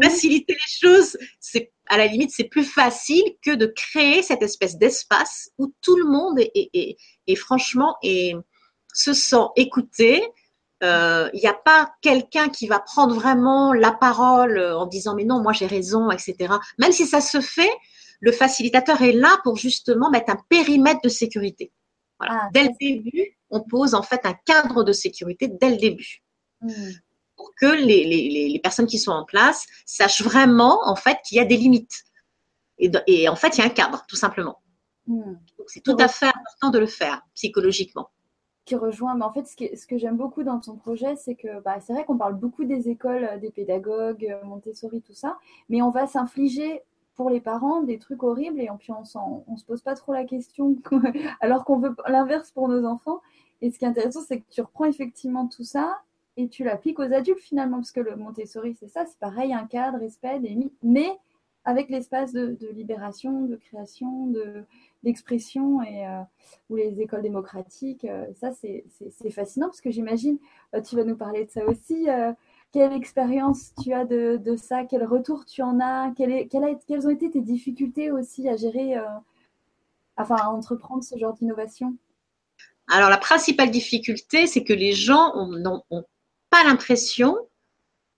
Faciliter 0.00 0.54
les 0.54 0.88
choses, 0.88 1.16
c'est 1.40 1.72
à 1.88 1.98
la 1.98 2.06
limite, 2.06 2.30
c'est 2.30 2.44
plus 2.44 2.64
facile 2.64 3.22
que 3.42 3.54
de 3.54 3.66
créer 3.66 4.22
cette 4.22 4.42
espèce 4.42 4.78
d'espace 4.78 5.50
où 5.58 5.72
tout 5.80 5.96
le 5.96 6.04
monde 6.04 6.38
est, 6.38 7.36
franchement 7.36 7.96
et 8.02 8.34
se 8.94 9.12
sent 9.12 9.44
écouté. 9.56 10.22
Il 10.80 10.88
euh, 10.88 11.30
n'y 11.34 11.46
a 11.46 11.54
pas 11.54 11.92
quelqu'un 12.00 12.48
qui 12.48 12.66
va 12.66 12.80
prendre 12.80 13.14
vraiment 13.14 13.72
la 13.72 13.92
parole 13.92 14.58
en 14.58 14.86
disant 14.86 15.14
mais 15.14 15.24
non, 15.24 15.40
moi 15.40 15.52
j'ai 15.52 15.66
raison, 15.66 16.10
etc. 16.10 16.54
Même 16.78 16.92
si 16.92 17.06
ça 17.06 17.20
se 17.20 17.40
fait, 17.40 17.70
le 18.20 18.32
facilitateur 18.32 19.02
est 19.02 19.12
là 19.12 19.38
pour 19.44 19.56
justement 19.56 20.10
mettre 20.10 20.32
un 20.32 20.38
périmètre 20.48 21.00
de 21.02 21.08
sécurité. 21.08 21.72
Voilà. 22.18 22.40
Ah, 22.42 22.48
dès 22.52 22.64
le 22.64 22.70
début, 22.80 23.36
on 23.50 23.60
pose 23.60 23.94
en 23.94 24.02
fait 24.02 24.20
un 24.24 24.34
cadre 24.46 24.84
de 24.84 24.92
sécurité 24.92 25.48
dès 25.48 25.70
le 25.70 25.76
début. 25.76 26.22
Hmm 26.60 26.92
pour 27.36 27.52
que 27.54 27.66
les, 27.66 28.60
personnes 28.62 28.86
qui 28.86 28.98
sont 28.98 29.12
en 29.12 29.24
place 29.24 29.66
sachent 29.86 30.22
vraiment 30.22 30.80
en 30.84 30.96
fait 30.96 31.18
qu'il 31.26 31.38
y 31.38 31.40
a 31.40 31.44
des 31.44 31.56
limites. 31.56 32.04
Et, 32.78 33.28
en 33.28 33.36
fait, 33.36 33.56
il 33.56 33.60
y 33.60 33.62
a 33.62 33.66
un 33.66 33.70
cadre, 33.70 34.04
tout 34.08 34.16
simplement. 34.16 34.58
Hmm. 35.08 35.34
c'est 35.66 35.80
tout 35.80 35.96
à 35.98 36.06
fait 36.06 36.26
important 36.26 36.70
de 36.70 36.78
le 36.78 36.86
faire 36.86 37.22
psychologiquement. 37.34 38.10
Qui 38.64 38.76
rejoint, 38.76 39.16
mais 39.16 39.24
en 39.24 39.32
fait, 39.32 39.46
ce, 39.46 39.86
que 39.86 39.98
j'aime 39.98 40.16
beaucoup 40.16 40.44
dans 40.44 40.60
ton 40.60 40.76
projet, 40.76 41.16
c'est 41.16 41.34
que 41.34 41.60
bah, 41.62 41.80
c'est 41.80 41.92
vrai 41.92 42.04
qu'on 42.04 42.16
parle 42.16 42.34
beaucoup 42.34 42.64
des 42.64 42.88
écoles, 42.88 43.40
des 43.40 43.50
pédagogues, 43.50 44.24
euh, 44.30 44.44
Montessori, 44.44 45.02
tout 45.02 45.14
ça, 45.14 45.38
mais 45.68 45.82
on 45.82 45.90
va 45.90 46.06
s'infliger 46.06 46.82
pour 47.14 47.30
les 47.30 47.40
parents 47.40 47.82
des 47.82 47.98
trucs 47.98 48.22
horribles 48.22 48.60
et 48.60 48.68
puis 48.78 48.92
on 48.92 49.00
ne 49.00 49.56
se 49.56 49.64
pose 49.64 49.82
pas 49.82 49.94
trop 49.94 50.12
la 50.12 50.24
question 50.24 50.76
alors 51.40 51.64
qu'on 51.64 51.78
veut 51.78 51.94
l'inverse 52.06 52.50
pour 52.52 52.68
nos 52.68 52.84
enfants. 52.84 53.20
Et 53.60 53.70
ce 53.70 53.78
qui 53.78 53.84
est 53.84 53.88
intéressant, 53.88 54.20
c'est 54.26 54.40
que 54.40 54.50
tu 54.50 54.60
reprends 54.60 54.86
effectivement 54.86 55.46
tout 55.46 55.64
ça 55.64 56.00
et 56.36 56.48
tu 56.48 56.64
l'appliques 56.64 56.98
aux 56.98 57.12
adultes 57.12 57.40
finalement, 57.40 57.78
parce 57.78 57.92
que 57.92 58.00
le 58.00 58.16
Montessori, 58.16 58.74
c'est 58.78 58.88
ça, 58.88 59.04
c'est 59.06 59.18
pareil, 59.18 59.52
un 59.52 59.66
cadre, 59.66 59.98
respect, 59.98 60.40
des 60.40 60.56
mais 60.82 61.10
avec 61.64 61.90
l'espace 61.90 62.32
de, 62.32 62.56
libération, 62.72 63.42
de 63.42 63.56
création, 63.56 64.26
de, 64.26 64.64
d'expression, 65.02 65.80
et, 65.82 66.06
euh, 66.06 66.22
ou 66.70 66.76
les 66.76 67.00
écoles 67.00 67.22
démocratiques. 67.22 68.04
Euh, 68.04 68.26
ça, 68.40 68.50
c'est, 68.52 68.84
fascinant, 69.30 69.68
parce 69.68 69.80
que 69.80 69.90
j'imagine, 69.90 70.38
euh, 70.74 70.80
tu 70.80 70.96
vas 70.96 71.04
nous 71.04 71.16
parler 71.16 71.44
de 71.44 71.50
ça 71.50 71.64
aussi. 71.66 72.08
quelle 72.72 72.92
expérience 72.92 73.74
tu 73.82 73.92
as 73.92 74.04
de, 74.04 74.56
ça 74.56 74.84
Quel 74.84 75.04
retour 75.04 75.44
tu 75.44 75.62
en 75.62 75.78
as 75.80 76.12
quelle 76.16 76.48
Quelles 76.48 77.06
ont 77.06 77.10
été 77.10 77.30
tes 77.30 77.42
difficultés 77.42 78.10
aussi 78.10 78.48
à 78.48 78.56
gérer, 78.56 78.96
enfin, 80.16 80.36
à 80.36 80.48
entreprendre 80.48 81.04
ce 81.04 81.16
genre 81.16 81.34
d'innovation? 81.34 81.96
Alors 82.88 83.08
la 83.08 83.18
principale 83.18 83.70
difficulté, 83.70 84.46
c'est 84.46 84.64
que 84.64 84.72
les 84.72 84.92
gens 84.92 85.32
ont, 85.36 85.82
ont, 85.90 86.04
pas 86.52 86.62
l'impression, 86.64 87.38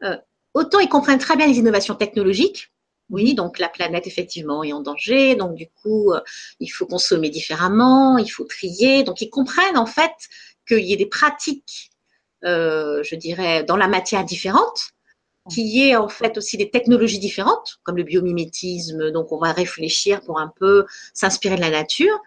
euh, 0.03 0.17
autant 0.55 0.81
ils 0.81 0.89
comprennent 0.89 1.21
très 1.21 1.37
bien 1.37 1.47
les 1.47 1.59
innovations 1.59 1.95
technologiques, 1.95 2.73
oui, 3.09 3.35
donc 3.35 3.61
la 3.61 3.69
planète 3.69 4.09
effectivement 4.09 4.65
est 4.65 4.73
en 4.73 4.81
danger, 4.81 5.37
donc 5.37 5.55
du 5.55 5.69
coup 5.71 6.13
euh, 6.13 6.21
il 6.59 6.67
faut 6.67 6.85
consommer 6.85 7.31
différemment, 7.31 8.19
il 8.19 8.29
faut 8.29 8.45
trier, 8.45 9.05
donc 9.05 9.21
ils 9.21 9.31
comprennent 9.31 9.79
en 9.79 9.87
fait 9.87 10.11
qu'il 10.67 10.81
y 10.81 10.93
ait 10.93 10.97
des 10.97 11.07
pratiques, 11.07 11.93
euh, 12.45 13.05
je 13.05 13.15
dirais, 13.15 13.63
dans 13.63 13.77
la 13.77 13.87
matière 13.87 14.25
différente, 14.25 14.81
qu'il 15.49 15.69
y 15.69 15.91
ait 15.91 15.97
en 15.97 16.09
fait 16.09 16.37
aussi 16.37 16.57
des 16.57 16.71
technologies 16.71 17.21
différentes, 17.21 17.79
comme 17.85 17.97
le 17.97 18.03
biomimétisme, 18.03 19.13
donc 19.13 19.31
on 19.31 19.39
va 19.39 19.53
réfléchir 19.53 20.23
pour 20.23 20.41
un 20.41 20.53
peu 20.59 20.87
s'inspirer 21.13 21.55
de 21.55 21.61
la 21.61 21.71
nature, 21.71 22.19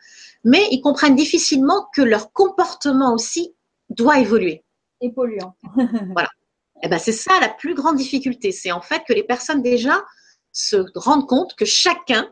mais 0.45 0.69
ils 0.71 0.79
comprennent 0.79 1.15
difficilement 1.17 1.89
que 1.93 2.01
leur 2.01 2.31
comportement 2.31 3.13
aussi 3.13 3.53
doit 3.89 4.19
évoluer 4.19 4.63
et 5.01 5.11
polluant. 5.11 5.55
voilà. 6.13 6.29
Et 6.77 6.81
eh 6.83 6.89
ben, 6.89 6.99
c'est 6.99 7.11
ça 7.11 7.39
la 7.39 7.49
plus 7.49 7.73
grande 7.73 7.95
difficulté. 7.95 8.51
C'est 8.51 8.71
en 8.71 8.81
fait 8.81 9.03
que 9.07 9.13
les 9.13 9.23
personnes 9.23 9.63
déjà 9.63 10.03
se 10.51 10.85
rendent 10.95 11.27
compte 11.27 11.55
que 11.55 11.65
chacun 11.65 12.31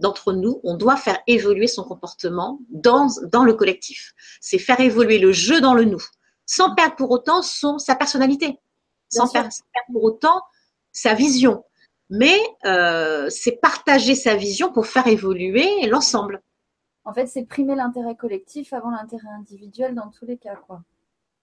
d'entre 0.00 0.32
nous, 0.32 0.60
on 0.64 0.76
doit 0.76 0.96
faire 0.96 1.20
évoluer 1.26 1.66
son 1.66 1.84
comportement 1.84 2.58
dans, 2.70 3.08
dans 3.30 3.44
le 3.44 3.54
collectif. 3.54 4.12
C'est 4.40 4.58
faire 4.58 4.80
évoluer 4.80 5.18
le 5.18 5.30
jeu 5.30 5.60
dans 5.60 5.74
le 5.74 5.84
nous, 5.84 6.02
sans 6.46 6.74
perdre 6.74 6.96
pour 6.96 7.10
autant 7.10 7.42
son, 7.42 7.78
sa 7.78 7.94
personnalité, 7.94 8.58
sans 9.08 9.30
perdre, 9.30 9.50
pour 9.92 10.02
autant 10.02 10.42
sa 10.92 11.14
vision. 11.14 11.64
Mais 12.08 12.38
euh, 12.64 13.28
c'est 13.30 13.60
partager 13.60 14.16
sa 14.16 14.34
vision 14.34 14.72
pour 14.72 14.86
faire 14.86 15.06
évoluer 15.06 15.86
l'ensemble. 15.86 16.42
En 17.04 17.12
fait, 17.12 17.26
c'est 17.26 17.44
primer 17.44 17.76
l'intérêt 17.76 18.16
collectif 18.16 18.72
avant 18.72 18.90
l'intérêt 18.90 19.28
individuel 19.28 19.94
dans 19.94 20.08
tous 20.10 20.26
les 20.26 20.36
cas. 20.36 20.56
Quoi. 20.56 20.82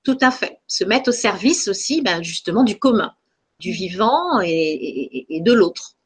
Tout 0.08 0.18
à 0.22 0.32
fait. 0.32 0.62
Se 0.68 0.86
mettre 0.86 1.10
au 1.10 1.12
service 1.12 1.68
aussi, 1.68 2.02
ben, 2.02 2.24
justement, 2.24 2.64
du 2.64 2.80
commun, 2.80 3.14
du 3.60 3.72
vivant 3.72 4.40
et, 4.42 5.28
de 5.30 5.52
l'autre. 5.52 5.98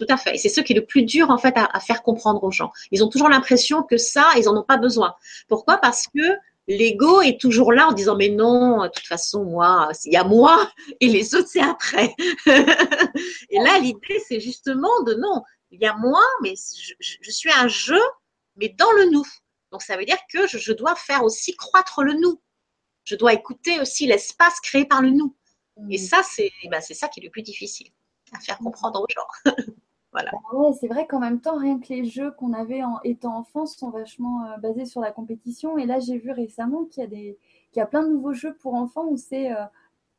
Tout 0.00 0.06
à 0.08 0.16
fait. 0.16 0.34
Et 0.34 0.38
c'est 0.38 0.48
ce 0.48 0.60
qui 0.60 0.72
est 0.72 0.76
le 0.76 0.84
plus 0.84 1.04
dur, 1.04 1.30
en 1.30 1.38
fait, 1.38 1.54
à, 1.56 1.78
faire 1.78 2.02
comprendre 2.02 2.42
aux 2.42 2.50
gens. 2.50 2.72
Ils 2.90 3.04
ont 3.04 3.08
toujours 3.08 3.28
l'impression 3.28 3.84
que 3.84 3.98
ça, 3.98 4.26
ils 4.36 4.46
n'en 4.46 4.56
ont 4.56 4.64
pas 4.64 4.78
besoin. 4.78 5.14
Pourquoi? 5.46 5.76
Parce 5.78 6.08
que 6.08 6.20
l'ego 6.66 7.20
est 7.20 7.40
toujours 7.40 7.72
là 7.72 7.86
en 7.86 7.92
disant 7.92 8.16
mais 8.16 8.30
non, 8.30 8.82
de 8.82 8.88
toute 8.88 9.06
façon, 9.06 9.44
moi, 9.44 9.92
il 10.06 10.12
y 10.12 10.16
a 10.16 10.24
moi 10.24 10.68
et 11.00 11.06
les 11.06 11.36
autres, 11.36 11.50
c'est 11.52 11.62
après. 11.62 12.12
et 12.46 13.58
là, 13.60 13.78
l'idée, 13.78 14.20
c'est 14.26 14.40
justement 14.40 15.04
de 15.04 15.14
non, 15.14 15.44
il 15.70 15.80
y 15.80 15.86
a 15.86 15.94
moi, 15.94 16.24
mais 16.42 16.54
je, 16.98 17.30
suis 17.30 17.52
un 17.52 17.68
jeu, 17.68 18.02
mais 18.56 18.74
dans 18.76 18.90
le 18.90 19.04
nous. 19.12 19.26
Donc, 19.70 19.82
ça 19.82 19.96
veut 19.96 20.04
dire 20.04 20.18
que 20.34 20.48
je 20.48 20.72
dois 20.72 20.96
faire 20.96 21.22
aussi 21.22 21.54
croître 21.54 22.02
le 22.02 22.14
nous 22.14 22.40
je 23.04 23.16
dois 23.16 23.32
écouter 23.32 23.80
aussi 23.80 24.06
l'espace 24.06 24.60
créé 24.60 24.84
par 24.84 25.02
le 25.02 25.10
nous. 25.10 25.34
Et 25.88 25.96
mm. 25.96 25.98
ça, 25.98 26.22
c'est 26.22 26.50
ça 26.94 27.08
qui 27.08 27.20
est 27.20 27.24
le 27.24 27.30
plus 27.30 27.42
difficile 27.42 27.88
à 28.32 28.40
faire 28.40 28.58
comprendre 28.58 29.00
aux 29.02 29.06
gens. 29.08 29.54
voilà. 30.12 30.30
Bah 30.32 30.72
c'est 30.78 30.88
vrai 30.88 31.06
qu'en 31.06 31.18
même 31.18 31.40
temps, 31.40 31.58
rien 31.58 31.78
que 31.80 31.88
les 31.88 32.04
jeux 32.04 32.30
qu'on 32.32 32.52
avait 32.52 32.82
en 32.82 33.00
étant 33.02 33.36
enfant 33.36 33.66
sont 33.66 33.90
vachement 33.90 34.44
euh, 34.44 34.56
basés 34.58 34.86
sur 34.86 35.00
la 35.00 35.10
compétition. 35.10 35.78
Et 35.78 35.86
là, 35.86 36.00
j'ai 36.00 36.18
vu 36.18 36.30
récemment 36.30 36.84
qu'il 36.84 37.02
y 37.02 37.06
a 37.06 37.08
des 37.08 37.38
y 37.76 37.80
a 37.80 37.86
plein 37.86 38.02
de 38.02 38.08
nouveaux 38.08 38.32
jeux 38.32 38.54
pour 38.54 38.74
enfants 38.74 39.06
où 39.06 39.16
c'est 39.16 39.52
euh, 39.52 39.64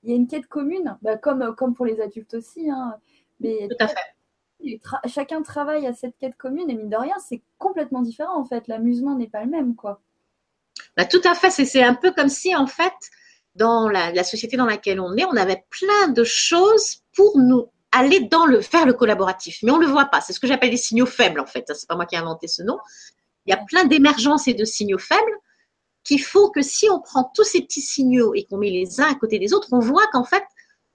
il 0.03 0.09
y 0.09 0.13
a 0.13 0.15
une 0.15 0.27
quête 0.27 0.47
commune, 0.47 0.97
bah, 1.01 1.17
comme, 1.17 1.55
comme 1.55 1.75
pour 1.75 1.85
les 1.85 2.01
adultes 2.01 2.33
aussi. 2.33 2.69
Hein. 2.69 2.97
Mais 3.39 3.67
Tout 3.69 3.75
à 3.79 3.87
fait. 3.87 4.79
chacun 5.07 5.41
travaille 5.41 5.85
à 5.85 5.93
cette 5.93 6.17
quête 6.17 6.37
commune 6.37 6.69
et 6.69 6.75
mine 6.75 6.89
de 6.89 6.95
rien, 6.95 7.15
c'est 7.19 7.41
complètement 7.57 8.01
différent 8.01 8.39
en 8.39 8.45
fait. 8.45 8.67
L'amusement 8.67 9.15
n'est 9.15 9.27
pas 9.27 9.43
le 9.43 9.49
même, 9.49 9.75
quoi. 9.75 10.01
Bah, 10.97 11.05
tout 11.05 11.21
à 11.23 11.35
fait. 11.35 11.51
C'est 11.51 11.83
un 11.83 11.95
peu 11.95 12.11
comme 12.11 12.29
si, 12.29 12.55
en 12.55 12.67
fait, 12.67 12.93
dans 13.55 13.89
la, 13.89 14.23
société 14.23 14.57
dans 14.57 14.65
laquelle 14.65 14.99
on 14.99 15.15
est, 15.15 15.25
on 15.25 15.35
avait 15.35 15.63
plein 15.69 16.09
de 16.09 16.23
choses 16.23 17.01
pour 17.15 17.37
nous 17.37 17.69
aller 17.91 18.21
dans 18.21 18.45
le, 18.45 18.61
faire 18.61 18.85
le 18.85 18.93
collaboratif. 18.93 19.59
Mais 19.63 19.71
on 19.71 19.77
ne 19.77 19.85
le 19.85 19.91
voit 19.91 20.05
pas. 20.05 20.21
C'est 20.21 20.33
ce 20.33 20.39
que 20.39 20.47
j'appelle 20.47 20.71
des 20.71 20.77
signaux 20.77 21.05
faibles, 21.05 21.39
en 21.39 21.45
fait. 21.45 21.65
C'est 21.73 21.87
pas 21.87 21.95
moi 21.95 22.05
qui 22.05 22.15
ai 22.15 22.19
inventé 22.19 22.47
ce 22.47 22.63
nom. 22.63 22.77
Il 23.45 23.51
y 23.51 23.53
a 23.53 23.57
plein 23.57 23.85
d'émergences 23.85 24.47
et 24.47 24.53
de 24.53 24.65
signaux 24.65 24.99
faibles 24.99 25.37
qu'il 26.03 26.21
faut 26.21 26.49
que 26.49 26.61
si 26.61 26.89
on 26.89 26.99
prend 26.99 27.31
tous 27.35 27.43
ces 27.43 27.61
petits 27.61 27.81
signaux 27.81 28.33
et 28.33 28.45
qu'on 28.45 28.57
met 28.57 28.69
les 28.69 29.01
uns 29.01 29.11
à 29.11 29.15
côté 29.15 29.39
des 29.39 29.53
autres, 29.53 29.67
on 29.71 29.79
voit 29.79 30.07
qu'en 30.07 30.23
fait, 30.23 30.43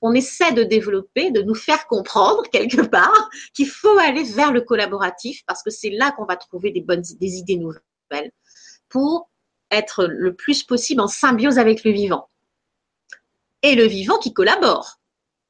on 0.02 0.14
essaie 0.14 0.52
de 0.52 0.62
développer, 0.62 1.30
de 1.30 1.42
nous 1.42 1.54
faire 1.54 1.86
comprendre 1.86 2.42
quelque 2.52 2.82
part 2.82 3.30
qu'il 3.54 3.68
faut 3.68 3.98
aller 3.98 4.24
vers 4.24 4.52
le 4.52 4.62
collaboratif 4.62 5.42
parce 5.46 5.62
que 5.62 5.70
c'est 5.70 5.90
là 5.90 6.12
qu'on 6.12 6.24
va 6.24 6.36
trouver 6.36 6.70
des 6.70 6.80
bonnes, 6.80 7.02
des 7.20 7.36
idées 7.36 7.56
nouvelles 7.56 8.32
pour 8.88 9.28
être 9.70 10.07
le 10.07 10.35
plus 10.35 10.62
possible 10.62 11.00
en 11.00 11.09
symbiose 11.09 11.59
avec 11.59 11.85
le 11.85 11.90
vivant. 11.90 12.29
Et 13.62 13.74
le 13.74 13.85
vivant 13.85 14.18
qui 14.18 14.33
collabore, 14.33 15.00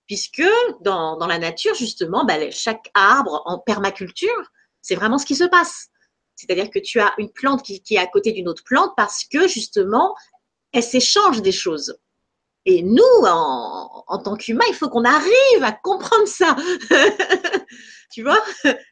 puisque 0.06 0.44
dans, 0.80 1.18
la 1.26 1.38
nature, 1.38 1.74
justement, 1.74 2.24
bah, 2.24 2.50
chaque 2.50 2.90
arbre 2.94 3.42
en 3.44 3.58
permaculture, 3.58 4.50
c'est 4.80 4.94
vraiment 4.94 5.18
ce 5.18 5.26
qui 5.26 5.34
se 5.34 5.44
passe. 5.44 5.88
C'est-à-dire 6.36 6.70
que 6.70 6.78
tu 6.78 7.00
as 7.00 7.14
une 7.18 7.30
plante 7.30 7.62
qui, 7.62 7.82
est 7.90 7.98
à 7.98 8.06
côté 8.06 8.32
d'une 8.32 8.48
autre 8.48 8.62
plante 8.64 8.92
parce 8.96 9.24
que 9.24 9.48
justement, 9.48 10.14
elles 10.72 10.82
s'échangent 10.82 11.42
des 11.42 11.52
choses. 11.52 11.98
Et 12.66 12.82
nous, 12.82 13.02
en, 13.24 14.04
en 14.06 14.18
tant 14.18 14.36
qu'humains, 14.36 14.64
il 14.68 14.74
faut 14.74 14.88
qu'on 14.88 15.04
arrive 15.04 15.62
à 15.62 15.72
comprendre 15.72 16.26
ça. 16.26 16.56
tu 18.10 18.22
vois, 18.22 18.42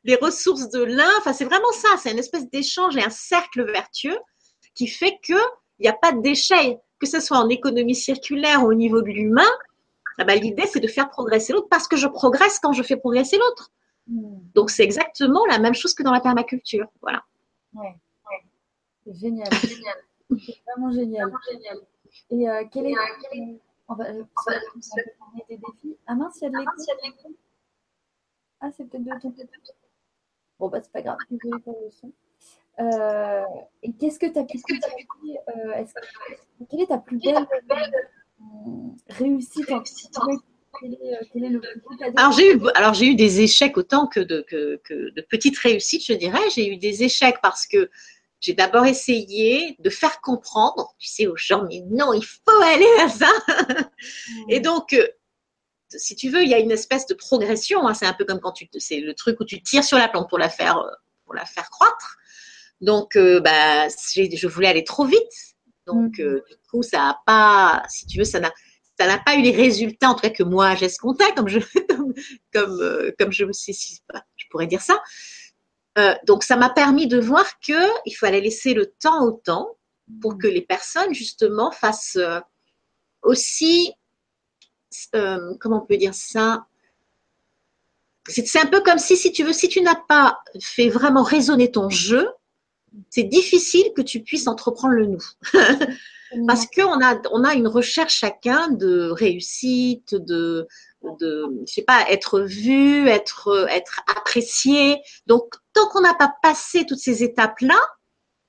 les 0.04 0.14
ressources 0.16 0.70
de 0.70 0.82
l'un, 0.82 1.10
c'est 1.32 1.44
vraiment 1.44 1.72
ça. 1.72 1.88
C'est 2.00 2.12
une 2.12 2.18
espèce 2.18 2.48
d'échange 2.50 2.96
et 2.96 3.02
un 3.02 3.10
cercle 3.10 3.64
vertueux 3.70 4.18
qui 4.74 4.87
fait 4.87 5.18
qu'il 5.22 5.37
n'y 5.80 5.88
a 5.88 5.92
pas 5.92 6.12
de 6.12 6.20
déchets, 6.20 6.80
que 6.98 7.06
ce 7.06 7.20
soit 7.20 7.38
en 7.38 7.48
économie 7.48 7.94
circulaire 7.94 8.62
ou 8.64 8.68
au 8.68 8.74
niveau 8.74 9.02
de 9.02 9.08
l'humain. 9.08 9.42
Ah 10.18 10.24
bah, 10.24 10.37
L'idée, 10.37 10.66
c'est 10.66 10.80
de 10.80 10.88
faire 10.88 11.10
progresser 11.10 11.52
l'autre 11.52 11.68
parce 11.68 11.88
que 11.88 11.96
je 11.96 12.06
progresse 12.06 12.58
quand 12.58 12.72
je 12.72 12.82
fais 12.82 12.96
progresser 12.96 13.38
l'autre. 13.38 13.72
Hmm. 14.06 14.38
Donc, 14.54 14.70
c'est 14.70 14.84
exactement 14.84 15.44
la 15.46 15.58
même 15.58 15.74
chose 15.74 15.94
que 15.94 16.02
dans 16.02 16.12
la 16.12 16.20
permaculture. 16.20 16.87
Voilà. 17.00 17.24
Ouais, 17.74 17.96
C'est 19.04 19.14
génial. 19.14 19.52
génial. 19.52 19.96
C'est 20.30 20.62
vraiment 20.66 20.92
génial. 20.92 21.28
Vraiment 21.28 21.38
génial. 21.50 21.78
Et 22.30 22.48
euh, 22.48 22.64
quel 22.70 22.87
est. 22.87 22.94
On 23.87 23.94
va, 23.94 24.04
euh, 24.04 24.22
on 24.22 24.50
va, 24.50 25.44
des 25.48 25.58
défis. 25.58 25.96
Ah 26.06 26.14
mince, 26.14 26.38
il 26.40 26.44
y 26.44 26.46
a 26.46 26.50
de 26.50 26.56
l'écho. 26.58 27.37
Ah, 28.60 28.70
c'est 28.74 28.84
peut-être 28.84 29.04
de 29.04 29.20
ton 29.20 29.34
Bon, 30.58 30.68
bah, 30.68 30.80
c'est 30.80 30.92
pas 30.92 31.02
grave. 31.02 31.18
Désolée 31.30 31.60
pour 31.62 31.78
le 31.84 31.90
son. 31.90 32.12
Euh, 32.80 33.42
et 33.82 33.92
qu'est-ce 33.92 34.18
que 34.18 34.26
tu 34.26 34.38
as 34.38 34.44
pu 34.44 34.58
euh, 34.58 35.84
Quelle 36.68 36.80
est 36.80 36.87
ta 36.87 36.98
plus 36.98 37.18
belle 37.18 37.46
réussite 39.08 39.70
en 39.70 39.82
alors 42.16 42.32
j'ai 42.32 42.54
eu, 42.54 42.60
alors 42.74 42.94
j'ai 42.94 43.06
eu 43.06 43.14
des 43.14 43.40
échecs 43.40 43.76
autant 43.76 44.08
que 44.08 44.18
de, 44.18 44.44
que, 44.48 44.80
que 44.82 45.10
de 45.10 45.22
petites 45.22 45.56
réussites, 45.58 46.04
je 46.04 46.14
dirais. 46.14 46.40
J'ai 46.54 46.68
eu 46.68 46.76
des 46.76 47.04
échecs 47.04 47.37
parce 47.42 47.66
que 47.66 47.90
j'ai 48.40 48.52
d'abord 48.52 48.84
essayé 48.84 49.76
de 49.78 49.90
faire 49.90 50.20
comprendre, 50.20 50.94
tu 50.98 51.08
sais, 51.08 51.26
aux 51.26 51.37
gens, 51.37 51.64
mais 51.68 51.82
non, 51.88 52.12
il 52.12 52.24
faut 52.24 52.62
aller 52.62 52.87
vers 52.96 53.10
ça. 53.10 53.32
Et 54.48 54.60
donc, 54.60 54.92
euh, 54.92 55.06
si 55.88 56.14
tu 56.16 56.28
veux, 56.28 56.42
il 56.42 56.48
y 56.50 56.54
a 56.54 56.58
une 56.58 56.72
espèce 56.72 57.06
de 57.06 57.14
progression. 57.14 57.87
Hein. 57.87 57.94
c'est 57.94 58.06
un 58.06 58.12
peu 58.12 58.24
comme 58.24 58.40
quand 58.40 58.52
tu, 58.52 58.68
c'est 58.78 59.00
le 59.00 59.14
truc 59.14 59.40
où 59.40 59.44
tu 59.44 59.62
tires 59.62 59.84
sur 59.84 59.96
la 59.96 60.08
plante 60.08 60.28
pour 60.28 60.38
la 60.38 60.50
faire, 60.50 60.78
euh, 60.78 60.90
pour 61.24 61.34
la 61.34 61.46
faire 61.46 61.70
croître. 61.70 62.18
Donc, 62.80 63.16
euh, 63.16 63.40
bah, 63.40 63.88
je 63.88 64.46
voulais 64.46 64.68
aller 64.68 64.84
trop 64.84 65.04
vite. 65.04 65.20
Donc, 65.87 66.18
mm. 66.18 66.40
du 66.48 66.56
coup, 66.70 66.82
ça 66.82 66.98
n'a 66.98 67.18
pas, 67.26 67.82
si 67.88 68.06
tu 68.06 68.18
veux, 68.18 68.24
ça 68.24 68.40
n'a, 68.40 68.52
ça 68.98 69.06
n'a 69.06 69.18
pas 69.18 69.37
eu 69.37 69.42
les 69.42 69.50
résultats, 69.50 70.10
en 70.10 70.14
tout 70.14 70.20
cas 70.20 70.30
que 70.30 70.42
moi 70.42 70.74
j'escomptais, 70.74 71.32
comme 71.34 71.48
je, 71.48 71.58
comme, 71.88 72.14
comme, 72.52 73.12
comme 73.18 73.32
je, 73.32 73.44
je 73.44 74.44
pourrais 74.50 74.66
dire 74.66 74.82
ça. 74.82 75.00
Euh, 75.98 76.14
donc, 76.26 76.42
ça 76.42 76.56
m'a 76.56 76.70
permis 76.70 77.06
de 77.06 77.20
voir 77.20 77.58
qu'il 77.60 78.16
fallait 78.16 78.40
laisser 78.40 78.74
le 78.74 78.87
temps 78.87 79.24
au 79.24 79.32
temps 79.32 79.76
pour 80.20 80.38
que 80.38 80.46
les 80.46 80.62
personnes, 80.62 81.14
justement, 81.14 81.70
fassent 81.70 82.16
euh, 82.16 82.40
aussi, 83.22 83.92
euh, 85.14 85.54
comment 85.60 85.82
on 85.82 85.87
peut 85.87 85.96
dire 85.96 86.14
ça? 86.14 86.66
C'est 88.26 88.58
un 88.58 88.66
peu 88.66 88.80
comme 88.80 88.98
si, 88.98 89.16
si 89.16 89.32
tu 89.32 89.44
veux, 89.44 89.52
si 89.52 89.68
tu 89.68 89.82
n'as 89.82 90.00
pas 90.08 90.40
fait 90.60 90.88
vraiment 90.88 91.22
résonner 91.22 91.70
ton 91.70 91.90
jeu, 91.90 92.26
c'est 93.11 93.24
difficile 93.24 93.92
que 93.96 94.02
tu 94.02 94.20
puisses 94.20 94.46
entreprendre 94.46 94.94
le 94.94 95.07
nous. 95.07 95.24
Parce 96.46 96.66
qu'on 96.66 97.00
a, 97.00 97.20
on 97.30 97.44
a 97.44 97.54
une 97.54 97.68
recherche 97.68 98.16
chacun 98.16 98.68
de 98.68 99.11
réussite, 99.11 100.14
de, 100.14 100.66
de, 101.20 101.46
je 101.66 101.72
sais 101.72 101.83
pas, 101.83 102.04
être 102.11 102.40
vu, 102.40 103.07
être, 103.09 103.68
être 103.70 104.00
apprécié. 104.16 105.00
Donc, 105.26 105.54
tant 105.72 105.88
qu'on 105.88 106.00
n'a 106.00 106.14
pas 106.14 106.33
passé 106.42 106.87
toutes 106.87 106.98
ces 106.98 107.22
étapes-là, 107.22 107.78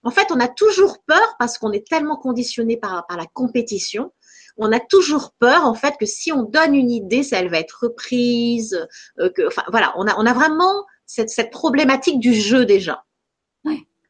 en 0.03 0.11
fait, 0.11 0.27
on 0.31 0.39
a 0.39 0.47
toujours 0.47 0.99
peur 1.05 1.35
parce 1.37 1.57
qu'on 1.57 1.71
est 1.71 1.87
tellement 1.87 2.17
conditionné 2.17 2.77
par, 2.77 3.05
par 3.07 3.17
la 3.17 3.25
compétition. 3.33 4.11
On 4.57 4.71
a 4.71 4.79
toujours 4.79 5.33
peur, 5.37 5.65
en 5.65 5.73
fait, 5.73 5.95
que 5.99 6.05
si 6.05 6.31
on 6.31 6.43
donne 6.43 6.75
une 6.75 6.91
idée, 6.91 7.23
ça, 7.23 7.39
elle 7.39 7.49
va 7.49 7.59
être 7.59 7.79
reprise. 7.83 8.87
Euh, 9.19 9.29
que, 9.29 9.47
enfin, 9.47 9.63
voilà, 9.69 9.93
on 9.97 10.07
a, 10.07 10.15
on 10.17 10.25
a 10.25 10.33
vraiment 10.33 10.85
cette, 11.05 11.29
cette 11.29 11.51
problématique 11.51 12.19
du 12.19 12.33
jeu 12.33 12.65
déjà. 12.65 13.03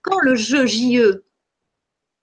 Quand 0.05 0.19
le 0.19 0.35
jeu 0.35 0.67
JE 0.67 1.23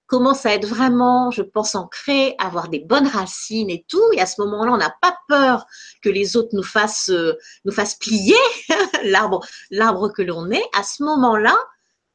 commence 0.07 0.47
à 0.47 0.55
être 0.55 0.69
vraiment, 0.69 1.33
je 1.33 1.43
pense, 1.43 1.75
ancré, 1.75 2.37
avoir 2.39 2.69
des 2.69 2.79
bonnes 2.79 3.09
racines 3.09 3.71
et 3.71 3.85
tout. 3.89 4.05
Et 4.13 4.21
à 4.21 4.27
ce 4.27 4.41
moment-là, 4.43 4.73
on 4.73 4.77
n'a 4.77 4.95
pas 5.03 5.17
peur 5.27 5.67
que 6.01 6.09
les 6.09 6.37
autres 6.37 6.51
nous 6.53 6.63
fassent, 6.63 7.11
euh, 7.11 7.37
nous 7.65 7.73
fassent 7.73 7.97
plier 7.97 8.37
l'arbre, 9.05 9.45
l'arbre 9.73 10.13
que 10.13 10.23
l'on 10.23 10.49
est. 10.53 10.63
À 10.79 10.85
ce 10.85 11.03
moment-là, 11.03 11.57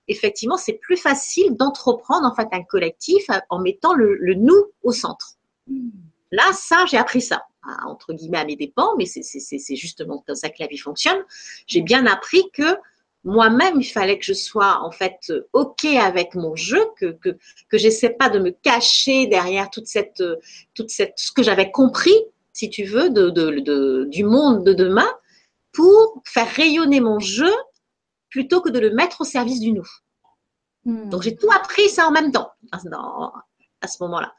effectivement, 0.07 0.55
c'est 0.55 0.79
plus 0.79 0.95
facile 0.95 1.57
d'entreprendre 1.57 2.25
en 2.25 2.33
fait 2.33 2.47
un 2.53 2.63
collectif 2.63 3.25
en 3.49 3.59
mettant 3.59 3.93
le, 3.93 4.15
le 4.15 4.35
nous 4.35 4.71
au 4.83 4.93
centre. 4.93 5.33
Là, 6.31 6.53
ça, 6.53 6.85
j'ai 6.85 6.97
appris 6.97 7.21
ça 7.21 7.43
entre 7.85 8.13
guillemets 8.13 8.37
à 8.37 8.45
mes 8.45 8.55
dépens, 8.55 8.95
mais 8.97 9.05
c'est 9.05 9.75
justement 9.75 10.23
comme 10.25 10.35
ça 10.35 10.47
que 10.47 10.55
la 10.59 10.67
vie 10.67 10.77
fonctionne. 10.77 11.17
J'ai 11.65 11.81
bien 11.81 12.05
appris 12.05 12.49
que 12.53 12.77
moi-même, 13.23 13.81
il 13.81 13.85
fallait 13.85 14.17
que 14.17 14.25
je 14.25 14.33
sois 14.33 14.81
en 14.83 14.91
fait 14.91 15.33
ok 15.53 15.85
avec 15.85 16.35
mon 16.35 16.55
jeu, 16.55 16.83
que 16.97 17.11
que 17.13 17.37
que 17.69 17.77
j'essaie 17.77 18.11
pas 18.11 18.29
de 18.29 18.39
me 18.39 18.51
cacher 18.51 19.27
derrière 19.27 19.69
toute 19.69 19.87
cette 19.87 20.23
toute 20.73 20.89
cette 20.89 21.13
ce 21.17 21.31
que 21.31 21.43
j'avais 21.43 21.71
compris, 21.71 22.15
si 22.53 22.69
tu 22.69 22.83
veux, 22.83 23.09
de, 23.09 23.29
de, 23.29 24.05
du 24.09 24.23
monde 24.23 24.63
de 24.63 24.73
demain, 24.73 25.09
pour 25.73 26.21
faire 26.25 26.49
rayonner 26.49 26.99
mon 27.01 27.19
jeu 27.19 27.53
plutôt 28.29 28.61
que 28.61 28.69
de 28.69 28.79
le 28.79 28.91
mettre 28.91 29.21
au 29.21 29.25
service 29.25 29.59
du 29.59 29.73
nous. 29.73 29.87
Hmm. 30.85 31.09
Donc 31.09 31.21
j'ai 31.21 31.35
tout 31.35 31.49
appris 31.51 31.89
ça 31.89 32.07
en 32.07 32.11
même 32.11 32.31
temps 32.31 32.51
à 32.71 33.87
ce 33.87 34.01
moment-là. 34.03 34.33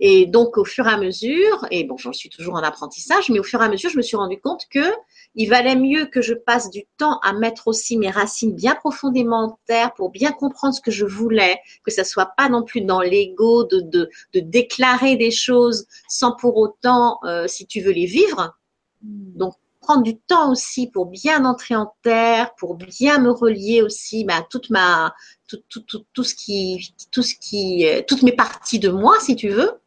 Et 0.00 0.26
donc, 0.26 0.58
au 0.58 0.64
fur 0.64 0.86
et 0.86 0.92
à 0.92 0.96
mesure, 0.96 1.66
et 1.70 1.82
bon, 1.84 1.96
j'en 1.96 2.12
suis 2.12 2.28
toujours 2.28 2.54
en 2.54 2.62
apprentissage, 2.62 3.30
mais 3.30 3.40
au 3.40 3.42
fur 3.42 3.60
et 3.60 3.64
à 3.64 3.68
mesure, 3.68 3.90
je 3.90 3.96
me 3.96 4.02
suis 4.02 4.16
rendu 4.16 4.40
compte 4.40 4.62
que 4.70 4.92
il 5.34 5.48
valait 5.48 5.74
mieux 5.74 6.06
que 6.06 6.22
je 6.22 6.34
passe 6.34 6.70
du 6.70 6.84
temps 6.98 7.18
à 7.20 7.32
mettre 7.32 7.66
aussi 7.66 7.98
mes 7.98 8.10
racines 8.10 8.54
bien 8.54 8.76
profondément 8.76 9.44
en 9.44 9.58
terre 9.66 9.92
pour 9.94 10.10
bien 10.10 10.30
comprendre 10.30 10.74
ce 10.74 10.80
que 10.80 10.92
je 10.92 11.04
voulais, 11.04 11.58
que 11.84 11.90
ça 11.90 12.04
soit 12.04 12.32
pas 12.36 12.48
non 12.48 12.62
plus 12.62 12.80
dans 12.80 13.00
l'ego 13.00 13.64
de, 13.64 13.80
de, 13.80 14.08
de, 14.34 14.40
déclarer 14.40 15.16
des 15.16 15.32
choses 15.32 15.86
sans 16.08 16.32
pour 16.32 16.56
autant, 16.56 17.18
euh, 17.24 17.48
si 17.48 17.66
tu 17.66 17.80
veux, 17.80 17.92
les 17.92 18.06
vivre. 18.06 18.56
Hmm. 19.02 19.36
Donc, 19.36 19.54
prendre 19.80 20.02
du 20.02 20.18
temps 20.18 20.52
aussi 20.52 20.88
pour 20.90 21.06
bien 21.06 21.44
entrer 21.44 21.74
en 21.74 21.92
terre, 22.02 22.54
pour 22.56 22.76
bien 22.76 23.18
me 23.18 23.30
relier 23.30 23.82
aussi 23.82 24.24
bah, 24.24 24.46
toute 24.48 24.70
ma, 24.70 25.14
tout, 25.48 25.58
tout, 25.68 25.80
tout, 25.80 26.04
tout 26.12 26.24
ce 26.24 26.34
qui, 26.34 26.94
tout 27.10 27.22
ce 27.22 27.34
qui, 27.34 27.86
euh, 27.86 28.02
toutes 28.06 28.22
mes 28.22 28.32
parties 28.32 28.78
de 28.78 28.90
moi, 28.90 29.18
si 29.20 29.34
tu 29.34 29.48
veux 29.48 29.80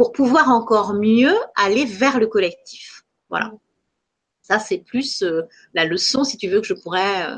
pour 0.00 0.12
pouvoir 0.12 0.48
encore 0.48 0.94
mieux 0.94 1.36
aller 1.56 1.84
vers 1.84 2.18
le 2.18 2.26
collectif. 2.26 3.02
Voilà. 3.28 3.52
Ça, 4.40 4.58
c'est 4.58 4.78
plus 4.78 5.22
euh, 5.22 5.42
la 5.74 5.84
leçon, 5.84 6.24
si 6.24 6.38
tu 6.38 6.48
veux, 6.48 6.62
que 6.62 6.66
je 6.66 6.72
pourrais, 6.72 7.26
euh, 7.26 7.36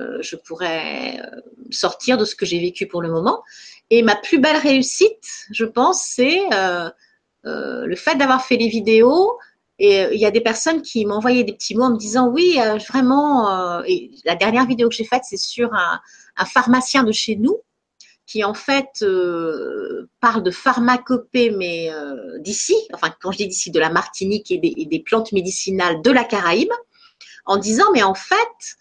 euh, 0.00 0.18
je 0.20 0.34
pourrais 0.34 1.22
sortir 1.70 2.18
de 2.18 2.24
ce 2.24 2.34
que 2.34 2.44
j'ai 2.44 2.58
vécu 2.58 2.88
pour 2.88 3.02
le 3.02 3.08
moment. 3.08 3.40
Et 3.90 4.02
ma 4.02 4.16
plus 4.16 4.40
belle 4.40 4.56
réussite, 4.56 5.22
je 5.52 5.64
pense, 5.64 6.02
c'est 6.02 6.40
le 7.44 7.94
fait 7.94 8.16
d'avoir 8.16 8.44
fait 8.44 8.56
les 8.56 8.68
vidéos. 8.68 9.38
Et 9.78 10.08
il 10.10 10.18
y 10.18 10.26
a 10.26 10.32
des 10.32 10.40
personnes 10.40 10.82
qui 10.82 11.06
envoyé 11.06 11.44
des 11.44 11.52
petits 11.52 11.76
mots 11.76 11.84
en 11.84 11.92
me 11.92 11.98
disant 11.98 12.26
oui, 12.30 12.58
vraiment. 12.88 13.46
la 14.24 14.34
dernière 14.34 14.66
vidéo 14.66 14.88
que 14.88 14.94
j'ai 14.96 15.04
faite, 15.04 15.22
c'est 15.22 15.36
sur 15.36 15.72
un 15.72 16.44
pharmacien 16.46 17.04
de 17.04 17.12
chez 17.12 17.36
nous 17.36 17.60
qui 18.26 18.42
en 18.42 18.54
fait 18.54 19.02
euh, 19.02 20.10
parle 20.20 20.42
de 20.42 20.50
pharmacopée, 20.50 21.50
mais 21.50 21.92
euh, 21.92 22.38
d'ici, 22.40 22.74
enfin 22.92 23.14
quand 23.20 23.30
je 23.30 23.38
dis 23.38 23.48
d'ici, 23.48 23.70
de 23.70 23.78
la 23.78 23.88
Martinique 23.90 24.50
et 24.50 24.58
des, 24.58 25.02
plantes 25.04 25.32
médicinales 25.32 26.02
de 26.02 26.10
la 26.10 26.24
Caraïbe, 26.24 26.72
en 27.44 27.56
disant 27.56 27.86
mais 27.94 28.02
en 28.02 28.14
fait, 28.14 28.76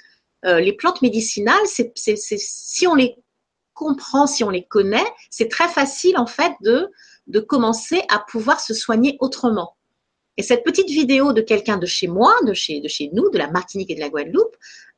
euh, 0.45 0.59
les 0.59 0.73
plantes 0.73 1.01
médicinales, 1.01 1.65
c'est, 1.65 1.93
si 1.95 2.87
on 2.87 2.95
les 2.95 3.15
comprend, 3.73 4.25
si 4.25 4.43
on 4.43 4.49
les 4.49 4.65
connaît, 4.65 5.05
c'est 5.29 5.49
très 5.49 5.67
facile 5.67 6.17
en 6.17 6.27
fait 6.27 6.53
de, 6.61 6.89
de 7.27 7.39
commencer 7.39 8.01
à 8.09 8.19
pouvoir 8.19 8.59
se 8.59 8.73
soigner 8.73 9.17
autrement. 9.19 9.75
Et 10.37 10.43
cette 10.43 10.63
petite 10.63 10.89
vidéo 10.89 11.33
de 11.33 11.41
quelqu'un 11.41 11.77
de 11.77 11.85
chez 11.85 12.07
moi, 12.07 12.33
de 12.45 12.53
chez, 12.53 12.81
de 12.81 12.87
chez 12.87 13.09
nous, 13.13 13.29
de 13.29 13.37
la 13.37 13.49
Martinique 13.49 13.91
et 13.91 13.95
de 13.95 14.01
la 14.01 14.09
Guadeloupe, 14.09 14.55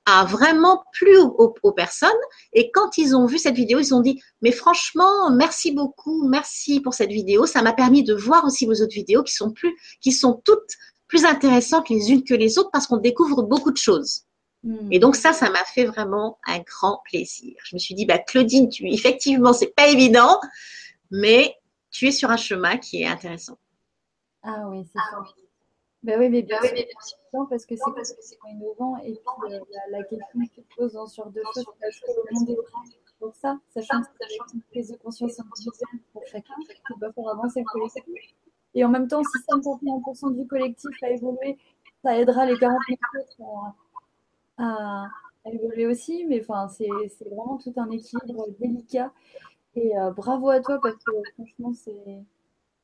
a 0.09 0.23
vraiment 0.23 0.85
plu 0.93 1.17
aux, 1.17 1.71
personnes. 1.73 2.09
Et 2.53 2.71
quand 2.71 2.97
ils 2.97 3.13
ont 3.13 3.25
vu 3.25 3.37
cette 3.37 3.55
vidéo, 3.55 3.77
ils 3.77 3.93
ont 3.93 3.99
dit, 3.99 4.21
mais 4.41 4.53
franchement, 4.53 5.29
merci 5.31 5.73
beaucoup, 5.73 6.27
merci 6.29 6.79
pour 6.79 6.93
cette 6.93 7.11
vidéo. 7.11 7.45
Ça 7.45 7.61
m'a 7.61 7.73
permis 7.73 8.03
de 8.03 8.15
voir 8.15 8.45
aussi 8.45 8.65
vos 8.65 8.73
autres 8.73 8.93
vidéos 8.93 9.21
qui 9.21 9.33
sont 9.33 9.51
plus, 9.51 9.75
qui 9.99 10.13
sont 10.13 10.41
toutes 10.45 10.71
plus 11.07 11.25
intéressantes 11.25 11.89
les 11.89 12.09
unes 12.09 12.23
que 12.23 12.33
les 12.33 12.57
autres 12.57 12.69
parce 12.71 12.87
qu'on 12.87 12.97
découvre 12.97 13.43
beaucoup 13.43 13.71
de 13.71 13.77
choses. 13.77 14.21
Hmm. 14.63 14.91
Et 14.91 14.99
donc 14.99 15.17
ça, 15.17 15.33
ça 15.33 15.49
m'a 15.49 15.63
fait 15.65 15.85
vraiment 15.85 16.39
un 16.47 16.59
grand 16.59 17.01
plaisir. 17.03 17.55
Je 17.65 17.75
me 17.75 17.79
suis 17.79 17.93
dit, 17.93 18.05
bah 18.05 18.17
Claudine, 18.17 18.69
tu 18.69 18.87
effectivement, 18.87 19.51
c'est 19.51 19.75
pas 19.75 19.89
évident, 19.89 20.39
mais 21.11 21.53
tu 21.91 22.07
es 22.07 22.11
sur 22.11 22.31
un 22.31 22.37
chemin 22.37 22.77
qui 22.77 23.01
est 23.01 23.07
intéressant. 23.07 23.57
Ah 24.41 24.67
oui, 24.69 24.85
c'est 24.85 24.99
ça. 24.99 25.46
Ben 26.07 26.17
oui, 26.17 26.29
mais 26.29 26.41
bien, 26.41 26.57
sûr, 26.61 27.47
parce 27.49 27.65
que 27.65 27.75
c'est 27.75 28.37
innovant 28.49 28.95
et 29.03 29.11
puis 29.11 29.53
euh, 29.53 29.59
la, 29.91 30.01
question 30.03 30.39
qui 30.39 30.61
se 30.61 30.75
pose 30.77 31.11
sur 31.11 31.25
deux 31.31 31.41
choses, 31.53 31.65
est-ce 31.81 31.99
que 31.99 32.07
le 32.07 32.39
monde 32.39 32.49
est 32.49 32.55
prêt 32.55 32.97
pour 33.19 33.35
ça, 33.35 33.59
sachant 33.73 34.01
que 34.03 34.07
c'est 34.21 34.53
une 34.53 34.61
prise 34.61 34.89
de 34.89 34.95
conscience 34.95 35.37
individuelle 35.37 35.99
pour 36.13 36.25
chacun 36.25 36.53
qui 36.65 36.93
va 37.01 37.11
faire 37.11 37.27
avancer 37.27 37.59
le 37.59 37.65
collectif. 37.65 38.35
Et 38.73 38.85
en 38.85 38.89
même 38.89 39.09
temps, 39.09 39.21
si 39.21 39.37
51% 39.53 40.33
du 40.33 40.47
collectif 40.47 41.03
a 41.03 41.09
évolué, 41.09 41.57
ça 42.01 42.17
aidera 42.17 42.45
les 42.45 42.57
49 42.57 43.13
autres 43.39 43.73
à, 44.59 45.07
évoluer 45.51 45.87
aussi. 45.87 46.23
Mais 46.25 46.39
enfin, 46.39 46.69
c'est 46.69 46.87
vraiment 47.25 47.57
tout 47.57 47.73
un 47.75 47.89
équilibre 47.89 48.47
délicat. 48.61 49.11
Et 49.75 49.97
euh, 49.97 50.11
bravo 50.11 50.51
à 50.51 50.61
toi 50.61 50.79
parce 50.81 50.95
que 50.95 51.11
franchement, 51.33 51.73
c'est 51.73 52.23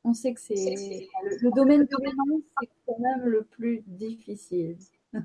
on 0.04 0.14
sait 0.14 0.34
que 0.34 0.42
c'est 0.42 0.56
le, 0.56 1.56
domaine 1.56 1.84
de 1.84 1.98
l'élément, 2.00 2.42
c'est 2.60 2.70
quand 2.86 3.00
même 3.00 3.26
le 3.26 3.44
plus 3.44 3.84
difficile. 3.88 4.78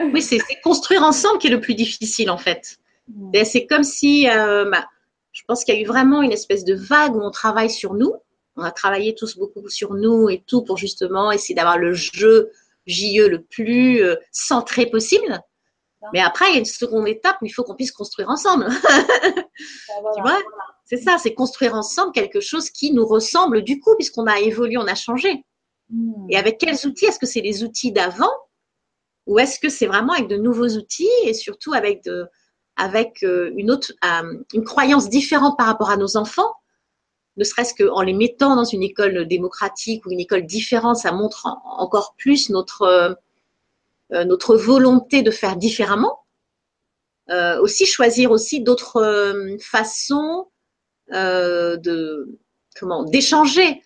oui, 0.00 0.22
c'est 0.22 0.40
construire 0.62 1.02
ensemble 1.02 1.38
qui 1.38 1.46
est 1.46 1.50
le 1.50 1.60
plus 1.60 1.74
difficile 1.74 2.30
en 2.30 2.38
fait. 2.38 2.78
C'est 3.44 3.66
comme 3.66 3.84
si, 3.84 4.28
euh, 4.28 4.68
bah, 4.70 4.86
je 5.32 5.42
pense 5.46 5.64
qu'il 5.64 5.74
y 5.74 5.78
a 5.78 5.80
eu 5.80 5.86
vraiment 5.86 6.20
une 6.22 6.32
espèce 6.32 6.64
de 6.64 6.74
vague 6.74 7.16
où 7.16 7.20
on 7.22 7.30
travaille 7.30 7.70
sur 7.70 7.94
nous. 7.94 8.12
On 8.56 8.62
a 8.62 8.70
travaillé 8.70 9.14
tous 9.14 9.38
beaucoup 9.38 9.66
sur 9.68 9.94
nous 9.94 10.28
et 10.28 10.42
tout 10.46 10.62
pour 10.62 10.76
justement 10.76 11.32
essayer 11.32 11.54
d'avoir 11.54 11.78
le 11.78 11.94
jeu 11.94 12.50
JE 12.86 13.28
le 13.28 13.42
plus 13.42 14.02
euh, 14.02 14.16
centré 14.32 14.86
possible. 14.86 15.40
Mais 16.12 16.20
après, 16.20 16.46
il 16.48 16.52
y 16.54 16.56
a 16.56 16.58
une 16.60 16.64
seconde 16.64 17.08
étape 17.08 17.36
où 17.42 17.46
il 17.46 17.50
faut 17.50 17.64
qu'on 17.64 17.74
puisse 17.74 17.92
construire 17.92 18.28
ensemble. 18.28 18.68
Bah, 19.88 20.10
tu 20.14 20.22
vois? 20.22 20.38
C'est 20.88 20.96
ça, 20.96 21.18
c'est 21.18 21.34
construire 21.34 21.74
ensemble 21.74 22.12
quelque 22.12 22.40
chose 22.40 22.70
qui 22.70 22.92
nous 22.92 23.06
ressemble 23.06 23.62
du 23.62 23.78
coup, 23.78 23.94
puisqu'on 23.96 24.26
a 24.26 24.40
évolué, 24.40 24.78
on 24.78 24.86
a 24.86 24.94
changé. 24.94 25.44
Hmm. 25.90 26.26
Et 26.30 26.36
avec 26.38 26.56
quels 26.56 26.86
outils? 26.86 27.04
Est-ce 27.04 27.18
que 27.18 27.26
c'est 27.26 27.42
les 27.42 27.62
outils 27.62 27.92
d'avant? 27.92 28.32
Ou 29.26 29.38
est-ce 29.38 29.58
que 29.60 29.68
c'est 29.68 29.86
vraiment 29.86 30.14
avec 30.14 30.28
de 30.28 30.38
nouveaux 30.38 30.68
outils? 30.68 31.10
Et 31.24 31.34
surtout 31.34 31.74
avec, 31.74 32.02
de, 32.04 32.26
avec 32.76 33.22
euh, 33.22 33.52
une, 33.58 33.70
autre, 33.70 33.92
euh, 34.02 34.42
une 34.54 34.64
croyance 34.64 35.10
différente 35.10 35.58
par 35.58 35.66
rapport 35.66 35.90
à 35.90 35.98
nos 35.98 36.16
enfants? 36.16 36.54
Ne 37.36 37.44
serait-ce 37.44 37.74
qu'en 37.74 38.00
les 38.00 38.14
mettant 38.14 38.56
dans 38.56 38.64
une 38.64 38.82
école 38.82 39.28
démocratique 39.28 40.06
ou 40.06 40.10
une 40.10 40.20
école 40.20 40.46
différente, 40.46 40.96
ça 40.96 41.12
montre 41.12 41.46
encore 41.66 42.14
plus 42.16 42.48
notre, 42.48 42.82
euh, 44.12 44.24
notre 44.24 44.56
volonté 44.56 45.20
de 45.20 45.30
faire 45.30 45.56
différemment. 45.56 46.24
aussi 47.60 47.84
choisir 47.84 48.30
aussi 48.30 48.62
d'autres 48.62 49.58
façons 49.60 50.48
de 51.10 52.38
comment 52.78 53.04
d'échanger. 53.04 53.82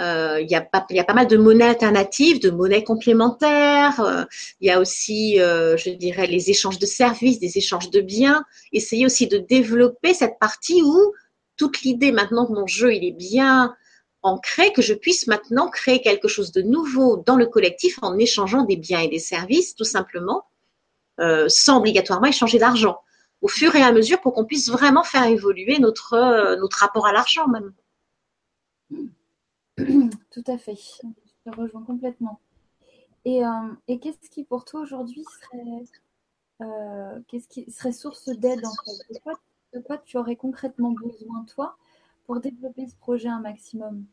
Euh, 0.00 0.40
il 0.40 0.50
y, 0.50 0.56
a 0.56 0.60
pas, 0.60 0.84
y 0.90 0.98
a 0.98 1.04
pas 1.04 1.14
mal 1.14 1.28
de 1.28 1.36
monnaies 1.36 1.66
alternatives, 1.66 2.40
de 2.40 2.50
monnaies 2.50 2.82
complémentaires. 2.82 4.00
Euh, 4.00 4.24
il 4.60 4.66
y 4.66 4.70
a 4.70 4.80
aussi, 4.80 5.36
je 5.36 5.90
dirais, 5.90 6.26
les 6.26 6.50
échanges 6.50 6.78
de 6.78 6.86
services, 6.86 7.38
des 7.38 7.58
échanges 7.58 7.90
de 7.90 8.00
biens. 8.00 8.44
Essayer 8.72 9.06
aussi 9.06 9.28
de 9.28 9.38
développer 9.38 10.12
cette 10.14 10.38
partie 10.40 10.82
où 10.82 11.12
toute 11.56 11.82
l'idée 11.82 12.10
maintenant 12.10 12.46
que 12.46 12.52
mon 12.52 12.66
jeu 12.66 12.92
il 12.92 13.04
est 13.04 13.16
bien 13.16 13.74
ancré, 14.22 14.72
que 14.72 14.82
je 14.82 14.94
puisse 14.94 15.28
maintenant 15.28 15.68
créer 15.68 16.00
quelque 16.00 16.26
chose 16.26 16.50
de 16.50 16.62
nouveau 16.62 17.22
dans 17.24 17.36
le 17.36 17.46
collectif 17.46 17.98
en 18.02 18.18
échangeant 18.18 18.64
des 18.64 18.76
biens 18.76 19.00
et 19.00 19.08
des 19.08 19.18
services, 19.20 19.76
tout 19.76 19.84
simplement, 19.84 20.44
sans 21.46 21.78
obligatoirement 21.78 22.26
échanger 22.26 22.58
d'argent 22.58 22.96
au 23.44 23.48
fur 23.48 23.76
et 23.76 23.82
à 23.82 23.92
mesure 23.92 24.22
pour 24.22 24.32
qu'on 24.32 24.46
puisse 24.46 24.70
vraiment 24.70 25.02
faire 25.04 25.24
évoluer 25.24 25.78
notre, 25.78 26.14
euh, 26.14 26.56
notre 26.56 26.78
rapport 26.78 27.06
à 27.06 27.12
l'argent 27.12 27.46
même. 27.46 27.74
Tout 30.30 30.44
à 30.46 30.56
fait, 30.56 30.76
je 30.76 31.50
te 31.50 31.54
rejoins 31.54 31.82
complètement. 31.82 32.40
Et, 33.26 33.44
euh, 33.44 33.74
qu'est-ce 33.86 34.30
qui 34.30 34.44
pour 34.44 34.64
toi 34.64 34.80
aujourd'hui 34.80 35.24
serait, 35.42 35.84
euh, 36.62 37.20
qu'est-ce 37.28 37.46
qui 37.46 37.70
serait 37.70 37.92
source 37.92 38.30
d'aide 38.30 38.64
en 38.64 38.72
fait? 38.82 39.12
De 39.12 39.18
quoi, 39.18 39.34
de 39.74 39.80
quoi 39.80 39.98
tu 39.98 40.16
aurais 40.16 40.36
concrètement 40.36 40.92
besoin 40.92 41.44
toi 41.44 41.76
pour 42.24 42.40
développer 42.40 42.86
ce 42.86 42.96
projet 42.96 43.28
un 43.28 43.40
maximum? 43.40 44.06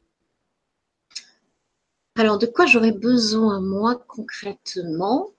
Alors, 2.17 2.37
de 2.37 2.47
quoi 2.47 2.65
j'aurais 2.65 2.91
besoin, 2.91 3.61
moi, 3.61 3.95
concrètement? 3.95 5.29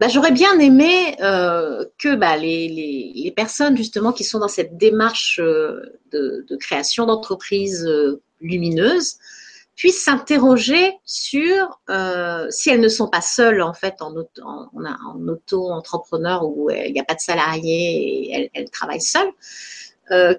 Bah, 0.00 0.08
j'aurais 0.08 0.32
bien 0.32 0.58
aimé 0.58 1.14
euh, 1.20 1.84
que 1.98 2.14
bah, 2.14 2.38
les, 2.38 3.30
personnes 3.36 3.76
justement 3.76 4.12
qui 4.12 4.24
sont 4.24 4.38
dans 4.38 4.48
cette 4.48 4.78
démarche 4.78 5.38
euh, 5.40 6.00
de, 6.10 6.56
création 6.56 7.04
d'entreprises 7.04 7.84
euh, 7.86 8.22
lumineuses 8.40 9.18
puissent 9.76 10.02
s'interroger 10.02 10.94
sur 11.04 11.82
si 12.50 12.70
elles 12.70 12.80
ne 12.80 12.88
sont 12.88 13.08
pas 13.08 13.20
seules 13.20 13.62
en 13.62 13.72
fait 13.72 14.02
en, 14.02 14.12
auto-entrepreneur 14.14 16.44
où 16.44 16.70
il 16.70 16.92
n'y 16.92 17.00
a 17.00 17.04
pas 17.04 17.14
de 17.14 17.20
salariés 17.20 18.42
et 18.42 18.50
elles, 18.52 18.70
travaillent 18.70 19.00
seules, 19.00 19.30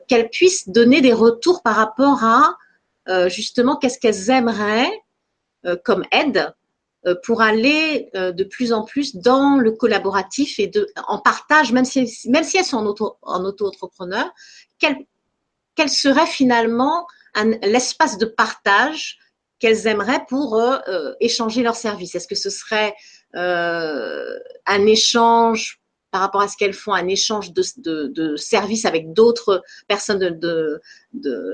qu'elles 0.08 0.30
puissent 0.30 0.70
donner 0.70 1.02
des 1.02 1.14
retours 1.14 1.64
par 1.64 1.76
rapport 1.76 2.24
à 2.24 2.56
justement 3.30 3.78
qu'est-ce 3.78 3.98
qu'elles 3.98 4.30
aimeraient 4.30 4.92
comme 5.84 6.04
aide 6.12 6.38
euh, 6.38 6.52
pour 7.24 7.42
aller 7.42 8.10
euh, 8.16 8.32
de 8.32 8.44
plus 8.44 8.74
en 8.74 8.84
plus 8.84 9.16
dans 9.16 9.58
le 9.58 9.72
collaboratif 9.72 10.60
et 10.60 10.68
de, 10.68 10.88
en 11.08 11.20
partage, 11.20 11.72
même 11.72 11.86
si, 11.86 12.08
même 12.30 12.44
si 12.44 12.58
elles 12.58 12.66
sont 12.66 12.78
en, 12.78 12.86
auto, 12.86 13.18
en 13.24 13.44
auto-entrepreneur, 13.44 14.30
quel, 14.80 14.96
quel 15.76 15.90
serait 15.90 16.28
finalement 16.28 17.08
l'espace 17.64 18.18
de 18.18 18.26
partage 18.26 19.18
qu'elles 19.60 19.88
aimeraient 19.88 20.26
pour 20.28 20.58
euh, 20.60 21.14
échanger 21.20 21.64
leurs 21.64 21.76
services? 21.76 22.16
Est-ce 22.16 22.28
que 22.28 22.36
ce 22.36 22.50
serait 22.50 22.94
un 23.34 24.86
échange 24.86 25.81
par 26.12 26.22
rapport 26.22 26.42
à 26.42 26.48
ce 26.48 26.58
qu'elles 26.58 26.74
font, 26.74 26.94
un 26.94 27.08
échange 27.08 27.54
de, 27.54 28.36
services 28.36 28.86
avec 28.86 29.14
d'autres 29.14 29.64
personnes 29.88 30.40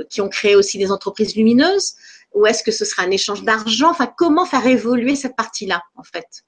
qui 0.10 0.22
ont 0.22 0.30
créé 0.30 0.56
aussi 0.56 0.78
des 0.78 0.92
entreprises 0.92 1.36
lumineuses 1.36 1.96
ou 2.34 2.46
est-ce 2.46 2.64
que 2.64 2.72
ce 2.72 2.86
sera 2.86 3.04
un 3.04 3.12
échange 3.12 3.44
d'argent? 3.44 3.90
Enfin, 3.90 4.08
comment 4.08 4.46
faire 4.46 4.66
évoluer 4.68 5.16
cette 5.16 5.36
partie-là, 5.36 5.82
en 5.96 6.04
fait? 6.04 6.44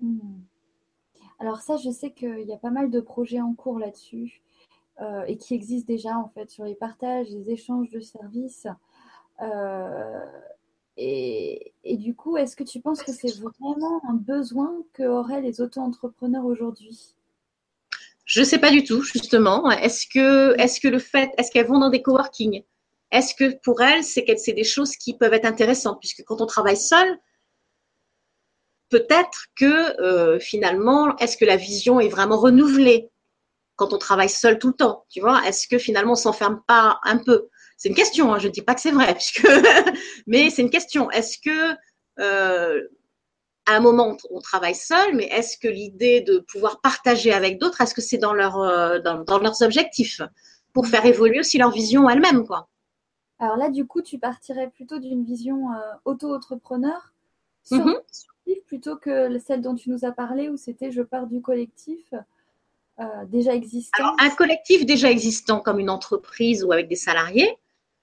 Hmm. 0.00 0.40
Alors 1.38 1.62
ça, 1.62 1.76
je 1.78 1.90
sais 1.90 2.10
qu'il 2.10 2.46
y 2.46 2.52
a 2.52 2.58
pas 2.58 2.70
mal 2.70 2.90
de 2.90 3.00
projets 3.00 3.40
en 3.40 3.54
cours 3.54 3.78
là-dessus 3.78 4.42
euh, 5.00 5.24
et 5.26 5.36
qui 5.38 5.54
existent 5.54 5.90
déjà, 5.90 6.16
en 6.16 6.28
fait, 6.28 6.50
sur 6.50 6.64
les 6.64 6.74
partages, 6.74 7.28
les 7.30 7.50
échanges 7.50 7.88
de 7.90 8.00
services. 8.00 8.66
Euh, 9.40 10.26
et, 10.96 11.72
du 11.84 12.14
coup, 12.14 12.36
est-ce 12.36 12.56
que 12.56 12.64
tu 12.64 12.80
penses 12.80 13.02
que 13.02 13.12
c'est 13.12 13.34
vraiment 13.38 14.02
un 14.06 14.14
besoin 14.14 14.74
qu'auraient 14.94 15.40
les 15.40 15.62
auto-entrepreneurs 15.62 16.44
aujourd'hui? 16.44 17.14
Je 18.30 18.38
ne 18.38 18.44
sais 18.44 18.58
pas 18.58 18.70
du 18.70 18.84
tout, 18.84 19.02
justement. 19.02 19.68
Est-ce 19.72 20.06
que, 20.06 20.54
est 20.56 20.80
que 20.80 20.86
le 20.86 21.00
fait, 21.00 21.32
est-ce 21.36 21.50
qu'elles 21.50 21.66
vont 21.66 21.80
dans 21.80 21.90
des 21.90 22.00
coworking? 22.00 22.62
Est-ce 23.10 23.34
que 23.34 23.56
pour 23.64 23.82
elle, 23.82 24.04
c'est 24.04 24.24
c'est 24.38 24.52
des 24.52 24.62
choses 24.62 24.94
qui 24.94 25.18
peuvent 25.18 25.32
être 25.34 25.46
intéressantes? 25.46 25.98
Puisque 25.98 26.22
quand 26.22 26.40
on 26.40 26.46
travaille 26.46 26.76
seul, 26.76 27.18
peut-être 28.88 29.46
que 29.56 30.00
euh, 30.00 30.38
finalement, 30.38 31.16
est-ce 31.16 31.36
que 31.36 31.44
la 31.44 31.56
vision 31.56 31.98
est 31.98 32.08
vraiment 32.08 32.36
renouvelée 32.38 33.10
quand 33.74 33.92
on 33.92 33.98
travaille 33.98 34.28
seul 34.28 34.60
tout 34.60 34.68
le 34.68 34.74
temps? 34.74 35.06
Tu 35.10 35.20
vois 35.20 35.42
Est-ce 35.44 35.66
que 35.66 35.78
finalement, 35.78 36.12
on 36.12 36.14
s'enferme 36.14 36.62
pas 36.68 37.00
un 37.02 37.18
peu? 37.18 37.48
C'est 37.78 37.88
une 37.88 37.96
question. 37.96 38.32
Hein, 38.32 38.38
je 38.38 38.46
ne 38.46 38.52
dis 38.52 38.62
pas 38.62 38.76
que 38.76 38.80
c'est 38.80 38.92
vrai, 38.92 39.16
mais 40.28 40.50
c'est 40.50 40.62
une 40.62 40.70
question. 40.70 41.10
Est-ce 41.10 41.36
que 41.44 41.74
euh, 42.20 42.80
à 43.70 43.76
un 43.76 43.80
moment 43.80 44.16
on 44.30 44.40
travaille 44.40 44.74
seul, 44.74 45.14
mais 45.14 45.24
est-ce 45.24 45.56
que 45.56 45.68
l'idée 45.68 46.20
de 46.20 46.38
pouvoir 46.38 46.80
partager 46.80 47.32
avec 47.32 47.58
d'autres, 47.58 47.80
est-ce 47.80 47.94
que 47.94 48.00
c'est 48.00 48.18
dans, 48.18 48.34
leur, 48.34 48.58
euh, 48.58 48.98
dans, 48.98 49.22
dans, 49.22 49.38
leurs 49.38 49.62
objectifs 49.62 50.20
pour 50.72 50.86
faire 50.86 51.06
évoluer 51.06 51.40
aussi 51.40 51.58
leur 51.58 51.70
vision 51.70 52.08
elle-même, 52.08 52.46
quoi? 52.46 52.68
Alors 53.38 53.56
là, 53.56 53.70
du 53.70 53.86
coup, 53.86 54.02
tu 54.02 54.18
partirais 54.18 54.68
plutôt 54.68 54.98
d'une 54.98 55.24
vision 55.24 55.72
euh, 55.72 55.78
auto-entrepreneur 56.04 57.12
mhm. 57.70 57.94
plutôt 58.66 58.96
que 58.96 59.38
celle 59.38 59.62
dont 59.62 59.74
tu 59.74 59.88
nous 59.88 60.04
as 60.04 60.12
parlé 60.12 60.50
où 60.50 60.56
c'était 60.56 60.90
je 60.90 61.02
pars 61.02 61.26
du 61.26 61.40
collectif 61.40 62.12
euh, 63.00 63.04
déjà 63.28 63.54
existant. 63.54 64.14
un 64.18 64.30
collectif 64.30 64.84
déjà 64.84 65.10
existant 65.10 65.60
comme 65.60 65.78
une 65.78 65.88
entreprise 65.88 66.64
ou 66.64 66.72
avec 66.72 66.86
des 66.88 66.96
salariés. 66.96 67.56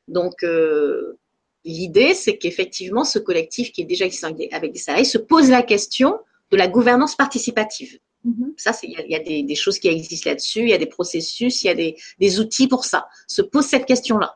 Donc, 0.07 0.43
euh, 0.43 1.19
l'idée, 1.65 2.13
c'est 2.13 2.37
qu'effectivement, 2.37 3.03
ce 3.03 3.19
collectif 3.19 3.71
qui 3.71 3.81
est 3.81 3.85
déjà 3.85 4.05
existant 4.05 4.33
avec 4.51 4.71
des 4.71 4.79
salariés 4.79 5.05
se 5.05 5.17
pose 5.17 5.49
la 5.49 5.63
question 5.63 6.19
de 6.51 6.57
la 6.57 6.67
gouvernance 6.67 7.15
participative. 7.15 7.99
Mhm. 8.23 8.53
Ça, 8.57 8.71
il 8.83 8.91
y 9.07 9.15
a, 9.15 9.19
des, 9.19 9.55
choses 9.55 9.79
qui 9.79 9.87
existent 9.87 10.29
là-dessus, 10.29 10.61
il 10.61 10.69
y 10.69 10.73
a 10.73 10.77
des 10.77 10.85
processus, 10.85 11.63
il 11.63 11.67
y 11.67 11.69
a 11.69 11.75
des, 11.75 11.97
des 12.19 12.39
outils 12.39 12.67
pour 12.67 12.85
ça. 12.85 13.07
Se 13.27 13.41
pose 13.41 13.65
cette 13.65 13.85
question-là. 13.85 14.35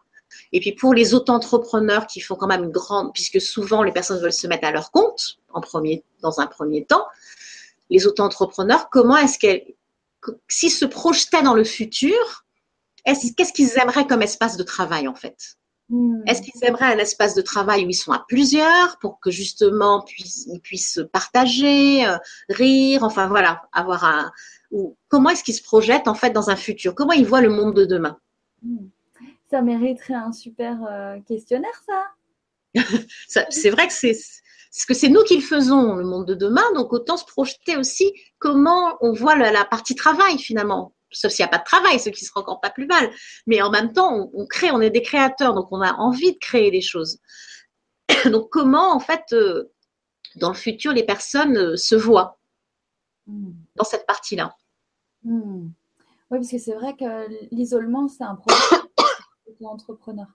Et 0.54 0.60
puis 0.60 0.74
pour 0.74 0.94
les 0.94 1.14
auto-entrepreneurs 1.14 2.08
qui 2.08 2.20
font 2.20 2.36
quand 2.36 2.48
même 2.48 2.64
une 2.64 2.72
grande, 2.72 3.14
puisque 3.14 3.40
souvent 3.40 3.84
les 3.84 3.92
personnes 3.92 4.22
veulent 4.22 4.34
se 4.34 4.48
mettre 4.48 4.68
à 4.68 4.72
leur 4.72 4.92
compte 4.92 5.38
en 5.54 5.62
premier, 5.62 6.04
dans 6.22 6.40
un 6.40 6.48
premier 6.48 6.86
temps, 6.86 7.06
les 7.90 8.08
auto-entrepreneurs, 8.08 8.90
comment 8.90 9.18
est-ce 9.18 9.40
qu'elles, 9.40 9.64
s'ils 10.48 10.72
se 10.72 10.86
projetaient 10.86 11.44
dans 11.44 11.54
le 11.54 11.64
futur, 11.64 12.46
qu'est-ce 13.06 13.54
qu'ils 13.54 13.78
aimeraient 13.78 14.08
comme 14.08 14.22
espace 14.22 14.58
de 14.58 14.64
travail 14.64 15.08
en 15.08 15.16
fait? 15.16 15.58
Hmm. 15.92 16.22
Est-ce 16.26 16.42
qu'ils 16.42 16.64
aimeraient 16.64 16.94
un 16.94 17.00
espace 17.00 17.36
de 17.36 17.42
travail 17.42 17.86
où 17.86 17.90
ils 17.90 17.94
sont 17.94 18.14
à 18.14 18.24
plusieurs 18.26 18.98
pour 19.00 19.20
que 19.20 19.30
justement 19.30 20.06
ils 20.18 20.62
puissent 20.62 21.02
partager, 21.12 22.08
euh, 22.08 22.18
rire, 22.48 23.04
enfin 23.04 23.28
voilà, 23.28 23.64
avoir 23.74 24.06
un. 24.06 24.32
Ou 24.72 24.96
comment 25.10 25.32
est-ce 25.32 25.44
qu'ils 25.44 25.54
se 25.54 25.62
projettent 25.62 26.08
en 26.08 26.14
fait 26.14 26.30
dans 26.30 26.50
un 26.50 26.56
futur? 26.56 26.96
Comment 26.96 27.12
ils 27.12 27.26
voient 27.26 27.42
le 27.42 27.50
monde 27.50 27.76
de 27.76 27.84
demain? 27.84 28.18
Hmm. 28.64 28.88
Ça 29.50 29.62
mériterait 29.62 30.14
un 30.14 30.32
super 30.32 30.78
euh, 30.90 31.20
questionnaire, 31.28 31.84
ça. 31.86 32.08
c'est 33.50 33.70
vrai 33.70 33.88
que 33.88 33.94
c'est 33.94 34.18
ce 34.72 34.86
que 34.86 34.94
c'est 34.94 35.10
nous 35.10 35.24
qui 35.24 35.36
le 35.36 35.42
faisons, 35.42 35.96
le 35.96 36.06
monde 36.06 36.26
de 36.26 36.36
demain, 36.36 36.64
donc 36.74 36.94
autant 36.94 37.18
se 37.18 37.26
projeter 37.26 37.76
aussi 37.76 38.14
comment 38.40 38.96
on 39.02 39.12
voit 39.12 39.36
la 39.36 39.66
partie 39.66 39.96
travail 39.96 40.40
finalement 40.40 40.94
sauf 41.12 41.32
s'il 41.32 41.44
n'y 41.44 41.48
a 41.48 41.52
pas 41.52 41.60
de 41.60 41.64
travail, 41.64 42.00
ce 42.00 42.10
qui 42.10 42.26
sera 42.26 42.42
encore 42.42 42.62
pas 42.62 42.70
plus 42.70 42.88
mal. 42.88 43.12
Mais 43.48 43.62
en 43.62 43.70
même 43.70 43.94
temps, 43.94 44.30
on, 44.34 44.46
crée, 44.46 44.72
on 44.72 44.82
est 44.82 44.90
des 44.90 45.02
créateurs, 45.02 45.54
donc 45.54 45.68
on 45.72 45.82
a 45.82 45.94
envie 45.94 46.34
de 46.34 46.40
créer 46.40 46.72
des 46.72 46.82
choses. 46.82 47.20
donc 48.26 48.50
comment, 48.50 48.94
en 48.94 49.00
fait, 49.00 49.24
euh, 49.34 49.72
dans 50.36 50.50
le 50.50 50.56
futur, 50.56 50.94
les 50.94 51.06
personnes 51.06 51.58
euh, 51.58 51.76
se 51.76 51.96
voient 51.96 52.40
hmm. 53.28 53.52
dans 53.76 53.84
cette 53.84 54.06
partie-là? 54.06 54.56
Hmm. 55.24 55.70
Oui, 56.30 56.40
parce 56.40 56.50
que 56.50 56.58
c'est 56.58 56.76
vrai 56.76 56.96
que 56.96 57.28
l'isolement, 57.54 58.08
c'est 58.08 58.24
un 58.24 58.36
problème 58.36 58.88
pour 58.96 59.56
l'entrepreneur. 59.60 60.28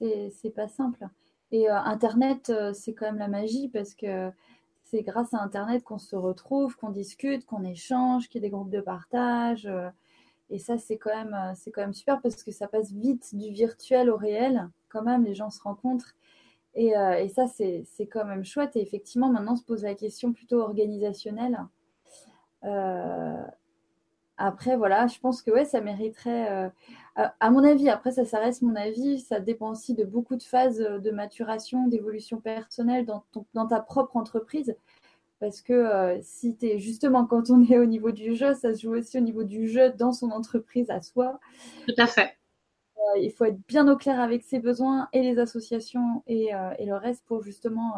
C'est 0.00 0.54
pas 0.54 0.68
simple. 0.68 1.04
Et 1.50 1.68
euh, 1.68 1.76
Internet, 1.76 2.52
c'est 2.72 2.94
quand 2.94 3.06
même 3.06 3.18
la 3.18 3.26
magie 3.26 3.68
parce 3.68 3.94
que 3.94 4.30
c'est 4.90 5.02
grâce 5.02 5.34
à 5.34 5.42
Internet 5.42 5.84
qu'on 5.84 5.98
se 5.98 6.16
retrouve, 6.16 6.76
qu'on 6.76 6.90
discute, 6.90 7.44
qu'on 7.44 7.64
échange, 7.64 8.28
qu'il 8.28 8.42
y 8.42 8.44
ait 8.44 8.48
des 8.48 8.50
groupes 8.50 8.70
de 8.70 8.80
partage. 8.80 9.66
Euh, 9.66 9.90
et 10.50 10.58
ça, 10.58 10.78
c'est 10.78 10.96
quand, 10.96 11.14
même, 11.14 11.34
euh, 11.34 11.70
quand 11.74 11.82
même 11.82 11.92
super 11.92 12.20
parce 12.22 12.42
que 12.42 12.50
ça 12.52 12.68
passe 12.68 12.92
vite 12.92 13.34
du 13.34 13.50
virtuel 13.52 14.08
au 14.08 14.16
réel. 14.16 14.68
Quand 14.88 15.02
même, 15.02 15.24
les 15.24 15.34
gens 15.34 15.50
se 15.50 15.60
rencontrent. 15.60 16.14
Et, 16.74 16.96
euh, 16.96 17.28
ça, 17.28 17.46
c'est, 17.46 17.82
c'est 17.84 18.06
quand 18.06 18.24
même 18.24 18.44
chouette. 18.44 18.76
Et 18.76 18.82
effectivement, 18.82 19.28
maintenant, 19.28 19.52
on 19.52 19.56
se 19.56 19.64
pose 19.64 19.82
la 19.82 19.94
question 19.94 20.32
plutôt 20.32 20.60
organisationnelle. 20.60 21.58
après, 24.38 24.76
voilà, 24.76 25.06
je 25.06 25.18
pense 25.18 25.42
que 25.42 25.50
ouais, 25.50 25.64
ça 25.64 25.80
mériterait, 25.80 26.70
à 27.40 27.50
mon 27.50 27.64
avis, 27.64 27.88
après 27.88 28.12
ça, 28.12 28.24
ça 28.24 28.38
reste 28.38 28.62
mon 28.62 28.76
avis, 28.76 29.20
ça 29.20 29.40
dépend 29.40 29.70
aussi 29.70 29.94
de 29.94 30.04
beaucoup 30.04 30.36
de 30.36 30.42
phases 30.42 30.78
de 30.78 31.10
maturation, 31.10 31.88
d'évolution 31.88 32.38
personnelle 32.40 33.06
dans, 33.06 33.24
dans 33.54 33.66
ta 33.66 33.80
propre 33.80 34.16
entreprise. 34.16 34.76
Parce 35.40 35.60
que 35.60 35.72
euh, 35.72 36.18
si 36.20 36.56
tu 36.56 36.66
es 36.66 36.78
justement, 36.78 37.24
quand 37.24 37.50
on 37.50 37.62
est 37.62 37.78
au 37.78 37.86
niveau 37.86 38.10
du 38.10 38.34
jeu, 38.34 38.54
ça 38.54 38.74
se 38.74 38.82
joue 38.82 38.94
aussi 38.94 39.18
au 39.18 39.20
niveau 39.20 39.44
du 39.44 39.68
jeu 39.68 39.90
dans 39.90 40.12
son 40.12 40.30
entreprise 40.30 40.90
à 40.90 41.00
soi. 41.00 41.38
Tout 41.86 41.94
à 41.96 42.06
fait. 42.06 42.36
Euh, 42.96 43.18
il 43.20 43.30
faut 43.30 43.44
être 43.44 43.60
bien 43.68 43.86
au 43.88 43.96
clair 43.96 44.20
avec 44.20 44.42
ses 44.42 44.58
besoins 44.58 45.08
et 45.12 45.22
les 45.22 45.38
associations 45.38 46.24
et, 46.26 46.54
euh, 46.54 46.72
et 46.78 46.86
le 46.86 46.96
reste 46.96 47.24
pour 47.26 47.42
justement 47.42 47.94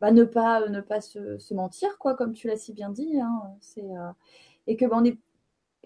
bah, 0.00 0.10
ne 0.10 0.24
pas, 0.24 0.68
ne 0.68 0.80
pas 0.80 1.00
se, 1.00 1.38
se, 1.38 1.54
mentir, 1.54 1.96
quoi, 1.98 2.14
comme 2.14 2.32
tu 2.32 2.48
l'as 2.48 2.56
si 2.56 2.72
bien 2.72 2.90
dit. 2.90 3.20
Hein, 3.20 3.42
et 4.66 4.76
que 4.76 4.84
bah, 4.84 4.96
on 4.98 5.04
est 5.04 5.18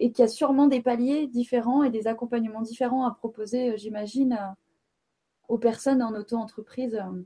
et 0.01 0.11
qu'il 0.11 0.23
y 0.23 0.25
a 0.25 0.27
sûrement 0.27 0.65
des 0.65 0.81
paliers 0.81 1.27
différents 1.27 1.83
et 1.83 1.91
des 1.91 2.07
accompagnements 2.07 2.63
différents 2.63 3.05
à 3.05 3.11
proposer, 3.11 3.69
euh, 3.69 3.77
j'imagine, 3.77 4.33
euh, 4.33 4.53
aux 5.47 5.59
personnes 5.59 6.01
en 6.01 6.15
auto-entreprise 6.15 6.95
euh, 6.95 7.21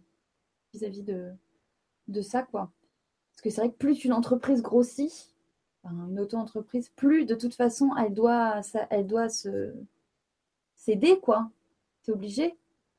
vis-à-vis 0.74 1.04
de, 1.04 2.22
ça, 2.22 2.44
quoi. 2.44 2.70
Parce 3.32 3.42
que 3.42 3.50
c'est 3.50 3.62
vrai 3.62 3.70
que 3.70 3.78
plus 3.78 4.04
une 4.04 4.12
entreprise 4.12 4.62
grossit, 4.62 5.34
une 5.86 6.20
auto-entreprise, 6.20 6.90
plus 6.98 7.26
de 7.26 7.36
toute 7.36 7.56
façon, 7.56 7.92
elle 7.98 8.14
doit, 8.14 8.60
elle 8.90 9.08
doit 9.08 9.30
se 9.30 9.74
céder, 10.76 11.18
quoi. 11.22 11.50
C'est 12.02 12.12
obligé. 12.12 12.58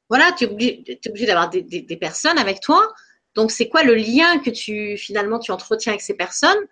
Voilà, 0.09 0.33
tu 0.33 0.45
es 0.45 0.51
obligé, 0.51 0.99
obligé 1.07 1.27
d'avoir 1.27 1.51
des, 1.51 1.63
des, 1.63 1.97
personnes 1.97 2.39
avec 2.39 2.61
toi. 2.61 2.95
Donc, 3.35 3.51
c'est 3.51 3.69
quoi 3.69 3.83
le 3.83 3.95
lien 3.95 4.39
que 4.39 4.51
tu, 4.51 4.97
finalement, 4.97 5.39
tu 5.39 5.51
entretiens 5.51 5.93
avec 5.93 6.01
ces 6.01 6.15
personnes? 6.15 6.67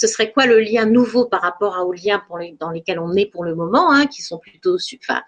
Ce 0.00 0.06
serait 0.06 0.32
quoi 0.32 0.46
le 0.46 0.60
lien 0.60 0.86
nouveau 0.86 1.26
par 1.26 1.42
rapport 1.42 1.76
aux 1.86 1.92
liens 1.92 2.24
dans 2.58 2.70
lesquels 2.70 2.98
on 2.98 3.14
est 3.16 3.26
pour 3.26 3.44
le 3.44 3.54
moment, 3.54 3.92
hein, 3.92 4.06
qui 4.06 4.22
sont 4.22 4.38
plutôt, 4.38 4.76
enfin, 4.76 5.22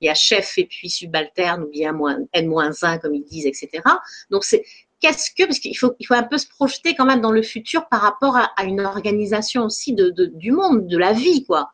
il 0.00 0.06
y 0.06 0.08
a 0.08 0.14
chef 0.14 0.56
et 0.56 0.64
puis 0.64 0.88
subalterne 0.88 1.64
ou 1.64 1.68
bien 1.68 1.94
N-1 2.32 3.00
comme 3.00 3.14
ils 3.14 3.22
disent, 3.22 3.44
etc. 3.44 3.82
Donc 4.30 4.44
c'est 4.44 4.64
qu'est-ce 5.00 5.30
que, 5.30 5.44
parce 5.44 5.58
qu'il 5.58 5.76
faut, 5.76 5.94
il 5.98 6.06
faut 6.06 6.14
un 6.14 6.22
peu 6.22 6.38
se 6.38 6.48
projeter 6.48 6.94
quand 6.94 7.04
même 7.04 7.20
dans 7.20 7.32
le 7.32 7.42
futur 7.42 7.86
par 7.90 8.00
rapport 8.00 8.38
à, 8.38 8.64
une 8.64 8.80
organisation 8.80 9.64
aussi 9.64 9.92
de, 9.92 10.08
du 10.32 10.52
monde, 10.52 10.86
de 10.86 10.96
la 10.96 11.12
vie, 11.12 11.44
quoi, 11.44 11.72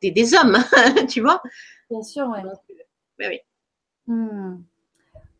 des, 0.00 0.12
des 0.12 0.34
hommes, 0.34 0.58
tu 1.08 1.20
vois 1.22 1.42
Bien 1.90 2.04
sûr, 2.04 2.28
ouais. 2.28 2.42
oui, 3.18 3.26
oui. 3.30 3.40
Hmm. 4.06 4.62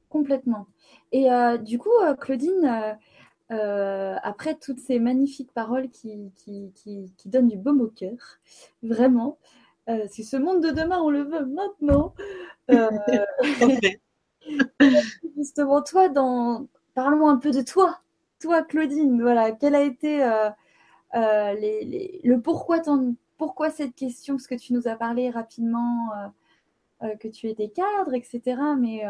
Complètement. 0.09 0.67
Et 1.13 1.31
euh, 1.31 1.59
du 1.59 1.79
coup, 1.79 1.95
euh, 2.03 2.15
Claudine, 2.15 2.65
euh, 2.65 2.93
euh, 3.51 4.15
après 4.23 4.55
toutes 4.55 4.79
ces 4.79 5.01
magnifiques 5.01 5.53
paroles 5.53 5.91
qui, 5.91 6.31
qui, 6.37 6.73
qui, 6.75 7.29
donnent 7.29 7.49
du 7.49 7.57
baume 7.57 7.81
au 7.81 7.89
cœur, 7.89 8.39
vraiment, 8.83 9.39
euh, 9.89 10.07
si 10.09 10.23
ce 10.25 10.37
monde 10.37 10.63
de 10.63 10.71
demain, 10.71 11.01
on 11.01 11.11
le 11.11 11.23
veut 11.23 11.47
maintenant. 11.47 12.15
Euh, 12.71 12.91
justement, 15.37 15.83
toi, 15.83 16.09
dans... 16.09 16.69
parlons 16.95 17.29
un 17.29 17.39
peu 17.39 17.51
de 17.51 17.63
toi. 17.63 17.99
Toi, 18.41 18.63
Claudine, 18.63 19.21
voilà, 19.21 19.51
quel 19.53 19.75
a 19.75 19.83
été 19.83 20.19
les, 21.13 22.21
le 22.23 22.41
pourquoi, 22.41 22.81
pourquoi 23.37 23.71
cette 23.71 23.95
question? 23.97 24.37
Parce 24.37 24.47
que 24.47 24.55
tu 24.55 24.73
nous 24.73 24.87
as 24.87 24.95
parlé 24.95 25.29
rapidement 25.29 26.09
que 27.01 27.29
tu 27.29 27.49
étais 27.49 27.69
cadre, 27.69 28.15
etc. 28.15 28.41
Mais 28.79 29.03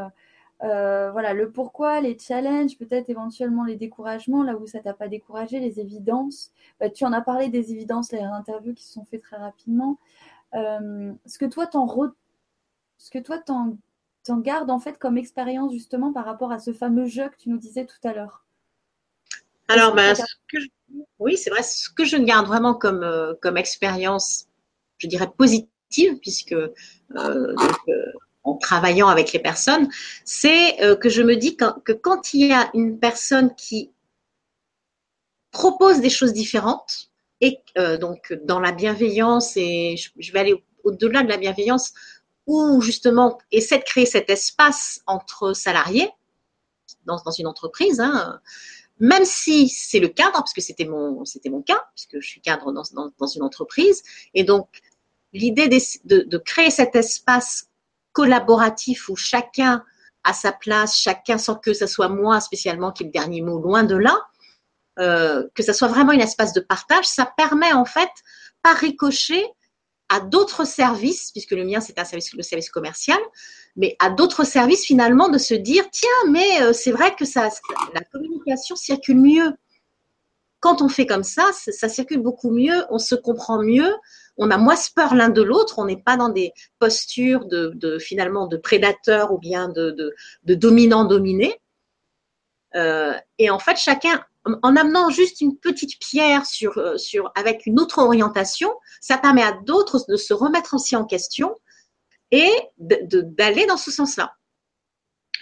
euh, 0.63 1.11
voilà, 1.11 1.33
le 1.33 1.51
pourquoi, 1.51 2.01
les 2.01 2.19
challenges, 2.19 2.77
peut-être 2.77 3.09
éventuellement 3.09 3.65
les 3.65 3.77
découragements, 3.77 4.43
là 4.43 4.57
où 4.57 4.67
ça 4.67 4.81
t'a 4.81 4.93
pas 4.93 5.09
découragé, 5.09 5.59
les 5.59 5.81
évidences. 5.81 6.53
Bah, 6.79 6.91
tu 6.91 7.05
en 7.05 7.13
as 7.13 7.23
parlé 7.23 7.49
des 7.49 7.73
évidences, 7.73 8.13
les 8.13 8.21
interviews 8.21 8.75
qui 8.75 8.85
se 8.85 8.93
sont 8.93 9.05
faites 9.05 9.23
très 9.23 9.39
rapidement. 9.39 9.99
Euh, 10.55 11.13
ce 11.27 11.39
que 11.39 11.47
toi, 11.47 11.67
t'en 11.67 11.87
ce 12.99 13.11
que 13.11 13.19
toi, 13.19 13.39
t'en, 13.39 13.79
gardes 14.29 14.71
en 14.71 14.79
fait 14.79 14.99
comme 14.99 15.17
expérience 15.19 15.73
justement 15.73 16.13
par 16.13 16.25
rapport 16.25 16.53
à 16.53 16.59
ce 16.59 16.73
fameux 16.73 17.07
jeu 17.07 17.29
que 17.31 17.37
tu 17.37 17.49
nous 17.49 17.59
disais 17.59 17.87
tout 17.87 18.07
à 18.07 18.13
l'heure? 18.13 18.45
Alors, 19.69 19.95
ben, 19.95 20.15
oui, 21.19 21.37
c'est 21.37 21.51
vrai, 21.51 21.63
ce 21.63 21.89
que 21.89 22.05
je 22.05 22.17
garde 22.17 22.47
vraiment 22.47 22.75
comme, 22.75 23.03
euh, 23.03 23.35
comme 23.41 23.57
expérience, 23.57 24.47
je 24.99 25.07
dirais 25.07 25.31
positive, 25.37 26.19
puisque 26.21 26.57
en 28.51 28.57
travaillant 28.57 29.09
avec 29.09 29.33
les 29.33 29.39
personnes, 29.39 29.89
c'est 30.25 30.83
euh, 30.83 30.97
que 30.97 31.09
je 31.09 31.23
me 31.23 31.37
dis 31.37 31.57
que, 31.57 31.93
quand 31.93 32.35
il 32.35 32.47
y 32.47 32.53
a 32.53 32.71
une 32.75 32.99
personne 32.99 33.55
qui 33.55 33.91
propose 35.51 36.01
des 36.01 36.11
choses 36.11 36.33
différentes, 36.33 37.11
et 37.41 37.61
euh, 37.79 37.97
donc 37.97 38.33
dans 38.45 38.61
la 38.61 38.73
bienveillance, 38.73 39.57
et 39.57 39.97
je, 39.97 40.33
vais 40.33 40.39
aller 40.41 40.65
au-delà 40.85 41.23
de 41.23 41.29
la 41.29 41.37
bienveillance, 41.37 41.93
ou 42.47 42.81
justement 42.81 43.39
essaie 43.51 43.79
de 43.79 43.85
créer 43.85 44.07
cet 44.07 44.31
espace 44.31 45.01
entre 45.07 45.53
salariés 45.55 46.11
dans, 47.07 47.19
une 47.39 47.47
entreprise, 47.47 48.01
hein, 48.01 48.41
même 48.99 49.25
si 49.25 49.69
c'est 49.69 49.99
le 49.99 50.09
cadre, 50.09 50.33
parce 50.33 50.53
que 50.53 50.61
c'était 50.61 50.85
mon, 50.85 51.25
c'était 51.25 51.49
mon 51.49 51.63
cas, 51.63 51.83
puisque 51.95 52.21
je 52.21 52.29
suis 52.29 52.41
cadre 52.41 52.73
dans, 52.73 53.27
une 53.27 53.43
entreprise, 53.43 54.03
et 54.35 54.45
donc 54.45 54.69
l'idée 55.33 55.69
de, 55.69 56.39
créer 56.39 56.71
cet 56.71 56.95
espace 56.97 57.70
collaboratif 58.13 59.09
où 59.09 59.17
chacun 59.17 59.85
a 60.25 60.33
sa 60.33 60.53
place, 60.53 60.97
chacun 60.97 61.39
sans 61.39 61.57
que 61.57 61.73
ce 61.73 61.87
soit 61.87 62.09
moi 62.09 62.41
spécialement 62.41 62.93
qui 62.93 63.05
ait 63.05 63.07
le 63.07 63.13
dernier 63.13 63.41
mot, 63.43 63.59
loin 63.59 63.85
de 63.85 63.97
là, 63.97 64.17
euh, 64.99 65.47
que 65.55 65.63
ce 65.63 65.73
soit 65.73 65.89
vraiment 65.89 66.13
un 66.13 66.19
espace 66.19 66.53
de 66.53 66.61
partage, 66.61 67.07
ça 67.07 67.33
permet 67.37 67.73
en 67.73 67.85
fait, 67.85 68.11
par 68.63 68.77
ricochet, 68.77 69.45
à 70.11 70.21
d'autres 70.21 70.67
services, 70.67 71.31
puisque 71.31 71.53
le 71.53 71.65
mien 71.65 71.81
c'est 71.81 71.99
un 71.99 72.05
service, 72.05 72.35
le 72.35 72.43
service 72.43 72.69
commercial, 72.69 73.19
mais 73.77 73.97
à 74.01 74.11
d'autres 74.11 74.45
services 74.45 74.85
finalement 74.85 75.29
de 75.29 75.39
se 75.39 75.55
dire 75.55 75.85
tiens, 75.91 76.09
mais 76.29 76.63
euh, 76.63 76.73
c'est 76.73 76.91
vrai 76.91 77.15
que 77.15 77.25
ça, 77.25 77.49
la 77.95 78.01
communication 78.13 78.77
circule 78.77 79.21
mieux. 79.21 79.53
Quand 80.59 80.83
on 80.83 80.89
fait 80.89 81.07
comme 81.07 81.23
ça, 81.23 81.51
ça 81.55 81.89
circule 81.89 82.21
beaucoup 82.21 82.51
mieux, 82.51 82.85
on 82.91 82.99
se 82.99 83.15
comprend 83.15 83.63
mieux, 83.63 83.95
on 84.41 84.51
a 84.51 84.57
moins 84.57 84.75
peur 84.97 85.15
l'un 85.15 85.29
de 85.29 85.43
l'autre, 85.43 85.79
on 85.79 85.85
n'est 85.85 86.03
pas 86.03 86.17
dans 86.17 86.31
des 86.31 86.53
postures 86.79 87.45
de, 87.45 87.99
finalement 87.99 88.47
de 88.47 88.57
prédateurs 88.57 89.33
ou 89.33 89.39
bien 89.39 89.69
de, 89.69 89.91
de, 90.45 90.55
dominant-dominé. 90.55 91.61
Euh, 92.75 93.13
et 93.39 93.51
en 93.51 93.59
fait, 93.59 93.77
chacun, 93.77 94.25
en 94.63 94.77
amenant 94.77 95.11
juste 95.11 95.43
une 95.43 95.59
petite 95.59 96.01
pierre 96.01 96.45
euh, 96.63 96.97
avec 97.35 97.67
une 97.67 97.79
autre 97.79 97.99
orientation, 97.99 98.73
ça 99.03 99.19
permet 99.19 99.43
à 99.43 99.53
d'autres 99.53 100.07
de 100.09 100.17
se 100.17 100.33
remettre 100.33 100.75
aussi 100.75 100.97
en 100.97 101.05
question 101.05 101.55
et 102.31 102.51
d'aller 102.79 103.67
dans 103.67 103.77
ce 103.77 103.91
sens-là. 103.91 104.33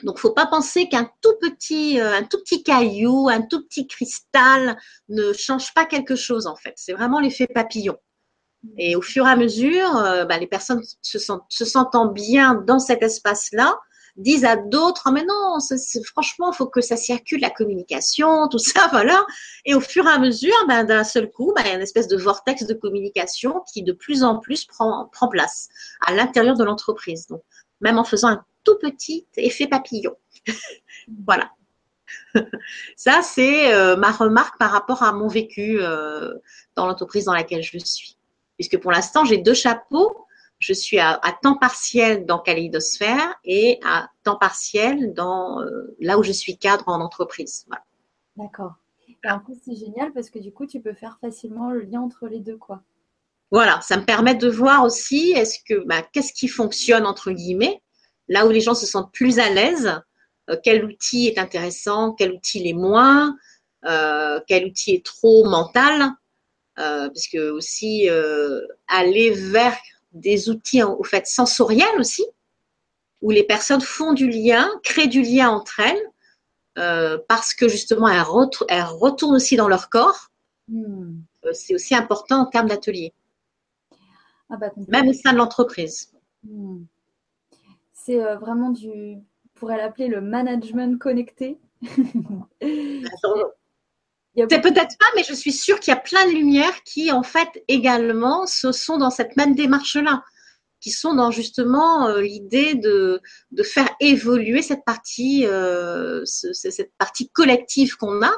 Donc, 0.02 0.18
faut 0.18 0.32
pas 0.32 0.46
penser 0.46 0.88
qu'un 0.88 1.08
tout 1.22 1.34
petit, 1.40 2.00
euh, 2.00 2.20
tout 2.28 2.38
petit 2.38 2.64
caillou, 2.64 3.28
un 3.28 3.42
tout 3.42 3.64
petit 3.64 3.86
cristal 3.86 4.76
ne 5.08 5.32
change 5.32 5.72
pas 5.74 5.86
quelque 5.86 6.16
chose 6.16 6.46
en 6.48 6.56
fait. 6.56 6.74
C'est 6.76 6.92
vraiment 6.92 7.20
l'effet 7.20 7.46
papillon. 7.46 7.96
Et 8.76 8.96
au 8.96 9.02
fur 9.02 9.26
et 9.26 9.30
à 9.30 9.36
mesure, 9.36 9.96
euh, 9.96 10.24
bah, 10.24 10.38
les 10.38 10.46
personnes 10.46 10.82
se, 11.02 11.18
se 11.18 11.64
sentant 11.64 12.06
bien 12.06 12.54
dans 12.54 12.78
cet 12.78 13.02
espace-là, 13.02 13.78
disent 14.18 14.44
à 14.44 14.56
d'autres, 14.56 15.04
oh, 15.06 15.12
mais 15.12 15.24
non, 15.24 15.58
franchement, 16.04 16.52
il 16.52 16.56
faut 16.56 16.66
que 16.66 16.80
ça 16.80 16.96
circule 16.96 17.40
la 17.40 17.50
communication, 17.50 18.48
tout 18.50 18.58
ça, 18.58 18.88
voilà. 18.90 19.24
Et 19.64 19.74
au 19.74 19.80
fur 19.80 20.06
et 20.06 20.10
à 20.10 20.18
mesure, 20.18 20.54
ben, 20.66 20.84
d'un 20.84 21.04
seul 21.04 21.30
coup, 21.30 21.52
ben, 21.54 21.62
il 21.64 21.68
y 21.68 21.70
a 21.70 21.74
une 21.74 21.82
espèce 21.82 22.08
de 22.08 22.16
vortex 22.16 22.66
de 22.66 22.74
communication 22.74 23.62
qui 23.72 23.82
de 23.82 23.92
plus 23.92 24.22
en 24.22 24.38
plus 24.38 24.64
prend, 24.64 25.08
prend 25.12 25.28
place 25.28 25.68
à 26.04 26.12
l'intérieur 26.12 26.56
de 26.56 26.64
l'entreprise. 26.64 27.26
Donc, 27.28 27.42
même 27.80 27.98
en 27.98 28.04
faisant 28.04 28.28
un 28.28 28.44
tout 28.64 28.76
petit 28.80 29.26
effet 29.36 29.68
papillon. 29.68 30.16
voilà. 31.26 31.50
Ça, 32.96 33.20
c'est 33.22 33.72
euh, 33.72 33.96
ma 33.96 34.10
remarque 34.10 34.58
par 34.58 34.70
rapport 34.70 35.02
à 35.02 35.12
mon 35.12 35.28
vécu 35.28 35.78
euh, 35.80 36.34
dans 36.74 36.86
l'entreprise 36.86 37.26
dans 37.26 37.34
laquelle 37.34 37.62
je 37.62 37.78
suis. 37.78 38.17
Puisque 38.58 38.78
pour 38.78 38.90
l'instant, 38.90 39.24
j'ai 39.24 39.38
deux 39.38 39.54
chapeaux. 39.54 40.26
Je 40.58 40.72
suis 40.72 40.98
à, 40.98 41.20
temps 41.40 41.56
partiel 41.56 42.26
dans 42.26 42.40
Kaleidosphère 42.40 43.36
et 43.44 43.78
à 43.84 44.10
temps 44.24 44.36
partiel 44.36 45.14
dans 45.14 45.62
euh, 45.62 45.96
là 46.00 46.18
où 46.18 46.24
je 46.24 46.32
suis 46.32 46.58
cadre 46.58 46.88
en 46.88 47.00
entreprise. 47.00 47.66
D'accord. 48.36 48.74
Et 49.08 49.16
en 49.30 49.38
plus, 49.38 49.54
c'est 49.64 49.76
génial 49.76 50.12
parce 50.12 50.30
que 50.30 50.40
du 50.40 50.52
coup, 50.52 50.66
tu 50.66 50.80
peux 50.80 50.94
faire 50.94 51.18
facilement 51.20 51.70
le 51.70 51.82
lien 51.82 52.00
entre 52.00 52.26
les 52.26 52.40
deux, 52.40 52.56
quoi. 52.56 52.82
Voilà, 53.50 53.80
ça 53.80 53.96
me 53.96 54.04
permet 54.04 54.34
de 54.34 54.48
voir 54.48 54.84
aussi 54.84 55.30
est-ce 55.30 55.58
que 55.66 55.84
bah, 55.86 56.02
qu'est-ce 56.12 56.32
qui 56.32 56.48
fonctionne 56.48 57.06
entre 57.06 57.30
guillemets, 57.30 57.82
là 58.28 58.46
où 58.46 58.50
les 58.50 58.60
gens 58.60 58.74
se 58.74 58.84
sentent 58.84 59.12
plus 59.12 59.38
à 59.38 59.48
l'aise, 59.48 60.02
euh, 60.50 60.56
quel 60.62 60.84
outil 60.84 61.28
est 61.28 61.38
intéressant, 61.38 62.12
quel 62.12 62.32
outil 62.32 62.60
l'est 62.60 62.74
moins, 62.74 63.36
euh, 63.86 64.40
quel 64.46 64.66
outil 64.66 64.92
est 64.94 65.04
trop 65.04 65.48
mental, 65.48 66.10
euh, 66.78 67.08
puisque 67.10 67.38
aussi 67.52 68.08
aller 68.88 69.30
vers 69.30 69.76
des 70.12 70.48
outils 70.48 70.82
au 70.82 71.04
fait 71.04 71.26
sensoriels 71.26 71.98
aussi, 71.98 72.24
où 73.20 73.30
les 73.30 73.44
personnes 73.44 73.80
font 73.80 74.12
du 74.12 74.28
lien, 74.28 74.68
créent 74.82 75.08
du 75.08 75.22
lien 75.22 75.50
entre 75.50 75.80
elles, 75.80 77.20
parce 77.28 77.54
que 77.54 77.68
justement 77.68 78.08
elles, 78.08 78.82
retournent 78.82 79.36
aussi 79.36 79.56
dans 79.56 79.68
leur 79.68 79.90
corps. 79.90 80.30
Hmm. 80.70 81.22
c'est 81.54 81.74
aussi 81.74 81.94
important 81.94 82.42
en 82.42 82.46
termes 82.46 82.68
d'atelier. 82.68 83.14
Ah 84.50 84.58
bah, 84.58 84.70
Même 84.88 85.08
au 85.08 85.14
sein 85.14 85.32
de 85.32 85.38
l'entreprise. 85.38 86.12
Hmm. 86.44 86.84
C'est 87.92 88.18
vraiment 88.36 88.70
du, 88.70 89.18
pourrait 89.58 89.76
l'appeler 89.76 90.08
le 90.08 90.20
management 90.20 90.98
connecté. 90.98 91.58
C'est 94.50 94.60
peut-être 94.60 94.96
pas, 94.98 95.06
mais 95.16 95.24
je 95.24 95.34
suis 95.34 95.52
sûre 95.52 95.80
qu'il 95.80 95.92
y 95.92 95.96
a 95.96 96.00
plein 96.00 96.26
de 96.26 96.32
lumières 96.32 96.82
qui, 96.84 97.10
en 97.12 97.22
fait, 97.22 97.48
également, 97.68 98.46
se 98.46 98.72
sont 98.72 98.98
dans 98.98 99.10
cette 99.10 99.36
même 99.36 99.54
démarche-là, 99.54 100.22
qui 100.80 100.90
sont 100.90 101.14
dans 101.14 101.30
justement 101.30 102.08
euh, 102.08 102.20
l'idée 102.20 102.74
de, 102.74 103.20
de, 103.50 103.62
faire 103.62 103.88
évoluer 104.00 104.62
cette 104.62 104.84
partie, 104.84 105.46
euh, 105.46 106.24
cette 106.24 106.92
partie 106.98 107.28
collective 107.30 107.96
qu'on 107.96 108.22
a. 108.22 108.32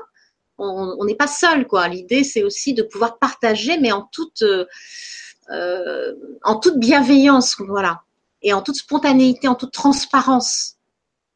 On 0.62 1.05
n'est 1.07 1.14
pas 1.14 1.26
seul, 1.26 1.66
quoi. 1.66 1.88
L'idée, 1.88 2.22
c'est 2.22 2.42
aussi 2.42 2.74
de 2.74 2.82
pouvoir 2.82 3.18
partager, 3.18 3.78
mais 3.78 3.92
en 3.92 4.03
toute, 4.12 4.42
euh, 4.42 6.14
en 6.42 6.57
toute 6.57 6.78
bienveillance, 6.78 7.57
voilà, 7.59 8.03
et 8.42 8.53
en 8.53 8.61
toute 8.61 8.76
spontanéité, 8.76 9.48
en 9.48 9.55
toute 9.55 9.72
transparence. 9.72 10.76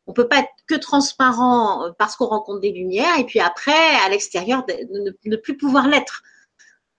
On 0.07 0.13
peut 0.13 0.29
pas 0.29 0.41
être 0.41 0.51
que 0.67 0.75
transparent 0.75 1.85
euh, 1.85 1.93
parce 1.99 2.17
qu'on 2.17 2.27
rencontre 2.27 2.61
des 2.61 2.73
lumières 2.73 3.19
et 3.19 3.25
puis 3.25 3.41
après, 3.41 3.97
à 4.05 4.09
l'extérieur, 4.09 4.65
ne, 5.25 5.37
plus 5.37 5.57
pouvoir 5.57 5.89
l'être. 5.89 6.23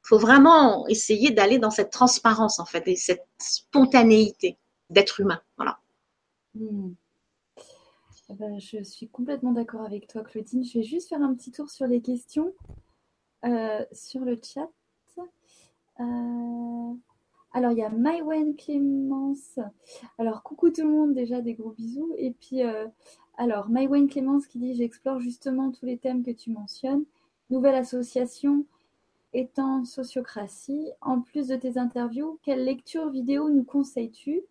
Il 0.04 0.08
faut 0.08 0.18
vraiment 0.18 0.88
essayer 0.88 1.32
d'aller 1.32 1.58
dans 1.58 1.72
cette 1.72 1.92
transparence, 1.92 2.60
en 2.60 2.66
fait, 2.66 2.88
et 2.88 2.96
cette 2.96 3.28
spontanéité 3.40 4.58
d'être 4.90 5.20
humain. 5.20 5.42
Voilà. 5.58 5.80
Hmm. 6.54 6.94
Eh 8.30 8.34
ben, 8.34 8.60
je 8.60 8.84
suis 8.84 9.08
complètement 9.08 9.52
d'accord 9.52 9.82
avec 9.82 10.08
toi, 10.08 10.24
Claudine. 10.24 10.64
Je 10.64 10.80
vais 10.80 10.84
juste 10.84 11.10
faire 11.10 11.22
un 11.22 11.34
petit 11.36 11.52
tour 11.52 11.70
sur 11.70 11.86
les 11.88 12.02
questions 12.02 12.54
euh, 13.46 13.86
sur 13.92 14.22
le 14.22 14.40
chat. 14.42 14.70
Euh, 16.00 16.94
alors, 17.56 17.72
il 17.72 17.78
y 17.78 17.84
a 17.84 17.90
Mywen 17.90 18.54
Clémence. 18.58 19.60
Alors, 20.18 20.44
coucou 20.44 20.72
tout 20.72 20.82
le 20.82 20.90
monde, 20.90 21.14
déjà 21.14 21.40
des 21.40 21.54
gros 21.54 21.72
bisous. 21.72 22.14
Et 22.18 22.32
puis, 22.32 22.62
euh, 22.62 22.86
alors, 23.38 23.70
Mywen 23.70 24.10
Clémence 24.10 24.46
qui 24.46 24.60
dit 24.60 24.76
J'explore 24.76 25.22
justement 25.22 25.72
tous 25.72 25.86
les 25.86 25.98
thèmes 25.98 26.22
que 26.22 26.32
tu 26.32 26.52
mentionnes. 26.52 27.06
Nouvelle 27.50 27.76
association 27.76 28.66
étant 29.32 29.86
sociocratie. 29.86 30.92
En 31.00 31.22
plus 31.22 31.48
de 31.48 31.56
tes 31.56 31.78
interviews, 31.78 32.40
quelle 32.44 32.66
lecture 32.66 33.10
vidéo 33.10 33.50
nous 33.50 33.64
conseilles-tu? 33.64 34.42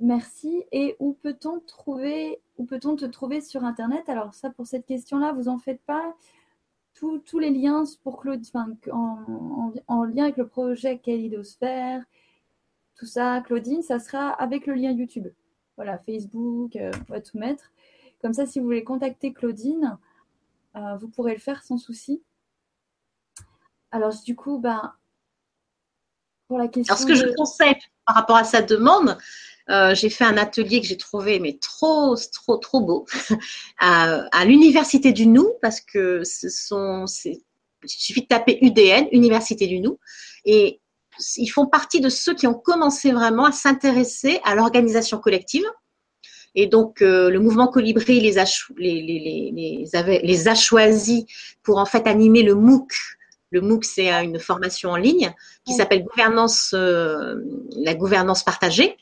Merci. 0.00 0.64
Et 0.72 0.96
où 0.98 1.12
peut-on 1.12 1.60
trouver, 1.60 2.40
où 2.58 2.64
peut-on 2.64 2.96
te 2.96 3.04
trouver 3.04 3.42
sur 3.42 3.62
Internet? 3.62 4.08
Alors, 4.08 4.34
ça, 4.34 4.50
pour 4.50 4.66
cette 4.66 4.86
question-là, 4.86 5.32
vous 5.34 5.46
en 5.46 5.58
faites 5.58 5.82
pas. 5.82 6.16
Tous, 6.94 7.38
les 7.38 7.50
liens 7.50 7.84
pour 8.02 8.20
Claude, 8.20 8.42
en, 8.90 9.72
en, 9.86 10.04
lien 10.04 10.24
avec 10.24 10.36
le 10.36 10.48
projet 10.48 10.98
Kalidosphère, 10.98 12.02
tout 12.96 13.06
ça, 13.06 13.42
Claudine, 13.44 13.82
ça 13.82 13.98
sera 13.98 14.30
avec 14.30 14.66
le 14.66 14.74
lien 14.74 14.92
YouTube. 14.92 15.28
Voilà, 15.76 15.98
Facebook, 15.98 16.76
euh, 16.76 16.92
on 17.08 17.12
va 17.12 17.20
tout 17.20 17.38
mettre. 17.38 17.72
Comme 18.22 18.32
ça, 18.32 18.46
si 18.46 18.58
vous 18.58 18.66
voulez 18.66 18.84
contacter 18.84 19.32
Claudine, 19.32 19.98
euh, 20.76 20.96
vous 20.96 21.08
pourrez 21.08 21.34
le 21.34 21.40
faire 21.40 21.62
sans 21.62 21.78
souci. 21.78 22.22
Alors, 23.90 24.14
du 24.22 24.36
coup, 24.36 24.58
ben, 24.58 24.92
pour 26.48 26.58
la 26.58 26.68
question. 26.68 26.94
Alors, 26.94 27.02
ce 27.02 27.06
que 27.06 27.14
je 27.14 27.34
conseille 27.34 27.74
par 28.06 28.16
rapport 28.16 28.36
à 28.36 28.44
sa 28.44 28.62
demande, 28.62 29.18
euh, 29.70 29.94
j'ai 29.94 30.10
fait 30.10 30.24
un 30.24 30.36
atelier 30.36 30.80
que 30.80 30.86
j'ai 30.86 30.96
trouvé 30.96 31.40
mais 31.40 31.58
trop, 31.58 32.16
trop, 32.32 32.58
trop 32.58 32.80
beau 32.80 33.06
à, 33.78 34.44
l'université 34.44 35.12
du 35.12 35.26
Nou 35.26 35.54
parce 35.62 35.80
que 35.80 36.22
ce 36.22 36.50
sont, 36.50 37.06
il 37.24 37.40
suffit 37.88 38.22
de 38.22 38.26
taper 38.26 38.58
UDN, 38.62 39.08
Université 39.10 39.66
du 39.66 39.80
Nou, 39.80 39.98
et 40.44 40.80
ils 41.36 41.48
font 41.48 41.66
partie 41.66 42.00
de 42.00 42.08
ceux 42.08 42.34
qui 42.34 42.46
ont 42.46 42.54
commencé 42.54 43.12
vraiment 43.12 43.44
à 43.44 43.52
s'intéresser 43.52 44.40
à 44.44 44.54
l'organisation 44.54 45.18
collective. 45.18 45.64
Et 46.54 46.66
donc, 46.66 47.02
euh, 47.02 47.30
le 47.30 47.40
mouvement 47.40 47.66
Colibri 47.66 48.20
les 48.20 48.38
a, 48.38 48.44
les, 48.76 49.02
les, 49.02 49.52
les, 49.52 50.20
les 50.22 50.48
a 50.48 50.54
choisis 50.54 51.24
pour 51.62 51.78
en 51.78 51.86
fait 51.86 52.06
animer 52.06 52.42
le 52.42 52.54
MOOC. 52.54 52.92
Le 53.50 53.60
MOOC, 53.60 53.84
c'est 53.84 54.10
une 54.10 54.38
formation 54.38 54.90
en 54.90 54.96
ligne 54.96 55.32
qui 55.64 55.74
s'appelle 55.74 56.04
gouvernance, 56.04 56.72
euh, 56.74 57.36
la 57.76 57.94
gouvernance 57.94 58.44
partagée. 58.44 58.96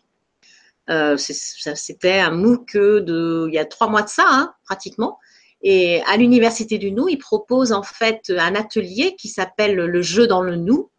Euh, 0.91 1.17
C'était 1.17 2.19
un 2.19 2.31
MOOC 2.31 2.77
de, 2.77 3.47
il 3.49 3.55
y 3.55 3.59
a 3.59 3.65
trois 3.67 3.89
mois 3.89 4.03
de 4.03 4.09
ça, 4.09 4.25
hein, 4.27 4.55
pratiquement. 4.65 5.19
Et 5.63 6.03
à 6.07 6.17
l'université 6.17 6.77
du 6.77 6.91
Nou, 6.91 7.09
ils 7.09 7.19
proposent 7.19 7.73
en 7.73 7.85
fait 7.85 8.33
un 8.37 8.55
atelier 8.55 9.15
qui 9.17 9.29
s'appelle 9.29 9.77
le 9.77 10.03
jeu 10.03 10.27
dans 10.27 10.43
le 10.43 10.57
nous, 10.57 10.91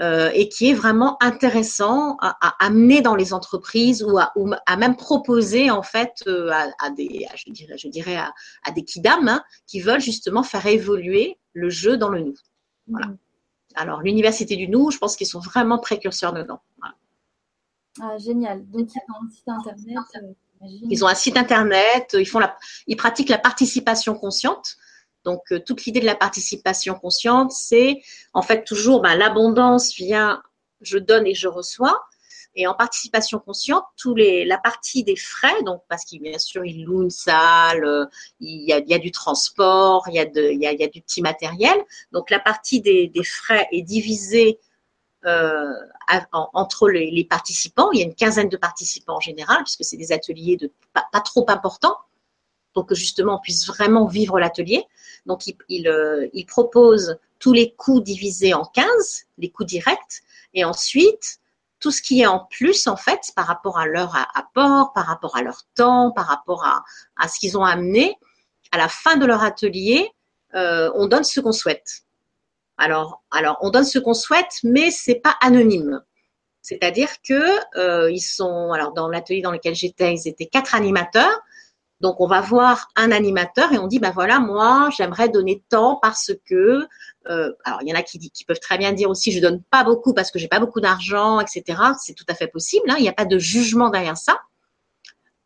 euh, 0.00 0.30
et 0.32 0.48
qui 0.48 0.70
est 0.70 0.74
vraiment 0.74 1.22
intéressant 1.22 2.16
à, 2.20 2.54
amener 2.64 3.02
dans 3.02 3.14
les 3.14 3.34
entreprises 3.34 4.02
ou 4.02 4.18
à, 4.18 4.32
à 4.66 4.76
même 4.76 4.96
proposer 4.96 5.70
en 5.70 5.82
fait 5.82 6.22
euh, 6.26 6.50
à, 6.78 6.90
des, 6.90 7.26
je 7.36 7.50
dirais, 7.52 7.76
je 7.76 7.88
dirais 7.88 8.16
à, 8.16 8.70
des 8.72 8.82
kidam 8.82 9.28
hein, 9.28 9.42
qui 9.66 9.80
veulent 9.80 10.00
justement 10.00 10.42
faire 10.42 10.64
évoluer 10.66 11.38
le 11.52 11.68
jeu 11.68 11.96
dans 11.96 12.08
le 12.08 12.20
nous. 12.20 12.36
Voilà. 12.86 13.08
Mm. 13.08 13.18
Alors 13.74 14.00
l'université 14.00 14.56
du 14.56 14.68
nous, 14.68 14.90
je 14.90 14.98
pense 14.98 15.16
qu'ils 15.16 15.26
sont 15.26 15.40
vraiment 15.40 15.78
précurseurs 15.78 16.32
dedans. 16.32 16.60
Ah, 18.00 18.18
génial. 18.18 18.66
Donc 18.70 18.88
ils 18.94 19.00
ont 19.08 19.26
un 19.26 19.30
site 19.30 19.48
internet. 19.48 19.98
Euh, 20.16 20.66
ils 20.88 21.04
ont 21.04 21.08
un 21.08 21.14
site 21.14 21.36
internet. 21.36 22.16
Ils 22.18 22.26
font 22.26 22.38
la, 22.38 22.56
ils 22.86 22.96
pratiquent 22.96 23.28
la 23.28 23.38
participation 23.38 24.14
consciente. 24.14 24.76
Donc, 25.24 25.42
euh, 25.52 25.60
toute 25.64 25.84
l'idée 25.84 26.00
de 26.00 26.06
la 26.06 26.14
participation 26.14 26.94
consciente, 26.94 27.52
c'est 27.52 28.00
en 28.32 28.42
fait 28.42 28.64
toujours 28.64 29.02
ben, 29.02 29.16
l'abondance 29.16 29.94
vient, 29.94 30.42
je 30.80 30.98
donne 30.98 31.26
et 31.26 31.34
je 31.34 31.48
reçois. 31.48 32.00
Et 32.56 32.66
en 32.66 32.74
participation 32.74 33.38
consciente, 33.38 33.84
tous 33.96 34.14
les, 34.16 34.44
la 34.44 34.58
partie 34.58 35.04
des 35.04 35.14
frais, 35.14 35.62
donc 35.62 35.82
parce 35.88 36.04
qu'il 36.04 36.20
bien 36.20 36.38
sûr 36.38 36.64
il 36.64 36.84
loue 36.84 37.02
une 37.02 37.10
salle, 37.10 37.84
euh, 37.84 38.06
il 38.40 38.64
y 38.66 38.72
a, 38.72 38.98
du 38.98 39.12
transport, 39.12 40.04
il 40.08 40.14
y 40.14 40.18
a, 40.18 40.88
du 40.88 41.00
petit 41.00 41.22
matériel. 41.22 41.78
Donc 42.10 42.28
la 42.28 42.40
partie 42.40 42.80
des, 42.80 43.12
frais 43.24 43.68
est 43.70 43.82
divisée 43.82 44.58
euh, 45.26 45.72
entre 46.32 46.88
les, 46.88 47.24
participants. 47.24 47.92
Il 47.92 48.00
y 48.00 48.02
a 48.02 48.06
une 48.06 48.16
quinzaine 48.16 48.48
de 48.48 48.56
participants 48.56 49.18
en 49.18 49.20
général, 49.20 49.62
puisque 49.62 49.84
c'est 49.84 49.96
des 49.96 50.10
ateliers 50.10 50.58
pas 50.92 51.20
trop 51.20 51.44
importants 51.48 51.98
pour 52.72 52.86
que 52.86 52.94
justement 52.94 53.36
on 53.36 53.40
puisse 53.40 53.66
vraiment 53.66 54.06
vivre 54.06 54.38
l'atelier. 54.38 54.84
Donc 55.26 55.46
il, 55.68 55.88
euh, 55.88 56.28
il, 56.32 56.46
propose 56.46 57.18
tous 57.38 57.52
les 57.52 57.72
coûts 57.74 58.00
divisés 58.00 58.54
en 58.54 58.64
15, 58.64 58.86
les 59.38 59.50
coûts 59.50 59.64
directs, 59.64 60.22
et 60.54 60.64
ensuite 60.64 61.38
tout 61.78 61.90
ce 61.90 62.02
qui 62.02 62.20
est 62.20 62.26
en 62.26 62.46
plus 62.50 62.86
en 62.86 62.96
fait 62.96 63.32
par 63.34 63.46
rapport 63.46 63.78
à 63.78 63.86
leur 63.86 64.14
apport, 64.34 64.92
par 64.92 65.06
rapport 65.06 65.36
à 65.36 65.42
leur 65.42 65.62
temps, 65.74 66.10
par 66.10 66.26
rapport 66.26 66.64
à, 66.64 66.84
à 67.16 67.28
ce 67.28 67.38
qu'ils 67.38 67.56
ont 67.58 67.64
amené, 67.64 68.16
à 68.72 68.78
la 68.78 68.88
fin 68.88 69.16
de 69.16 69.26
leur 69.26 69.42
atelier, 69.42 70.10
euh, 70.54 70.90
on 70.94 71.06
donne 71.06 71.24
ce 71.24 71.40
qu'on 71.40 71.52
souhaite. 71.52 72.02
Alors, 72.76 73.22
alors, 73.30 73.58
on 73.60 73.70
donne 73.70 73.84
ce 73.84 73.98
qu'on 73.98 74.14
souhaite, 74.14 74.58
mais 74.62 74.90
c'est 74.90 75.16
pas 75.16 75.36
anonyme. 75.40 76.02
C'est-à-dire 76.62 77.08
que 77.26 77.78
euh, 77.78 78.10
ils 78.10 78.20
sont, 78.20 78.72
alors 78.72 78.92
dans 78.92 79.08
l'atelier 79.08 79.42
dans 79.42 79.50
lequel 79.50 79.74
j'étais, 79.74 80.14
ils 80.14 80.28
étaient 80.28 80.46
quatre 80.46 80.74
animateurs. 80.74 81.40
Donc 82.00 82.20
on 82.20 82.26
va 82.26 82.40
voir 82.40 82.88
un 82.96 83.12
animateur 83.12 83.72
et 83.72 83.78
on 83.78 83.86
dit 83.86 83.98
ben 83.98 84.10
voilà 84.10 84.40
moi 84.40 84.88
j'aimerais 84.96 85.28
donner 85.28 85.62
tant 85.68 85.98
parce 86.00 86.32
que 86.46 86.86
euh, 87.28 87.52
alors 87.64 87.80
il 87.82 87.88
y 87.88 87.92
en 87.92 87.96
a 87.96 88.02
qui, 88.02 88.44
peuvent 88.46 88.60
très 88.60 88.78
bien 88.78 88.92
dire 88.92 89.10
aussi 89.10 89.32
je 89.32 89.40
donne 89.40 89.62
pas 89.70 89.84
beaucoup 89.84 90.14
parce 90.14 90.30
que 90.30 90.38
j'ai 90.38 90.48
pas 90.48 90.60
beaucoup 90.60 90.80
d'argent 90.80 91.40
etc 91.40 91.78
c'est 91.98 92.14
tout 92.14 92.24
à 92.28 92.34
fait 92.34 92.46
possible 92.46 92.90
hein. 92.90 92.96
il 92.98 93.02
n'y 93.02 93.08
a 93.08 93.12
pas 93.12 93.26
de 93.26 93.38
jugement 93.38 93.90
derrière 93.90 94.16
ça. 94.16 94.38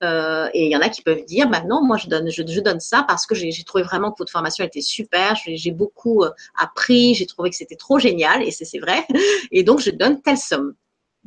Euh, 0.02 0.50
et 0.52 0.66
il 0.66 0.70
y 0.70 0.76
en 0.76 0.82
a 0.82 0.90
qui 0.90 1.00
peuvent 1.00 1.24
dire, 1.24 1.48
bah 1.48 1.62
non, 1.66 1.82
moi 1.82 1.96
je 1.96 2.08
donne, 2.08 2.28
je, 2.28 2.42
donne 2.60 2.80
ça 2.80 3.04
parce 3.08 3.26
que 3.26 3.34
j'ai 3.34 3.64
trouvé 3.64 3.84
vraiment 3.84 4.10
que 4.10 4.16
votre 4.18 4.32
formation 4.32 4.62
était 4.62 4.82
super, 4.82 5.34
j'ai 5.46 5.70
beaucoup 5.70 6.24
euh, 6.24 6.30
appris, 6.58 7.14
j'ai 7.14 7.24
trouvé 7.24 7.48
que 7.48 7.56
c'était 7.56 7.76
trop 7.76 7.98
génial, 7.98 8.42
et 8.42 8.50
c'est 8.50 8.78
vrai, 8.80 9.06
et 9.50 9.62
donc 9.62 9.80
je 9.80 9.90
donne 9.90 10.20
telle 10.20 10.36
somme. 10.36 10.74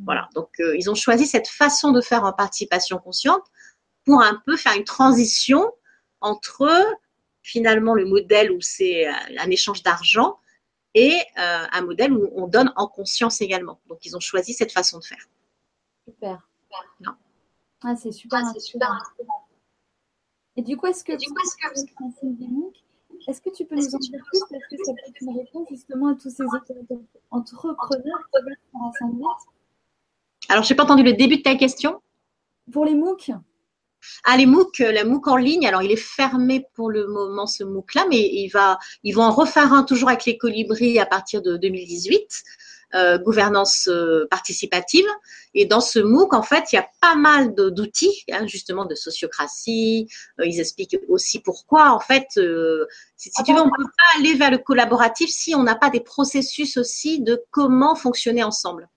Voilà, 0.04 0.28
donc 0.36 0.50
ils 0.58 0.88
ont 0.90 0.94
choisi 0.94 1.26
cette 1.26 1.48
façon 1.48 1.90
de 1.90 2.00
faire 2.00 2.22
en 2.22 2.32
participation 2.32 2.98
consciente 2.98 3.42
pour 4.08 4.22
un 4.22 4.40
peu 4.46 4.56
faire 4.56 4.74
une 4.74 4.84
transition 4.84 5.70
entre 6.22 6.70
finalement 7.42 7.92
le 7.92 8.06
modèle 8.06 8.50
où 8.50 8.62
c'est 8.62 9.06
un 9.06 9.50
échange 9.50 9.82
d'argent 9.82 10.38
et 10.94 11.14
un 11.36 11.82
modèle 11.82 12.14
où 12.14 12.30
on 12.34 12.46
donne 12.46 12.72
en 12.76 12.88
conscience 12.88 13.42
également. 13.42 13.78
Donc 13.86 14.06
ils 14.06 14.16
ont 14.16 14.20
choisi 14.20 14.54
cette 14.54 14.72
façon 14.72 14.98
de 14.98 15.04
faire. 15.04 15.28
Super. 16.06 16.48
Non. 17.00 17.12
Ah, 17.82 17.96
c'est 17.96 18.12
super. 18.12 18.40
Ah, 18.42 18.58
super. 18.58 18.88
Et 20.56 20.62
du 20.62 20.78
coup, 20.78 20.86
est-ce 20.86 21.04
que, 21.04 21.12
coup, 21.12 21.18
est-ce 21.18 21.56
que... 21.56 21.66
est-ce 23.28 23.40
que 23.42 23.50
tu 23.50 23.66
peux 23.66 23.76
nous 23.76 23.94
en 23.94 23.98
dire 23.98 24.20
plus? 24.24 24.40
Parce 24.50 24.64
que 24.70 24.76
ça 24.84 24.92
peut 24.94 25.02
être 25.06 25.20
une 25.20 25.38
réponse 25.38 25.68
justement 25.68 26.08
à 26.08 26.14
tous 26.14 26.30
ces 26.30 26.44
entrepreneurs 27.30 28.30
qui 28.32 28.38
Alors, 30.48 30.64
je 30.64 30.72
n'ai 30.72 30.76
pas 30.76 30.84
entendu 30.84 31.02
le 31.02 31.12
début 31.12 31.36
de 31.36 31.42
ta 31.42 31.56
question. 31.56 32.00
Pour 32.72 32.86
les 32.86 32.94
MOOC 32.94 33.32
ah, 34.24 34.36
les 34.36 34.46
MOOC, 34.46 34.78
le 34.78 35.04
MOOC 35.04 35.28
en 35.28 35.36
ligne, 35.36 35.66
alors 35.66 35.82
il 35.82 35.90
est 35.90 35.96
fermé 35.96 36.64
pour 36.74 36.90
le 36.90 37.06
moment 37.06 37.46
ce 37.46 37.64
MOOC-là, 37.64 38.06
mais 38.08 38.20
il 38.20 38.48
va, 38.48 38.78
ils 39.02 39.12
vont 39.12 39.22
en 39.22 39.32
refaire 39.32 39.72
un 39.72 39.84
toujours 39.84 40.08
avec 40.08 40.24
les 40.24 40.38
colibris 40.38 40.98
à 40.98 41.06
partir 41.06 41.42
de 41.42 41.56
2018. 41.56 42.44
Euh, 42.94 43.18
gouvernance 43.18 43.86
euh, 43.88 44.26
participative. 44.30 45.04
Et 45.52 45.66
dans 45.66 45.82
ce 45.82 45.98
MOOC, 45.98 46.32
en 46.32 46.42
fait, 46.42 46.72
il 46.72 46.76
y 46.76 46.78
a 46.78 46.88
pas 47.02 47.16
mal 47.16 47.54
d'outils, 47.54 48.24
hein, 48.32 48.46
justement, 48.46 48.86
de 48.86 48.94
sociocratie. 48.94 50.08
Euh, 50.40 50.46
ils 50.46 50.58
expliquent 50.58 50.96
aussi 51.08 51.40
pourquoi, 51.40 51.90
en 51.90 52.00
fait, 52.00 52.28
si, 53.16 53.30
tu 53.44 53.52
veux, 53.52 53.60
on 53.60 53.66
ne 53.66 53.70
peut 53.76 53.84
pas 53.84 54.18
aller 54.18 54.34
vers 54.34 54.50
le 54.50 54.56
collaboratif 54.56 55.28
si 55.28 55.54
on 55.54 55.64
n'a 55.64 55.74
pas 55.74 55.90
des 55.90 56.00
processus 56.00 56.78
aussi 56.78 57.20
de 57.20 57.42
comment 57.50 57.94
fonctionner 57.94 58.42
ensemble. 58.42 58.88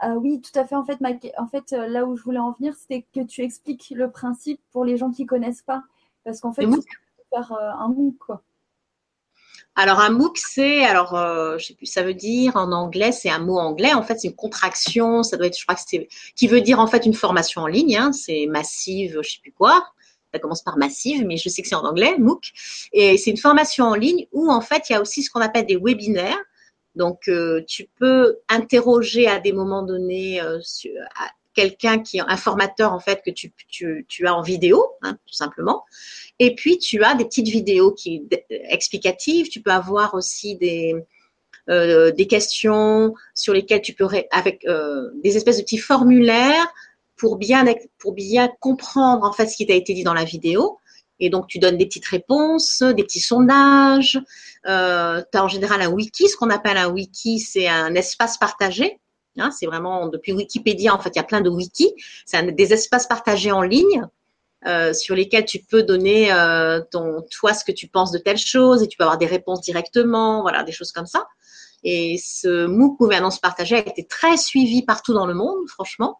Ah 0.00 0.14
oui, 0.14 0.40
tout 0.40 0.58
à 0.58 0.66
fait. 0.66 0.74
En 0.74 0.84
fait, 0.84 0.98
en 1.38 1.46
fait, 1.46 1.72
là 1.72 2.04
où 2.04 2.16
je 2.16 2.22
voulais 2.22 2.38
en 2.38 2.52
venir, 2.52 2.74
c'était 2.74 3.06
que 3.14 3.20
tu 3.20 3.42
expliques 3.42 3.92
le 3.94 4.10
principe 4.10 4.60
pour 4.72 4.84
les 4.84 4.96
gens 4.96 5.10
qui 5.10 5.26
connaissent 5.26 5.62
pas, 5.62 5.82
parce 6.24 6.40
qu'en 6.40 6.52
fait, 6.52 6.62
tu 6.62 6.70
peux 6.70 6.82
faire 7.30 7.52
un 7.52 7.88
MOOC, 7.88 8.16
quoi. 8.18 8.42
Alors 9.76 10.00
un 10.00 10.10
MOOC, 10.10 10.36
c'est 10.36 10.84
alors 10.84 11.14
euh, 11.14 11.56
je 11.58 11.66
sais 11.66 11.74
plus, 11.74 11.86
ça 11.86 12.02
veut 12.02 12.14
dire 12.14 12.56
en 12.56 12.72
anglais, 12.72 13.12
c'est 13.12 13.30
un 13.30 13.38
mot 13.38 13.58
anglais. 13.58 13.94
En 13.94 14.02
fait, 14.02 14.18
c'est 14.18 14.28
une 14.28 14.34
contraction. 14.34 15.22
Ça 15.22 15.36
doit 15.36 15.46
être, 15.46 15.56
je 15.56 15.62
crois 15.64 15.74
que 15.74 15.80
c'est 15.86 16.08
qui 16.34 16.48
veut 16.48 16.60
dire 16.60 16.80
en 16.80 16.86
fait 16.86 17.06
une 17.06 17.14
formation 17.14 17.62
en 17.62 17.66
ligne. 17.66 17.96
Hein, 17.96 18.12
c'est 18.12 18.46
massive, 18.46 19.20
je 19.22 19.30
sais 19.30 19.38
plus 19.40 19.52
quoi. 19.52 19.86
Ça 20.34 20.38
commence 20.38 20.62
par 20.62 20.76
massive, 20.76 21.24
mais 21.26 21.36
je 21.36 21.48
sais 21.48 21.62
que 21.62 21.68
c'est 21.68 21.74
en 21.74 21.84
anglais, 21.84 22.16
MOOC. 22.18 22.52
Et 22.92 23.16
c'est 23.16 23.30
une 23.30 23.36
formation 23.36 23.86
en 23.86 23.94
ligne 23.94 24.26
où 24.32 24.50
en 24.50 24.60
fait 24.60 24.90
il 24.90 24.92
y 24.92 24.96
a 24.96 25.00
aussi 25.00 25.22
ce 25.22 25.30
qu'on 25.30 25.40
appelle 25.40 25.66
des 25.66 25.76
webinaires. 25.76 26.38
Donc 26.94 27.28
euh, 27.28 27.62
tu 27.66 27.88
peux 27.98 28.38
interroger 28.48 29.26
à 29.28 29.38
des 29.38 29.52
moments 29.52 29.82
donnés 29.82 30.40
euh, 30.40 30.58
quelqu'un 31.54 31.98
qui 32.00 32.18
est 32.18 32.22
un 32.26 32.36
formateur 32.36 32.92
en 32.92 33.00
fait 33.00 33.22
que 33.24 33.30
tu, 33.30 33.52
tu, 33.68 34.26
as 34.26 34.34
en 34.34 34.42
vidéo, 34.42 34.84
hein, 35.02 35.16
tout 35.26 35.34
simplement. 35.34 35.84
Et 36.38 36.54
puis, 36.54 36.78
tu 36.78 37.02
as 37.04 37.14
des 37.14 37.24
petites 37.24 37.48
vidéos 37.48 37.92
qui 37.92 38.26
explicatives. 38.48 39.48
Tu 39.48 39.60
peux 39.60 39.70
avoir 39.70 40.14
aussi 40.14 40.56
des, 40.56 40.94
euh, 41.68 42.12
des 42.12 42.26
questions 42.26 43.14
sur 43.34 43.52
lesquelles 43.52 43.82
tu 43.82 43.94
peux, 43.94 44.08
avec 44.30 44.66
des 45.22 45.36
espèces 45.36 45.58
de 45.58 45.62
petits 45.62 45.78
formulaires 45.78 46.72
pour 47.16 47.36
bien, 47.36 47.64
pour 47.98 48.14
bien 48.14 48.48
comprendre 48.60 49.24
en 49.26 49.32
fait 49.32 49.46
ce 49.46 49.56
qui 49.56 49.66
t'a 49.66 49.74
été 49.74 49.92
dit 49.92 50.04
dans 50.04 50.14
la 50.14 50.24
vidéo. 50.24 50.79
Et 51.20 51.30
donc, 51.30 51.46
tu 51.46 51.58
donnes 51.58 51.76
des 51.76 51.86
petites 51.86 52.06
réponses, 52.06 52.82
des 52.82 53.04
petits 53.04 53.20
sondages. 53.20 54.18
Euh, 54.66 55.22
tu 55.30 55.38
as 55.38 55.44
en 55.44 55.48
général 55.48 55.82
un 55.82 55.90
wiki. 55.90 56.28
Ce 56.28 56.36
qu'on 56.36 56.50
appelle 56.50 56.76
un 56.76 56.88
wiki, 56.88 57.38
c'est 57.38 57.68
un 57.68 57.94
espace 57.94 58.38
partagé. 58.38 58.98
Hein, 59.38 59.50
c'est 59.50 59.66
vraiment, 59.66 60.08
depuis 60.08 60.32
Wikipédia, 60.32 60.94
en 60.94 60.98
fait, 60.98 61.10
il 61.14 61.16
y 61.16 61.20
a 61.20 61.24
plein 61.24 61.40
de 61.40 61.50
wikis. 61.50 61.94
C'est 62.26 62.54
des 62.54 62.72
espaces 62.72 63.06
partagés 63.06 63.52
en 63.52 63.62
ligne 63.62 64.04
euh, 64.66 64.92
sur 64.92 65.14
lesquels 65.14 65.44
tu 65.44 65.60
peux 65.60 65.82
donner 65.82 66.32
euh, 66.32 66.80
ton 66.90 67.24
toi 67.30 67.54
ce 67.54 67.64
que 67.64 67.72
tu 67.72 67.88
penses 67.88 68.10
de 68.10 68.18
telle 68.18 68.38
chose 68.38 68.82
et 68.82 68.88
tu 68.88 68.96
peux 68.96 69.04
avoir 69.04 69.18
des 69.18 69.26
réponses 69.26 69.60
directement, 69.60 70.42
voilà, 70.42 70.64
des 70.64 70.72
choses 70.72 70.92
comme 70.92 71.06
ça. 71.06 71.26
Et 71.82 72.20
ce 72.22 72.66
MOOC 72.66 72.98
gouvernance 72.98 73.38
partagée 73.38 73.76
a 73.76 73.78
été 73.78 74.06
très 74.06 74.36
suivi 74.36 74.82
partout 74.82 75.14
dans 75.14 75.26
le 75.26 75.34
monde, 75.34 75.66
franchement. 75.68 76.18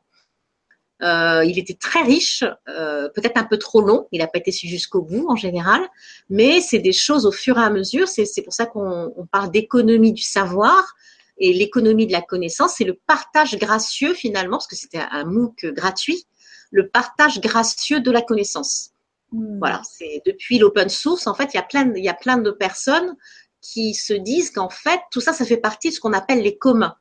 Euh, 1.03 1.45
il 1.45 1.59
était 1.59 1.75
très 1.75 2.03
riche, 2.03 2.45
euh, 2.69 3.09
peut-être 3.15 3.39
un 3.39 3.45
peu 3.45 3.57
trop 3.57 3.81
long, 3.81 4.07
il 4.13 4.19
n'a 4.19 4.27
pas 4.27 4.39
été 4.39 4.53
suivi 4.53 4.75
jusqu'au 4.75 5.01
bout 5.01 5.27
en 5.29 5.37
général, 5.37 5.81
mais 6.29 6.61
c'est 6.61 6.79
des 6.79 6.93
choses 6.93 7.25
au 7.25 7.33
fur 7.33 7.59
et 7.59 7.63
à 7.63 7.71
mesure. 7.71 8.07
C'est 8.07 8.43
pour 8.43 8.53
ça 8.53 8.67
qu'on 8.67 9.27
parle 9.33 9.51
d'économie 9.51 10.13
du 10.13 10.23
savoir 10.23 10.95
et 11.39 11.55
l'économie 11.55 12.07
de 12.07 12.13
la 12.13 12.21
connaissance, 12.21 12.75
c'est 12.77 12.85
le 12.85 12.99
partage 13.07 13.57
gracieux 13.57 14.13
finalement, 14.13 14.59
parce 14.59 14.67
que 14.67 14.77
c'était 14.77 15.01
un 15.11 15.25
MOOC 15.25 15.73
gratuit 15.73 16.27
le 16.71 16.89
partage 16.89 17.41
gracieux 17.41 18.01
de 18.01 18.11
la 18.11 18.23
connaissance. 18.23 18.91
Hmm. 19.33 19.59
Voilà, 19.59 19.83
c'est 19.85 20.23
depuis 20.27 20.59
l'open 20.59 20.89
source, 20.89 21.27
en 21.27 21.35
fait, 21.35 21.51
il 21.53 21.57
y 21.57 21.61
a 21.61 21.63
plein, 21.63 21.93
il 21.95 22.05
y 22.05 22.09
a 22.09 22.15
plein 22.15 22.39
de 22.39 22.51
personnes 22.51 23.17
qui 23.61 23.95
se 23.95 24.15
disent 24.15 24.51
qu'en 24.51 24.71
fait, 24.71 25.01
tout 25.11 25.21
ça, 25.21 25.33
ça 25.33 25.45
fait 25.45 25.59
partie 25.59 25.91
de 25.91 25.95
ce 25.95 26.01
qu'on 26.01 26.13
appelle 26.13 26.43
les 26.43 26.57
communs. 26.57 26.97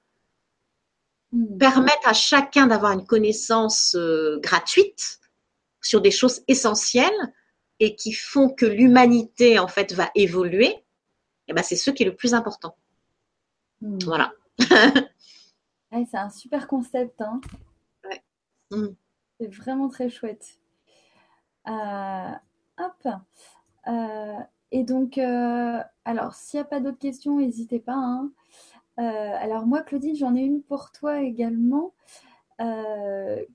Hmm. 1.32 1.58
Permettre 1.58 2.08
à 2.08 2.14
chacun 2.14 2.68
d'avoir 2.68 2.92
une 2.92 3.06
connaissance 3.06 3.96
euh, 3.96 4.40
gratuite 4.42 5.20
sur 5.82 6.02
des 6.02 6.12
choses 6.12 6.42
essentielles 6.48 7.34
et 7.80 7.96
qui 7.96 8.14
font 8.14 8.50
que 8.50 8.66
l'humanité, 8.66 9.60
en 9.60 9.68
fait, 9.68 9.94
va 9.94 10.10
évoluer, 10.16 10.68
et 10.68 11.52
eh 11.52 11.54
ben, 11.54 11.64
c'est 11.64 11.76
ce 11.76 11.92
qui 11.92 12.04
est 12.04 12.06
le 12.06 12.16
plus 12.16 12.34
important. 12.34 12.76
Hmm. 13.82 14.00
Voilà. 14.06 14.34
c'est 14.60 16.18
un 16.18 16.30
super 16.30 16.68
concept. 16.68 17.22
Hein. 17.22 17.42
C'est 19.40 19.48
vraiment 19.48 19.88
très 19.88 20.10
chouette. 20.10 20.60
Euh, 21.68 22.32
hop. 22.78 23.08
Euh, 23.88 24.40
et 24.72 24.84
donc, 24.84 25.18
alors, 25.18 26.34
s'il 26.34 26.60
n'y 26.60 26.62
a 26.62 26.66
pas 26.66 26.80
d'autres 26.80 27.00
questions, 27.00 27.38
n'hésitez 27.38 27.80
pas. 27.80 27.96
Hein. 27.96 28.32
Alors, 29.04 29.66
moi, 29.66 29.82
Claudine, 29.82 30.16
j'en 30.16 30.36
ai 30.36 30.42
une 30.42 30.62
pour 30.62 30.92
toi 30.92 31.22
également. 31.22 31.94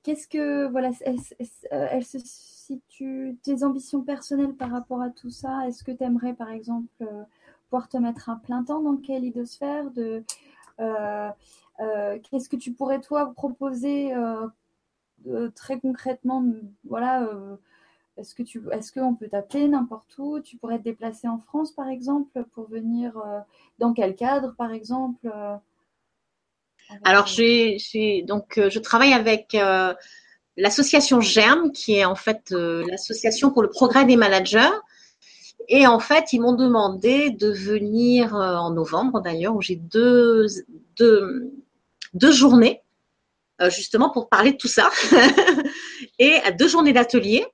Qu'est-ce 0.02 0.26
que, 0.28 0.66
voilà, 0.68 0.90
elle, 1.04 2.04
se 2.04 2.18
situe, 2.18 3.36
tes 3.42 3.62
ambitions 3.64 4.02
personnelles 4.02 4.54
par 4.54 4.70
rapport 4.70 5.02
à 5.02 5.10
tout 5.10 5.30
ça? 5.30 5.66
Est-ce 5.66 5.84
que 5.84 5.92
tu 5.92 6.02
aimerais, 6.02 6.34
par 6.34 6.50
exemple, 6.50 7.04
pouvoir 7.68 7.88
te 7.88 7.96
mettre 7.98 8.28
un 8.30 8.36
plein 8.36 8.64
temps 8.64 8.80
dans 8.80 8.96
quelle 8.96 9.24
idosphère? 9.24 9.90
De, 9.90 10.24
Qu'est-ce 10.78 12.48
que 12.48 12.56
tu 12.56 12.72
pourrais, 12.72 13.00
toi, 13.00 13.32
proposer 13.34 14.14
euh, 15.26 15.48
très 15.50 15.80
concrètement, 15.80 16.44
voilà, 16.84 17.22
euh, 17.22 17.56
est-ce 18.16 18.34
que 18.34 18.42
tu, 18.42 18.62
est-ce 18.72 18.92
qu'on 18.92 19.14
peut 19.14 19.28
t'appeler 19.28 19.68
n'importe 19.68 20.14
où? 20.18 20.40
Tu 20.40 20.56
pourrais 20.56 20.78
te 20.78 20.84
déplacer 20.84 21.28
en 21.28 21.38
France, 21.38 21.72
par 21.72 21.88
exemple, 21.88 22.44
pour 22.54 22.68
venir 22.68 23.16
euh, 23.16 23.40
dans 23.78 23.92
quel 23.92 24.14
cadre, 24.14 24.54
par 24.56 24.72
exemple 24.72 25.28
Alors, 27.04 27.26
j'ai, 27.26 27.78
donc, 28.26 28.60
je 28.68 28.78
travaille 28.78 29.12
avec 29.12 29.56
l'association 30.56 31.20
Germe, 31.20 31.72
qui 31.72 31.94
est 31.94 32.04
en 32.04 32.14
fait 32.14 32.50
l'association 32.50 33.50
pour 33.50 33.62
le 33.62 33.70
progrès 33.70 34.04
des 34.04 34.16
managers. 34.16 34.70
Et 35.68 35.86
en 35.86 35.98
fait, 35.98 36.32
ils 36.32 36.40
m'ont 36.40 36.52
demandé 36.52 37.30
de 37.30 37.50
venir 37.50 38.34
en 38.34 38.70
novembre, 38.70 39.20
d'ailleurs, 39.20 39.56
où 39.56 39.62
j'ai 39.62 39.76
deux, 39.76 40.46
deux, 40.96 41.50
deux 42.12 42.32
journées 42.32 42.84
euh, 43.60 43.70
justement 43.70 44.10
pour 44.10 44.28
parler 44.28 44.50
de 44.52 44.56
tout 44.56 44.68
ça, 44.68 44.90
et 46.18 46.40
deux 46.58 46.66
journées 46.66 46.92
d'atelier. 46.92 47.44
euh, 47.44 47.53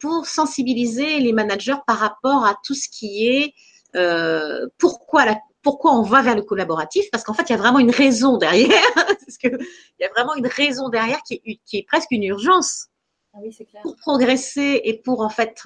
pour 0.00 0.26
sensibiliser 0.26 1.20
les 1.20 1.32
managers 1.32 1.76
par 1.86 1.98
rapport 1.98 2.44
à 2.44 2.56
tout 2.64 2.74
ce 2.74 2.88
qui 2.88 3.26
est 3.26 3.54
euh, 3.96 4.66
pourquoi 4.78 5.24
la, 5.24 5.40
pourquoi 5.62 5.92
on 5.92 6.02
va 6.02 6.22
vers 6.22 6.34
le 6.34 6.42
collaboratif 6.42 7.10
Parce 7.10 7.24
qu'en 7.24 7.34
fait, 7.34 7.44
il 7.44 7.52
y 7.52 7.54
a 7.54 7.58
vraiment 7.58 7.78
une 7.78 7.90
raison 7.90 8.36
derrière. 8.36 8.68
parce 8.96 9.38
que 9.38 9.48
il 9.48 10.02
y 10.02 10.04
a 10.04 10.10
vraiment 10.10 10.34
une 10.34 10.46
raison 10.46 10.88
derrière 10.88 11.22
qui 11.22 11.40
est, 11.44 11.60
qui 11.64 11.78
est 11.78 11.86
presque 11.86 12.10
une 12.10 12.24
urgence. 12.24 12.88
Ah 13.32 13.38
oui, 13.42 13.50
clair. 13.50 13.82
Pour 13.82 13.96
progresser 13.96 14.80
et 14.84 15.00
pour 15.00 15.20
en 15.20 15.28
fait 15.28 15.62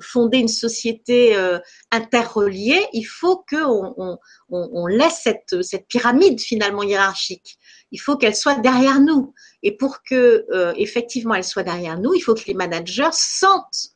fonder 0.00 0.38
une 0.38 0.48
société 0.48 1.36
euh, 1.36 1.58
interreliée, 1.90 2.86
il 2.92 3.04
faut 3.04 3.44
qu'on 3.48 4.18
on, 4.50 4.86
laisse 4.86 5.20
cette, 5.22 5.62
cette 5.62 5.86
pyramide 5.88 6.40
finalement 6.40 6.82
hiérarchique. 6.82 7.58
Il 7.90 7.98
faut 7.98 8.16
qu'elle 8.16 8.36
soit 8.36 8.56
derrière 8.56 9.00
nous. 9.00 9.32
Et 9.62 9.76
pour 9.76 10.02
que 10.02 10.44
euh, 10.52 10.74
effectivement 10.76 11.34
elle 11.34 11.44
soit 11.44 11.62
derrière 11.62 11.98
nous, 11.98 12.14
il 12.14 12.20
faut 12.20 12.34
que 12.34 12.44
les 12.46 12.54
managers 12.54 13.08
sentent 13.12 13.90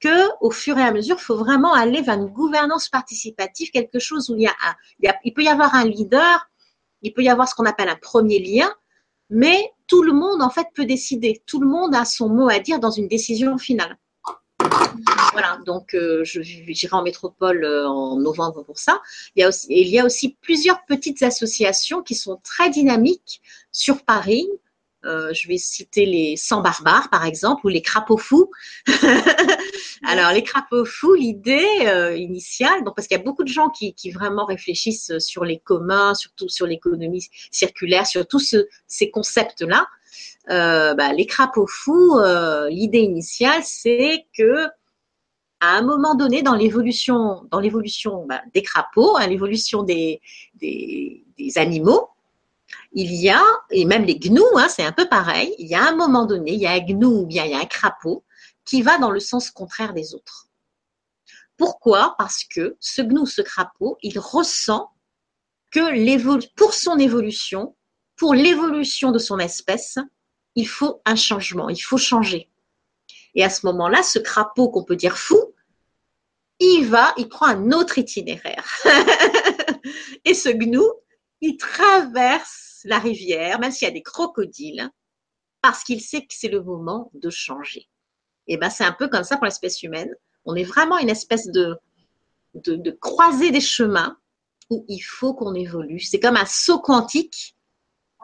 que 0.00 0.28
au 0.40 0.50
fur 0.50 0.78
et 0.78 0.82
à 0.82 0.92
mesure, 0.92 1.16
il 1.18 1.24
faut 1.24 1.36
vraiment 1.36 1.72
aller 1.72 2.02
vers 2.02 2.16
une 2.16 2.26
gouvernance 2.26 2.88
participative, 2.88 3.70
quelque 3.70 3.98
chose 3.98 4.28
où 4.30 4.36
il 4.36 4.42
y 4.42 4.46
a, 4.46 4.54
il, 4.98 5.06
y 5.06 5.08
a, 5.08 5.16
il 5.24 5.32
peut 5.32 5.42
y 5.42 5.48
avoir 5.48 5.74
un 5.74 5.84
leader, 5.84 6.48
il 7.02 7.12
peut 7.12 7.22
y 7.22 7.28
avoir 7.28 7.48
ce 7.48 7.54
qu'on 7.54 7.64
appelle 7.64 7.88
un 7.88 7.96
premier 7.96 8.38
lien, 8.38 8.70
mais 9.30 9.72
tout 9.86 10.02
le 10.02 10.12
monde 10.12 10.42
en 10.42 10.50
fait 10.50 10.66
peut 10.74 10.84
décider. 10.84 11.42
Tout 11.46 11.60
le 11.60 11.66
monde 11.66 11.94
a 11.94 12.04
son 12.04 12.28
mot 12.28 12.48
à 12.48 12.58
dire 12.58 12.80
dans 12.80 12.90
une 12.90 13.08
décision 13.08 13.56
finale. 13.58 13.98
Voilà, 15.32 15.58
donc 15.66 15.94
euh, 15.94 16.22
j'irai 16.24 16.94
en 16.94 17.02
métropole 17.02 17.64
euh, 17.64 17.88
en 17.88 18.16
novembre 18.16 18.62
pour 18.62 18.78
ça. 18.78 19.00
Il 19.34 19.42
y, 19.42 19.98
a 19.98 20.04
aussi, 20.04 20.36
plusieurs 20.40 20.84
petites 20.86 21.22
associations 21.22 22.02
qui 22.02 22.14
sont 22.14 22.40
très 22.44 22.70
dynamiques 22.70 23.42
sur 23.72 24.04
Paris. 24.04 24.48
Euh, 25.04 25.34
je 25.34 25.48
vais 25.48 25.58
citer 25.58 26.06
les 26.06 26.36
100 26.36 26.62
barbares, 26.62 27.10
par 27.10 27.24
exemple, 27.26 27.66
ou 27.66 27.68
les 27.68 27.82
crapauds 27.82 28.16
fous. 28.16 28.50
Alors, 30.06 30.32
les 30.32 30.42
crapauds 30.42 30.84
fous, 30.84 31.14
l'idée 31.14 32.14
initiale, 32.16 32.84
donc 32.84 32.94
parce 32.94 33.08
qu'il 33.08 33.16
y 33.16 33.20
a 33.20 33.24
beaucoup 33.24 33.44
de 33.44 33.48
gens 33.48 33.70
qui, 33.70 33.94
vraiment 34.12 34.44
réfléchissent 34.44 35.18
sur 35.18 35.44
les 35.44 35.58
communs, 35.58 36.14
surtout 36.14 36.48
sur 36.48 36.66
l'économie 36.66 37.26
circulaire, 37.50 38.06
sur 38.06 38.26
tous 38.26 38.56
ces 38.86 39.10
concepts-là. 39.10 39.86
Euh, 40.50 40.94
bah, 40.94 41.12
les 41.12 41.26
crapauds 41.26 41.66
fous, 41.66 42.18
euh, 42.18 42.68
l'idée 42.68 43.00
initiale, 43.00 43.62
c'est 43.64 44.26
que 44.36 44.66
à 45.60 45.78
un 45.78 45.82
moment 45.82 46.14
donné 46.14 46.42
dans 46.42 46.54
l'évolution, 46.54 47.46
dans 47.50 47.60
l'évolution 47.60 48.26
bah, 48.26 48.42
des 48.52 48.62
crapauds, 48.62 49.16
hein, 49.16 49.26
l'évolution 49.26 49.82
des, 49.82 50.20
des, 50.56 51.24
animaux, 51.56 52.10
il 52.92 53.14
y 53.14 53.30
a, 53.30 53.42
et 53.70 53.86
même 53.86 54.04
les 54.04 54.18
gnous, 54.18 54.44
hein, 54.56 54.68
c'est 54.68 54.84
un 54.84 54.92
peu 54.92 55.08
pareil, 55.08 55.54
il 55.58 55.66
y 55.66 55.74
a 55.74 55.82
un 55.82 55.96
moment 55.96 56.26
donné, 56.26 56.52
il 56.52 56.60
y 56.60 56.66
a 56.66 56.72
un 56.72 56.80
gnou 56.80 57.22
ou 57.22 57.26
bien 57.26 57.44
il 57.44 57.52
y 57.52 57.54
a 57.54 57.60
un 57.60 57.64
crapaud 57.64 58.24
qui 58.66 58.82
va 58.82 58.98
dans 58.98 59.10
le 59.10 59.20
sens 59.20 59.50
contraire 59.50 59.94
des 59.94 60.14
autres. 60.14 60.48
Pourquoi? 61.56 62.14
Parce 62.18 62.44
que 62.44 62.76
ce 62.80 63.00
gnou, 63.00 63.24
ce 63.24 63.40
crapaud, 63.40 63.96
il 64.02 64.18
ressent 64.18 64.90
que 65.70 66.54
pour 66.56 66.74
son 66.74 66.98
évolution, 66.98 67.74
pour 68.16 68.34
l'évolution 68.34 69.12
de 69.12 69.18
son 69.18 69.38
espèce, 69.38 69.98
il 70.54 70.68
faut 70.68 71.00
un 71.04 71.16
changement, 71.16 71.68
il 71.68 71.80
faut 71.80 71.98
changer. 71.98 72.48
Et 73.34 73.44
à 73.44 73.50
ce 73.50 73.66
moment-là, 73.66 74.02
ce 74.02 74.18
crapaud 74.18 74.70
qu'on 74.70 74.84
peut 74.84 74.96
dire 74.96 75.18
fou, 75.18 75.54
il 76.60 76.86
va, 76.86 77.12
il 77.16 77.28
prend 77.28 77.46
un 77.46 77.72
autre 77.72 77.98
itinéraire. 77.98 78.64
et 80.24 80.34
ce 80.34 80.48
gnou, 80.48 80.84
il 81.40 81.56
traverse 81.56 82.80
la 82.84 82.98
rivière, 82.98 83.58
même 83.58 83.72
s'il 83.72 83.88
y 83.88 83.90
a 83.90 83.94
des 83.94 84.02
crocodiles, 84.02 84.88
parce 85.62 85.82
qu'il 85.82 86.00
sait 86.00 86.20
que 86.20 86.34
c'est 86.34 86.48
le 86.48 86.62
moment 86.62 87.10
de 87.14 87.30
changer. 87.30 87.88
Et 88.46 88.56
ben 88.56 88.70
c'est 88.70 88.84
un 88.84 88.92
peu 88.92 89.08
comme 89.08 89.24
ça 89.24 89.36
pour 89.36 89.46
l'espèce 89.46 89.82
humaine. 89.82 90.14
On 90.44 90.54
est 90.54 90.64
vraiment 90.64 90.98
une 90.98 91.08
espèce 91.08 91.46
de, 91.46 91.76
de, 92.54 92.76
de 92.76 92.90
croisée 92.90 93.50
des 93.50 93.60
chemins 93.60 94.18
où 94.70 94.84
il 94.88 95.00
faut 95.00 95.34
qu'on 95.34 95.54
évolue. 95.54 96.00
C'est 96.00 96.20
comme 96.20 96.36
un 96.36 96.46
saut 96.46 96.80
quantique 96.80 97.53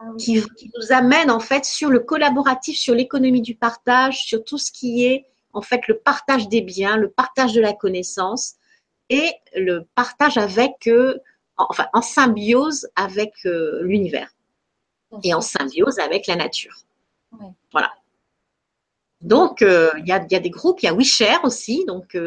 ah 0.03 0.13
qui, 0.17 0.43
nous 0.75 0.91
amène 0.91 1.29
en 1.29 1.39
fait 1.39 1.63
sur 1.63 1.89
le 1.89 1.99
collaboratif, 1.99 2.77
sur 2.77 2.95
l'économie 2.95 3.41
du 3.41 3.55
partage, 3.55 4.23
sur 4.23 4.43
tout 4.43 4.57
ce 4.57 4.71
qui 4.71 5.05
est 5.05 5.27
en 5.53 5.61
fait 5.61 5.87
le 5.87 5.97
partage 5.99 6.49
des 6.49 6.61
biens, 6.61 6.97
le 6.97 7.09
partage 7.09 7.53
de 7.53 7.61
la 7.61 7.73
connaissance 7.73 8.55
et 9.09 9.31
le 9.55 9.85
partage 9.93 10.37
avec, 10.37 10.87
euh, 10.87 11.19
enfin 11.57 11.85
en 11.93 12.01
symbiose 12.01 12.87
avec 12.95 13.33
euh, 13.45 13.81
l'univers 13.83 14.33
et 15.23 15.33
en 15.33 15.41
symbiose 15.41 15.99
avec 15.99 16.25
la 16.25 16.35
nature. 16.35 16.75
Voilà. 17.71 17.91
Donc, 19.19 19.61
euh, 19.61 19.91
il 19.99 20.07
y, 20.07 20.11
a, 20.13 20.19
des 20.19 20.49
groupes, 20.49 20.81
il 20.81 20.87
y 20.87 20.89
a 20.89 20.95
WeShare 20.95 21.43
aussi, 21.43 21.85
donc 21.85 22.17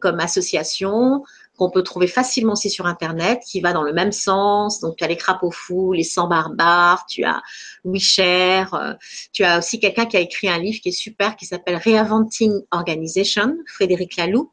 comme 0.00 0.18
association, 0.18 1.22
qu'on 1.56 1.70
peut 1.70 1.82
trouver 1.82 2.06
facilement 2.06 2.52
aussi 2.52 2.70
sur 2.70 2.86
Internet, 2.86 3.42
qui 3.46 3.60
va 3.60 3.72
dans 3.72 3.82
le 3.82 3.92
même 3.92 4.12
sens. 4.12 4.80
Donc, 4.80 4.96
tu 4.96 5.04
as 5.04 5.08
les 5.08 5.16
crapauds 5.16 5.52
fous, 5.52 5.92
les 5.92 6.02
100 6.02 6.28
barbares, 6.28 7.06
tu 7.06 7.24
as 7.24 7.42
WeShare, 7.84 8.74
euh, 8.74 8.92
tu 9.32 9.44
as 9.44 9.58
aussi 9.58 9.78
quelqu'un 9.78 10.06
qui 10.06 10.16
a 10.16 10.20
écrit 10.20 10.48
un 10.48 10.58
livre 10.58 10.80
qui 10.80 10.88
est 10.88 10.92
super, 10.92 11.36
qui 11.36 11.46
s'appelle 11.46 11.76
Reinventing 11.76 12.52
Organization, 12.72 13.56
Frédéric 13.66 14.16
Laloux, 14.16 14.52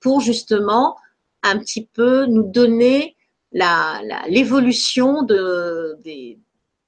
pour 0.00 0.20
justement 0.20 0.96
un 1.42 1.58
petit 1.58 1.86
peu 1.86 2.26
nous 2.26 2.44
donner 2.44 3.16
l'évolution 3.52 5.22
de, 5.22 5.98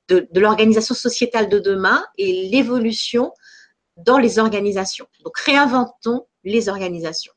de, 0.08 0.28
de 0.30 0.40
l'organisation 0.40 0.94
sociétale 0.94 1.48
de 1.48 1.58
demain 1.58 2.04
et 2.16 2.48
l'évolution 2.50 3.32
dans 3.96 4.18
les 4.18 4.38
organisations. 4.38 5.06
Donc, 5.24 5.36
réinventons 5.38 6.26
les 6.44 6.68
organisations 6.68 7.32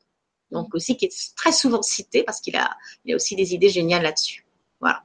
donc 0.52 0.74
aussi 0.74 0.96
qui 0.96 1.06
est 1.06 1.34
très 1.34 1.52
souvent 1.52 1.82
cité 1.82 2.22
parce 2.22 2.40
qu'il 2.40 2.56
a, 2.56 2.70
il 3.04 3.12
a 3.12 3.16
aussi 3.16 3.34
des 3.34 3.54
idées 3.54 3.70
géniales 3.70 4.02
là-dessus. 4.02 4.46
Voilà. 4.80 5.02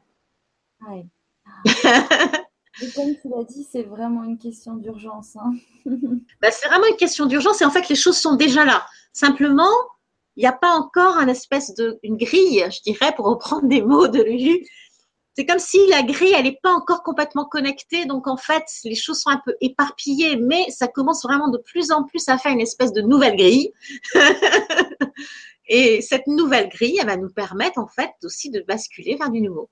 Et 2.79 2.91
comme 2.91 3.15
tu 3.19 3.29
l'as 3.29 3.43
dit, 3.43 3.67
c'est 3.71 3.81
vraiment 3.81 4.23
une 4.23 4.37
question 4.37 4.75
d'urgence. 4.75 5.35
Hein. 5.35 5.53
Ben, 6.41 6.51
c'est 6.51 6.67
vraiment 6.67 6.85
une 6.85 6.97
question 6.97 7.25
d'urgence 7.25 7.61
et 7.61 7.65
en 7.65 7.71
fait, 7.71 7.89
les 7.89 7.95
choses 7.95 8.17
sont 8.17 8.35
déjà 8.35 8.65
là. 8.65 8.85
Simplement, 9.13 9.71
il 10.35 10.41
n'y 10.41 10.47
a 10.47 10.53
pas 10.53 10.75
encore 10.75 11.17
un 11.17 11.27
espèce 11.27 11.73
de 11.73 11.97
une 12.03 12.17
grille, 12.17 12.63
je 12.69 12.81
dirais, 12.83 13.13
pour 13.15 13.25
reprendre 13.25 13.67
des 13.67 13.81
mots 13.81 14.07
de 14.07 14.21
Lulu, 14.21 14.63
c'est 15.37 15.45
comme 15.45 15.59
si 15.59 15.77
la 15.89 16.01
grille, 16.01 16.33
elle 16.35 16.45
n'est 16.45 16.59
pas 16.63 16.71
encore 16.71 17.03
complètement 17.03 17.45
connectée. 17.45 18.05
Donc, 18.05 18.25
en 18.25 18.37
fait, 18.37 18.63
les 18.85 18.95
choses 18.95 19.19
sont 19.19 19.29
un 19.29 19.39
peu 19.45 19.55
éparpillées, 19.61 20.35
mais 20.35 20.67
ça 20.71 20.87
commence 20.87 21.21
vraiment 21.21 21.49
de 21.49 21.59
plus 21.59 21.91
en 21.91 22.05
plus 22.05 22.27
à 22.27 22.39
faire 22.39 22.51
une 22.51 22.59
espèce 22.59 22.91
de 22.91 23.01
nouvelle 23.01 23.35
grille. 23.35 23.71
Et 25.67 26.01
cette 26.01 26.25
nouvelle 26.25 26.69
grille, 26.69 26.97
elle 26.99 27.05
va 27.05 27.17
nous 27.17 27.29
permettre, 27.29 27.77
en 27.77 27.87
fait, 27.87 28.09
aussi 28.23 28.49
de 28.49 28.61
basculer 28.61 29.15
vers 29.15 29.29
du 29.29 29.41
nouveau. 29.41 29.69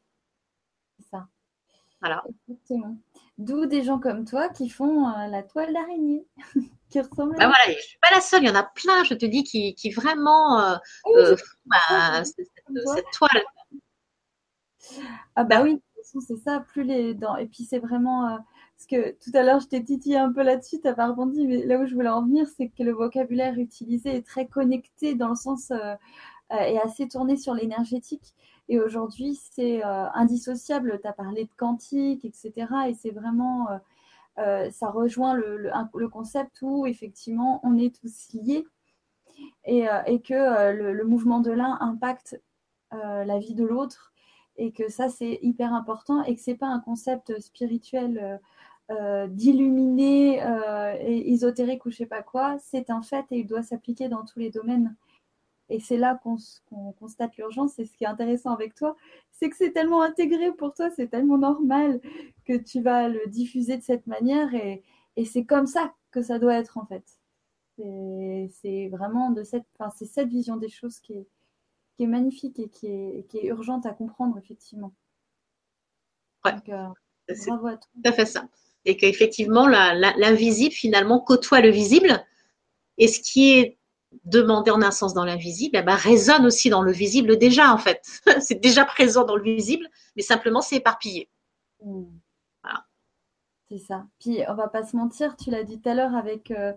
C'est 0.99 1.09
ça. 1.09 1.25
Voilà. 1.99 2.23
D'où 3.39 3.65
des 3.65 3.83
gens 3.83 3.97
comme 3.97 4.23
toi 4.23 4.49
qui 4.49 4.69
font 4.69 5.09
euh, 5.09 5.27
la 5.29 5.41
toile 5.41 5.73
d'araignée. 5.73 6.27
qui 6.91 7.01
ressemble 7.01 7.35
bah 7.37 7.47
voilà, 7.47 7.63
je 7.65 7.71
ne 7.71 7.81
suis 7.81 7.97
pas 7.99 8.13
la 8.13 8.21
seule, 8.21 8.43
il 8.43 8.47
y 8.47 8.51
en 8.51 8.55
a 8.55 8.63
plein, 8.63 9.03
je 9.03 9.15
te 9.15 9.25
dis, 9.25 9.43
qui, 9.43 9.73
qui 9.73 9.89
vraiment 9.89 10.61
euh, 10.61 10.75
euh, 11.15 11.35
font 11.35 11.57
bah, 11.65 12.23
cette 12.23 13.05
toile 13.13 13.43
ah 15.35 15.43
bah 15.43 15.61
oui, 15.63 15.81
c'est 16.21 16.37
ça, 16.37 16.59
plus 16.59 16.83
les 16.83 17.13
dents. 17.13 17.35
Et 17.35 17.47
puis 17.47 17.63
c'est 17.63 17.79
vraiment... 17.79 18.27
Euh, 18.27 18.37
parce 18.77 18.87
que 18.87 19.11
tout 19.11 19.31
à 19.33 19.43
l'heure, 19.43 19.59
je 19.59 19.67
t'ai 19.67 19.83
titillé 19.83 20.17
un 20.17 20.31
peu 20.31 20.43
là-dessus, 20.43 20.81
tu 20.81 20.87
n'as 20.87 20.93
pas 20.93 21.07
rebondi, 21.07 21.47
mais 21.47 21.65
là 21.65 21.79
où 21.79 21.85
je 21.85 21.93
voulais 21.93 22.09
en 22.09 22.23
venir, 22.23 22.47
c'est 22.57 22.69
que 22.69 22.83
le 22.83 22.91
vocabulaire 22.91 23.57
utilisé 23.57 24.15
est 24.17 24.25
très 24.25 24.47
connecté 24.47 25.15
dans 25.15 25.29
le 25.29 25.35
sens... 25.35 25.71
Euh, 25.71 25.95
euh, 26.53 26.59
et 26.59 26.77
assez 26.77 27.07
tourné 27.07 27.37
sur 27.37 27.55
l'énergétique. 27.55 28.35
Et 28.69 28.79
aujourd'hui, 28.79 29.33
c'est 29.51 29.81
indissociable. 29.81 30.99
Tu 31.01 31.07
as 31.07 31.13
parlé 31.13 31.45
de 31.45 31.49
quantique, 31.57 32.23
etc. 32.23 32.67
Et 32.87 32.93
c'est 32.93 33.09
vraiment... 33.09 33.67
ça 34.37 34.91
rejoint 34.91 35.33
le, 35.33 36.07
concept 36.07 36.61
où 36.61 36.85
effectivement 36.85 37.61
on 37.63 37.79
est 37.79 37.95
tous 37.99 38.27
liés 38.33 38.63
et, 39.65 39.87
que 40.21 40.71
le, 40.71 41.03
mouvement 41.03 41.39
de 41.39 41.49
l'un 41.49 41.79
impacte 41.81 42.39
la 42.91 43.39
vie 43.39 43.55
de 43.55 43.65
l'autre 43.65 44.13
et 44.57 44.71
que 44.71 44.89
ça 44.89 45.09
c'est 45.09 45.39
hyper 45.41 45.73
important 45.73 46.23
et 46.23 46.35
que 46.35 46.41
c'est 46.41 46.55
pas 46.55 46.67
un 46.67 46.79
concept 46.79 47.39
spirituel 47.41 48.19
euh, 48.21 48.37
euh 48.91 49.27
d'illuminé 49.27 50.43
euh, 50.43 50.95
et 50.99 51.31
ésotérique 51.31 51.85
ou 51.85 51.91
je 51.91 51.97
sais 51.97 52.05
pas 52.05 52.23
quoi, 52.23 52.57
c'est 52.59 52.89
un 52.89 53.01
fait 53.01 53.25
et 53.31 53.39
il 53.39 53.47
doit 53.47 53.63
s'appliquer 53.63 54.09
dans 54.09 54.25
tous 54.25 54.39
les 54.39 54.51
domaines. 54.51 54.95
Et 55.69 55.79
c'est 55.79 55.97
là 55.97 56.19
qu'on 56.23 56.37
constate 56.99 57.35
l'urgence. 57.37 57.79
Et 57.79 57.85
ce 57.85 57.97
qui 57.97 58.03
est 58.03 58.07
intéressant 58.07 58.53
avec 58.53 58.75
toi, 58.75 58.95
c'est 59.31 59.49
que 59.49 59.55
c'est 59.57 59.71
tellement 59.71 60.01
intégré 60.03 60.51
pour 60.51 60.73
toi, 60.73 60.89
c'est 60.91 61.07
tellement 61.07 61.39
normal 61.39 62.01
que 62.45 62.55
tu 62.55 62.81
vas 62.81 63.09
le 63.09 63.27
diffuser 63.27 63.77
de 63.77 63.83
cette 63.83 64.05
manière. 64.07 64.53
Et, 64.53 64.83
et 65.15 65.25
c'est 65.25 65.45
comme 65.45 65.65
ça 65.67 65.93
que 66.11 66.21
ça 66.21 66.39
doit 66.39 66.55
être 66.55 66.77
en 66.77 66.85
fait. 66.85 67.03
C'est 67.77 68.89
vraiment 68.89 69.31
de 69.31 69.43
cette, 69.43 69.65
enfin, 69.77 69.91
cette 70.05 70.29
vision 70.29 70.57
des 70.57 70.69
choses 70.69 70.99
qui 70.99 71.13
est, 71.13 71.27
qui 71.95 72.03
est 72.03 72.07
magnifique 72.07 72.59
et 72.59 72.69
qui 72.69 72.87
est, 72.87 73.27
qui 73.29 73.37
est 73.39 73.45
urgente 73.47 73.85
à 73.85 73.93
comprendre, 73.93 74.37
effectivement. 74.37 74.93
Ouais. 76.43 76.53
Euh, 76.69 76.89
bravo 77.47 77.67
à 77.67 77.77
toi. 77.77 77.89
Tout 77.93 78.09
à 78.09 78.11
fait 78.11 78.25
ça. 78.25 78.47
Et 78.85 78.97
qu'effectivement, 78.97 79.67
l'invisible, 79.67 80.73
finalement, 80.73 81.19
côtoie 81.19 81.61
le 81.61 81.69
visible. 81.69 82.23
Et 82.97 83.07
ce 83.07 83.19
qui 83.19 83.53
est 83.53 83.79
demandé 84.23 84.71
en 84.71 84.81
un 84.81 84.91
sens 84.91 85.13
dans 85.13 85.25
l'invisible, 85.25 85.77
eh 85.77 85.81
ben, 85.81 85.95
résonne 85.95 86.45
aussi 86.45 86.69
dans 86.69 86.81
le 86.81 86.91
visible 86.91 87.37
déjà, 87.37 87.73
en 87.73 87.77
fait. 87.77 88.01
c'est 88.39 88.61
déjà 88.61 88.85
présent 88.85 89.25
dans 89.25 89.35
le 89.35 89.43
visible, 89.43 89.89
mais 90.15 90.21
simplement, 90.21 90.61
c'est 90.61 90.77
éparpillé. 90.77 91.29
Hmm. 91.81 92.05
Voilà. 92.63 92.85
C'est 93.69 93.79
ça. 93.79 94.05
Puis 94.19 94.41
on 94.47 94.53
va 94.53 94.67
pas 94.67 94.85
se 94.85 94.95
mentir, 94.95 95.35
tu 95.35 95.49
l'as 95.49 95.63
dit 95.63 95.81
tout 95.81 95.89
à 95.89 95.95
l'heure 95.95 96.15
avec 96.15 96.51
euh, 96.51 96.73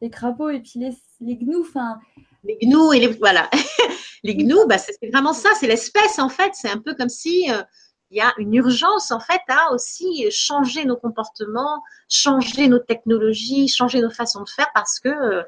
les 0.00 0.10
crapauds 0.10 0.50
et 0.50 0.60
puis 0.60 0.74
les, 0.76 0.96
les 1.20 1.36
gnous. 1.36 1.60
Enfin, 1.60 1.98
les 2.44 2.58
gnous 2.62 2.92
et 2.92 3.00
les 3.00 3.08
voilà. 3.08 3.50
les 4.22 4.34
gnous, 4.34 4.66
bah, 4.66 4.78
c'est 4.78 4.96
vraiment 5.10 5.32
ça, 5.32 5.50
c'est 5.58 5.66
l'espèce 5.66 6.18
en 6.18 6.28
fait. 6.28 6.52
C'est 6.54 6.70
un 6.70 6.78
peu 6.78 6.94
comme 6.94 7.08
si 7.08 7.50
euh, 7.50 7.62
il 8.10 8.16
y 8.16 8.20
a 8.20 8.32
une 8.38 8.54
urgence 8.54 9.10
en 9.12 9.20
fait 9.20 9.40
à 9.48 9.72
aussi 9.72 10.30
changer 10.30 10.84
nos 10.84 10.96
comportements, 10.96 11.82
changer 12.08 12.68
nos 12.68 12.78
technologies, 12.78 13.68
changer 13.68 14.00
nos 14.00 14.10
façons 14.10 14.42
de 14.42 14.48
faire 14.48 14.70
parce 14.74 14.98
que 14.98 15.08
euh, 15.08 15.42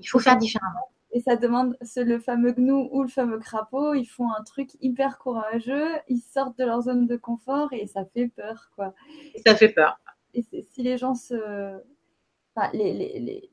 il 0.00 0.06
faut 0.06 0.18
faire 0.18 0.36
différemment. 0.36 0.88
Et 1.14 1.20
ça 1.20 1.36
demande 1.36 1.76
le 1.96 2.18
fameux 2.18 2.52
gnou 2.52 2.88
ou 2.90 3.02
le 3.02 3.08
fameux 3.08 3.38
crapaud, 3.38 3.92
ils 3.92 4.06
font 4.06 4.30
un 4.32 4.42
truc 4.44 4.70
hyper 4.80 5.18
courageux, 5.18 5.88
ils 6.08 6.22
sortent 6.22 6.58
de 6.58 6.64
leur 6.64 6.80
zone 6.82 7.06
de 7.06 7.16
confort 7.16 7.68
et 7.72 7.86
ça 7.86 8.06
fait 8.06 8.28
peur 8.28 8.70
quoi. 8.74 8.94
ça 9.44 9.54
fait 9.54 9.68
peur. 9.68 10.00
Et 10.32 10.42
si 10.42 10.82
les 10.82 10.96
gens 10.96 11.14
se, 11.14 11.78
enfin, 12.54 12.70
les, 12.72 12.94
les, 12.94 13.20
les, 13.20 13.51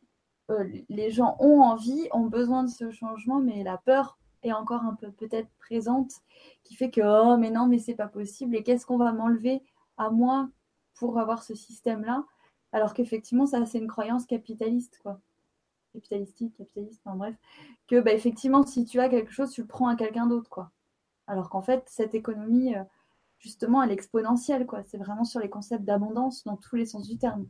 les 0.90 1.12
gens 1.12 1.36
ont 1.40 1.62
envie, 1.62 2.08
ont 2.12 2.26
besoin 2.26 2.64
de 2.64 2.70
ce 2.70 2.92
changement, 2.92 3.40
mais 3.40 3.64
la 3.64 3.78
peur 3.78 4.18
est 4.44 4.54
encore 4.54 4.84
un 4.84 4.96
peu 4.96 5.12
peut-être 5.12 5.50
présente, 5.60 6.12
qui 6.64 6.76
fait 6.76 6.90
que 6.90 7.02
oh 7.02 7.38
mais 7.38 7.52
non 7.52 7.68
mais 7.68 7.80
c'est 7.80 7.96
pas 7.96 8.08
possible 8.08 8.56
et 8.56 8.64
qu'est-ce 8.64 8.86
qu'on 8.86 8.98
va 8.98 9.12
m'enlever 9.12 9.62
à 9.98 10.10
moi 10.10 10.50
pour 10.96 11.20
avoir 11.20 11.44
ce 11.44 11.56
système-là, 11.56 12.24
alors 12.72 12.94
qu'effectivement 12.94 13.46
ça 13.46 13.66
c'est 13.66 13.80
une 13.80 13.88
croyance 13.88 14.26
capitaliste 14.26 15.00
quoi, 15.04 15.20
capitalistique, 15.94 16.56
capitaliste, 16.56 17.02
enfin 17.04 17.18
bref, 17.18 17.36
que 17.88 18.00
bah, 18.00 18.14
effectivement 18.14 18.66
si 18.66 18.86
tu 18.86 19.00
as 19.00 19.10
quelque 19.10 19.32
chose 19.32 19.52
tu 19.52 19.62
le 19.62 19.68
prends 19.68 19.88
à 19.88 19.96
quelqu'un 19.96 20.28
d'autre 20.28 20.50
quoi, 20.50 20.72
alors 21.28 21.50
qu'en 21.50 21.62
fait 21.62 21.84
cette 21.88 22.16
économie 22.16 22.76
euh, 22.76 22.84
justement 23.40 23.84
elle 23.84 23.92
est 23.92 23.96
exponentielle 23.96 24.66
quoi, 24.66 24.84
c'est 24.84 24.98
vraiment 24.98 25.26
sur 25.26 25.42
les 25.42 25.50
concepts 25.50 25.84
d'abondance 25.84 26.44
dans 26.46 26.58
tous 26.58 26.76
les 26.76 26.86
sens 26.86 27.08
du 27.08 27.18
terme. 27.18 27.46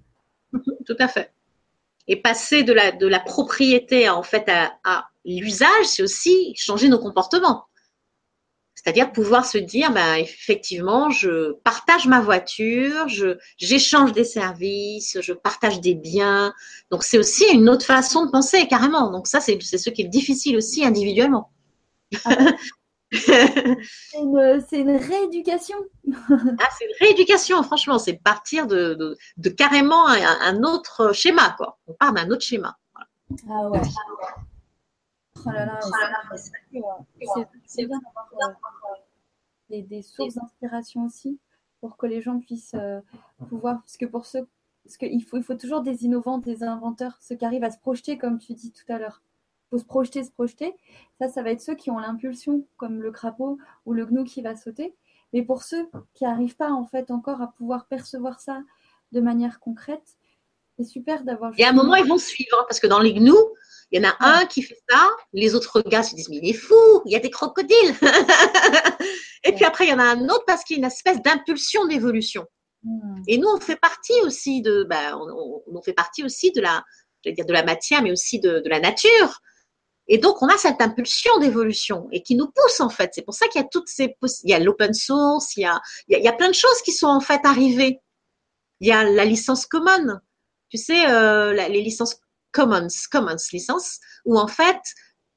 Tout 0.85 0.95
à 0.97 1.07
fait. 1.07 1.31
Et 2.09 2.17
passer 2.17 2.63
de 2.63 2.73
la, 2.73 2.91
de 2.91 3.07
la 3.07 3.19
propriété 3.19 4.09
en 4.09 4.23
fait 4.23 4.49
à, 4.49 5.07
l'usage, 5.23 5.85
c'est 5.85 6.03
aussi 6.03 6.53
changer 6.57 6.89
nos 6.89 6.99
comportements. 6.99 7.65
C'est-à-dire 8.73 9.11
pouvoir 9.11 9.45
se 9.45 9.57
dire, 9.57 9.91
ben, 9.91 10.15
effectivement, 10.15 11.09
je 11.09 11.53
partage 11.63 12.07
ma 12.07 12.21
voiture, 12.21 13.07
je, 13.09 13.37
j'échange 13.57 14.13
des 14.13 14.23
services, 14.23 15.19
je 15.21 15.33
partage 15.33 15.81
des 15.81 15.95
biens. 15.95 16.53
Donc, 16.89 17.03
c'est 17.03 17.17
aussi 17.17 17.43
une 17.53 17.69
autre 17.69 17.85
façon 17.85 18.25
de 18.25 18.31
penser, 18.31 18.67
carrément. 18.67 19.11
Donc, 19.11 19.27
ça, 19.27 19.41
c'est, 19.41 19.59
c'est 19.61 19.77
ce 19.77 19.89
qui 19.89 20.03
est 20.03 20.07
difficile 20.07 20.57
aussi 20.57 20.85
individuellement. 20.85 21.51
Ah 22.25 22.35
c'est 23.11 24.79
une, 24.79 24.95
rééducation. 24.95 25.77
ah, 26.11 26.67
c'est 26.77 26.85
une 26.85 26.95
rééducation, 26.99 27.63
franchement. 27.63 27.97
C'est 27.97 28.13
partir 28.13 28.67
de, 28.67 29.17
de, 29.37 29.49
carrément 29.49 30.07
un, 30.07 30.63
autre 30.63 31.11
schéma, 31.13 31.55
quoi. 31.57 31.79
On 31.87 31.93
part 31.93 32.13
d'un 32.13 32.29
autre 32.29 32.43
schéma. 32.43 32.77
Ah 33.49 33.69
ouais. 33.69 33.81
Oh 35.45 35.51
là 35.51 35.65
là, 35.65 35.79
c'est 37.65 37.85
bien 37.85 37.99
d'avoir 37.99 38.57
des, 39.69 39.81
des, 39.83 40.01
sources 40.01 40.35
d'inspiration 40.35 41.05
aussi 41.05 41.39
pour 41.79 41.95
que 41.97 42.05
les 42.05 42.21
gens 42.21 42.39
puissent 42.39 42.75
euh, 42.75 42.99
pouvoir, 43.47 43.79
parce 43.79 43.97
que 43.97 44.05
pour 44.05 44.25
ceux, 44.25 44.47
parce 44.83 44.97
qu'il 44.97 45.23
faut, 45.23 45.37
il 45.37 45.43
faut 45.43 45.55
toujours 45.55 45.81
des 45.81 46.03
innovants, 46.03 46.39
des 46.39 46.63
inventeurs, 46.63 47.17
ceux 47.21 47.35
qui 47.35 47.45
arrivent 47.45 47.63
à 47.63 47.71
se 47.71 47.79
projeter, 47.79 48.17
comme 48.17 48.37
tu 48.37 48.53
dis 48.53 48.71
tout 48.71 48.91
à 48.91 48.97
l'heure 48.97 49.21
faut 49.69 49.77
se 49.77 49.85
projeter, 49.85 50.23
se 50.23 50.31
projeter. 50.31 50.73
Ça, 51.19 51.27
ça 51.27 51.43
va 51.43 51.51
être 51.51 51.61
ceux 51.61 51.75
qui 51.75 51.91
ont 51.91 51.99
l'impulsion, 51.99 52.67
comme 52.77 53.01
le 53.01 53.11
crapaud 53.11 53.57
ou 53.85 53.93
le 53.93 54.05
gnou 54.05 54.23
qui 54.23 54.41
va 54.41 54.55
sauter. 54.55 54.95
Mais 55.33 55.43
pour 55.43 55.63
ceux 55.63 55.89
qui 56.13 56.23
n'arrivent 56.23 56.55
pas 56.55 56.71
en 56.71 56.85
fait 56.85 57.11
encore 57.11 57.41
à 57.41 57.53
pouvoir 57.53 57.87
percevoir 57.87 58.39
ça 58.39 58.61
de 59.11 59.21
manière 59.21 59.59
concrète, 59.59 60.17
c'est 60.77 60.85
super 60.85 61.23
d'avoir. 61.23 61.53
Et 61.57 61.63
à 61.63 61.69
un 61.69 61.73
moment, 61.73 61.95
ils 61.95 62.07
vont 62.07 62.17
suivre 62.17 62.57
hein, 62.59 62.65
parce 62.67 62.79
que 62.79 62.87
dans 62.87 62.99
les 62.99 63.13
gnous, 63.13 63.53
il 63.91 64.01
y 64.01 64.05
en 64.05 64.09
a 64.09 64.15
un 64.19 64.45
qui 64.45 64.61
fait 64.61 64.77
ça, 64.89 65.07
les 65.33 65.55
autres 65.55 65.81
gars 65.81 66.03
se 66.03 66.15
disent 66.15 66.29
mais 66.29 66.37
il 66.37 66.49
est 66.49 66.53
fou, 66.53 66.75
il 67.05 67.11
y 67.11 67.15
a 67.15 67.19
des 67.19 67.29
crocodiles. 67.29 67.95
Et 69.43 69.53
puis 69.53 69.65
après, 69.65 69.85
il 69.85 69.89
y 69.89 69.93
en 69.93 69.99
a 69.99 70.03
un 70.03 70.25
autre 70.25 70.43
parce 70.45 70.63
qu'il 70.63 70.77
y 70.77 70.79
a 70.79 70.81
une 70.81 70.85
espèce 70.85 71.21
d'impulsion 71.21 71.85
d'évolution. 71.85 72.45
Hmm. 72.83 73.21
Et 73.27 73.37
nous, 73.37 73.47
on 73.47 73.59
fait 73.59 73.75
partie 73.75 74.19
aussi 74.23 74.61
de, 74.61 74.83
ben, 74.83 75.17
on, 75.17 75.81
fait 75.81 75.93
partie 75.93 76.23
aussi 76.23 76.51
de 76.51 76.61
la, 76.61 76.83
dire 77.25 77.45
de 77.45 77.53
la 77.53 77.63
matière, 77.63 78.01
mais 78.01 78.11
aussi 78.11 78.39
de, 78.39 78.59
de 78.59 78.69
la 78.69 78.79
nature. 78.79 79.41
Et 80.11 80.17
donc, 80.17 80.41
on 80.41 80.47
a 80.47 80.57
cette 80.57 80.81
impulsion 80.81 81.37
d'évolution 81.37 82.07
et 82.11 82.23
qui 82.23 82.35
nous 82.35 82.47
pousse 82.47 82.81
en 82.81 82.89
fait. 82.89 83.11
C'est 83.13 83.21
pour 83.21 83.35
ça 83.35 83.47
qu'il 83.47 83.61
y 83.61 83.63
a 83.63 83.67
toutes 83.71 83.87
ces, 83.87 84.17
il 84.43 84.49
y 84.49 84.53
a 84.53 84.59
l'open 84.59 84.93
source, 84.93 85.55
il 85.55 85.61
y 85.61 85.65
a, 85.65 85.79
il 86.07 86.19
y 86.19 86.27
a, 86.27 86.33
plein 86.33 86.49
de 86.49 86.55
choses 86.55 86.81
qui 86.83 86.91
sont 86.91 87.07
en 87.07 87.19
fait 87.19 87.41
arrivées. 87.43 88.01
Il 88.79 88.87
y 88.87 88.91
a 88.91 89.03
la 89.03 89.23
licence 89.23 89.67
common, 89.67 90.19
tu 90.69 90.77
sais, 90.77 91.07
euh, 91.11 91.53
les 91.53 91.81
licences 91.81 92.17
commons, 92.51 92.87
commons 93.11 93.35
licences, 93.53 93.99
où 94.25 94.39
en 94.39 94.47
fait, 94.47 94.79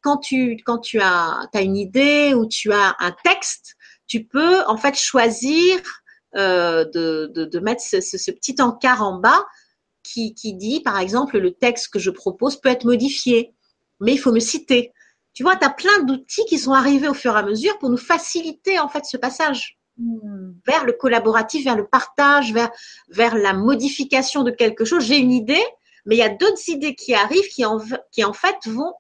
quand 0.00 0.16
tu, 0.16 0.56
quand 0.64 0.78
tu 0.78 1.00
as, 1.00 1.46
as 1.52 1.60
une 1.60 1.76
idée 1.76 2.32
ou 2.34 2.46
tu 2.46 2.72
as 2.72 2.96
un 2.98 3.14
texte, 3.24 3.74
tu 4.06 4.24
peux 4.24 4.64
en 4.66 4.78
fait 4.78 4.96
choisir 4.96 5.82
euh, 6.34 6.86
de, 6.86 7.30
de, 7.34 7.58
mettre 7.60 7.82
ce, 7.82 8.00
ce, 8.00 8.16
ce, 8.16 8.30
petit 8.30 8.56
encart 8.60 9.02
en 9.02 9.18
bas 9.18 9.44
qui, 10.02 10.34
qui 10.34 10.54
dit, 10.54 10.80
par 10.80 10.98
exemple, 10.98 11.38
le 11.38 11.52
texte 11.52 11.92
que 11.92 11.98
je 11.98 12.10
propose 12.10 12.58
peut 12.58 12.70
être 12.70 12.86
modifié 12.86 13.54
mais 14.02 14.12
il 14.12 14.18
faut 14.18 14.32
me 14.32 14.40
citer. 14.40 14.92
Tu 15.32 15.42
vois, 15.42 15.56
tu 15.56 15.64
as 15.64 15.70
plein 15.70 16.02
d'outils 16.02 16.44
qui 16.46 16.58
sont 16.58 16.72
arrivés 16.72 17.08
au 17.08 17.14
fur 17.14 17.34
et 17.34 17.38
à 17.38 17.42
mesure 17.42 17.78
pour 17.78 17.88
nous 17.88 17.96
faciliter 17.96 18.78
en 18.78 18.88
fait 18.88 19.04
ce 19.04 19.16
passage 19.16 19.78
hmm. 19.96 20.52
vers 20.66 20.84
le 20.84 20.92
collaboratif, 20.92 21.64
vers 21.64 21.76
le 21.76 21.86
partage, 21.86 22.52
vers, 22.52 22.70
vers 23.08 23.34
la 23.34 23.54
modification 23.54 24.42
de 24.42 24.50
quelque 24.50 24.84
chose. 24.84 25.04
J'ai 25.04 25.18
une 25.18 25.32
idée, 25.32 25.64
mais 26.04 26.16
il 26.16 26.18
y 26.18 26.22
a 26.22 26.28
d'autres 26.28 26.68
idées 26.68 26.94
qui 26.94 27.14
arrivent 27.14 27.48
qui 27.48 27.64
en, 27.64 27.78
qui 28.10 28.24
en 28.24 28.32
fait 28.32 28.56
vont, 28.66 28.92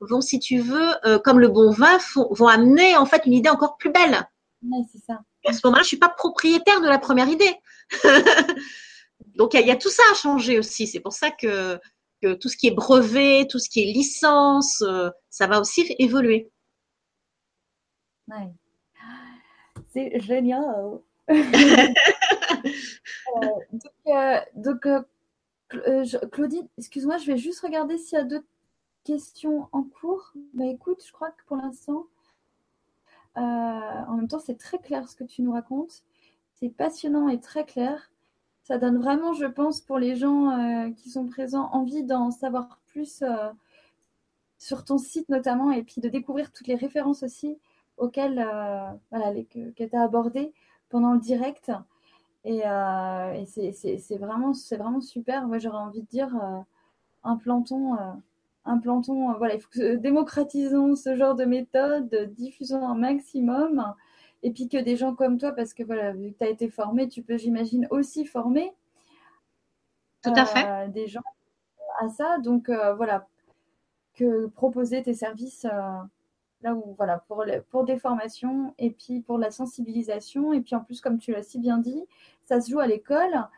vont 0.00 0.20
si 0.20 0.40
tu 0.40 0.58
veux, 0.58 0.90
euh, 1.06 1.18
comme 1.18 1.38
le 1.38 1.48
bon 1.48 1.70
vin, 1.70 1.98
vont 2.14 2.48
amener 2.48 2.96
en 2.96 3.06
fait 3.06 3.22
une 3.26 3.34
idée 3.34 3.50
encore 3.50 3.76
plus 3.76 3.90
belle. 3.90 4.28
Oui, 4.62 4.84
c'est 4.92 5.04
ça. 5.04 5.20
À 5.46 5.52
ce 5.52 5.60
moment-là, 5.64 5.82
je 5.82 5.88
suis 5.88 5.98
pas 5.98 6.08
propriétaire 6.08 6.80
de 6.80 6.88
la 6.88 6.98
première 6.98 7.28
idée. 7.28 7.54
Donc 9.36 9.54
il 9.54 9.64
y, 9.64 9.70
a 9.70 9.76
tout 9.76 9.88
ça 9.88 10.02
à 10.10 10.14
changer 10.14 10.58
aussi. 10.58 10.86
C'est 10.86 11.00
pour 11.00 11.12
ça 11.12 11.30
que 11.30 11.78
que 12.22 12.34
tout 12.34 12.48
ce 12.48 12.56
qui 12.56 12.68
est 12.68 12.74
brevet, 12.74 13.46
tout 13.48 13.58
ce 13.58 13.68
qui 13.68 13.82
est 13.82 13.92
licence, 13.92 14.82
euh, 14.82 15.10
ça 15.30 15.46
va 15.46 15.60
aussi 15.60 15.94
évoluer. 15.98 16.50
C'est 19.88 20.20
génial. 20.20 21.00
Euh, 24.06 24.40
donc, 24.54 24.86
euh, 24.86 26.04
Claudine, 26.32 26.66
excuse-moi, 26.78 27.18
je 27.18 27.26
vais 27.26 27.36
juste 27.36 27.60
regarder 27.60 27.98
s'il 27.98 28.16
y 28.16 28.20
a 28.20 28.24
d'autres 28.24 28.46
questions 29.04 29.68
en 29.70 29.82
cours. 29.82 30.32
Bah 30.54 30.64
écoute, 30.64 31.04
je 31.06 31.12
crois 31.12 31.30
que 31.30 31.44
pour 31.46 31.58
l'instant, 31.58 32.06
en 33.34 34.16
même 34.16 34.28
temps, 34.28 34.38
c'est 34.38 34.56
très 34.56 34.78
clair 34.78 35.06
ce 35.08 35.14
que 35.14 35.24
tu 35.24 35.42
nous 35.42 35.52
racontes. 35.52 36.02
C'est 36.54 36.70
passionnant 36.70 37.28
et 37.28 37.38
très 37.38 37.66
clair 37.66 38.10
ça 38.68 38.76
donne 38.76 38.98
vraiment, 38.98 39.32
je 39.32 39.46
pense, 39.46 39.80
pour 39.80 39.98
les 39.98 40.14
gens 40.14 40.50
euh, 40.50 40.90
qui 40.90 41.08
sont 41.08 41.26
présents, 41.26 41.70
envie 41.72 42.02
d'en 42.02 42.30
savoir 42.30 42.78
plus 42.88 43.22
euh, 43.22 43.48
sur 44.58 44.84
ton 44.84 44.98
site 44.98 45.30
notamment, 45.30 45.72
et 45.72 45.82
puis 45.82 46.02
de 46.02 46.08
découvrir 46.10 46.52
toutes 46.52 46.66
les 46.66 46.74
références 46.74 47.22
aussi 47.22 47.56
auxquelles 47.96 48.38
euh, 48.38 48.90
voilà, 49.10 49.32
que, 49.44 49.70
tu 49.72 49.96
as 49.96 50.02
abordées 50.02 50.52
pendant 50.90 51.14
le 51.14 51.18
direct. 51.18 51.72
Et, 52.44 52.62
c'est 53.46 54.18
vraiment, 54.18 54.52
vraiment 54.72 55.00
super. 55.00 55.46
Moi, 55.46 55.58
j'aurais 55.58 55.78
envie 55.78 56.02
de 56.02 56.06
dire 56.06 56.30
implantons, 57.24 57.96
implantons 58.66 59.32
voilà, 59.38 59.54
il 59.54 59.60
faut 59.60 59.70
que 59.70 59.96
démocratisons 59.96 60.94
ce 60.94 61.16
genre 61.16 61.34
de 61.34 61.44
méthode, 61.44 62.14
diffusons 62.36 62.86
un 62.86 62.94
maximum 62.94 63.94
et 64.42 64.50
puis 64.52 64.68
que 64.68 64.78
des 64.78 64.96
gens 64.96 65.14
comme 65.14 65.38
toi, 65.38 65.52
parce 65.52 65.74
que 65.74 65.82
voilà, 65.82 66.12
vu 66.12 66.32
que 66.32 66.38
tu 66.38 66.44
as 66.44 66.48
été 66.48 66.68
formé, 66.68 67.08
tu 67.08 67.22
peux, 67.22 67.36
j'imagine, 67.36 67.86
aussi 67.90 68.24
former 68.24 68.72
Tout 70.22 70.32
à 70.34 70.46
fait. 70.46 70.66
Euh, 70.66 70.88
des 70.88 71.06
gens 71.08 71.22
à 72.00 72.08
ça. 72.08 72.38
Donc 72.38 72.68
euh, 72.68 72.94
voilà, 72.94 73.26
que 74.14 74.46
proposer 74.46 75.02
tes 75.02 75.14
services 75.14 75.64
euh, 75.64 76.02
là 76.62 76.74
où, 76.74 76.94
voilà, 76.96 77.18
pour, 77.26 77.44
pour 77.70 77.84
des 77.84 77.98
formations 77.98 78.74
et 78.78 78.90
puis 78.90 79.20
pour 79.20 79.38
la 79.38 79.50
sensibilisation. 79.50 80.52
Et 80.52 80.60
puis 80.60 80.76
en 80.76 80.80
plus, 80.80 81.00
comme 81.00 81.18
tu 81.18 81.32
l'as 81.32 81.42
si 81.42 81.58
bien 81.58 81.78
dit, 81.78 82.04
ça 82.44 82.60
se 82.60 82.70
joue 82.70 82.80
à 82.80 82.86
l'école 82.86 83.48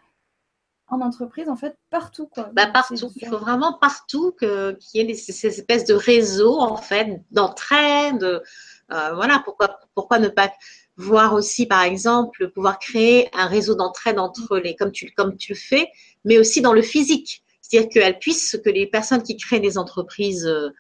en 0.91 1.01
entreprise, 1.01 1.49
en 1.49 1.57
fait, 1.57 1.76
partout. 1.89 2.26
Quoi. 2.26 2.51
Bah, 2.53 2.66
partout. 2.66 2.97
Il 3.16 3.28
faut 3.28 3.39
vraiment 3.39 3.74
partout 3.74 4.33
qu'il 4.33 4.76
y 4.95 5.01
ait 5.01 5.14
ces 5.14 5.47
espèces 5.47 5.85
de 5.85 5.95
réseaux, 5.95 6.59
en 6.59 6.76
fait, 6.76 7.22
d'entraide, 7.31 8.43
euh, 8.93 9.14
voilà, 9.14 9.43
pourquoi, 9.45 9.78
pourquoi 9.95 10.18
ne 10.18 10.28
pas 10.28 10.53
voir 10.97 11.34
aussi, 11.34 11.66
par 11.66 11.82
exemple, 11.82 12.51
pouvoir 12.51 12.78
créer 12.78 13.28
un 13.32 13.47
réseau 13.47 13.74
d'entraide 13.74 14.18
entre 14.18 14.59
les, 14.59 14.74
comme 14.76 14.93
tu, 14.93 15.11
comme 15.12 15.36
tu 15.36 15.53
le 15.53 15.59
fais, 15.59 15.88
mais 16.24 16.38
aussi 16.38 16.61
dans 16.61 16.72
le 16.72 16.82
physique. 16.82 17.43
C'est-à-dire 17.61 17.88
qu'elles 17.91 18.18
puissent, 18.18 18.59
que 18.64 18.70
les 18.70 18.86
personnes 18.86 19.22
qui 19.22 19.36
créent 19.36 19.61
des 19.61 19.78
entreprises 19.78 20.47
euh, 20.47 20.70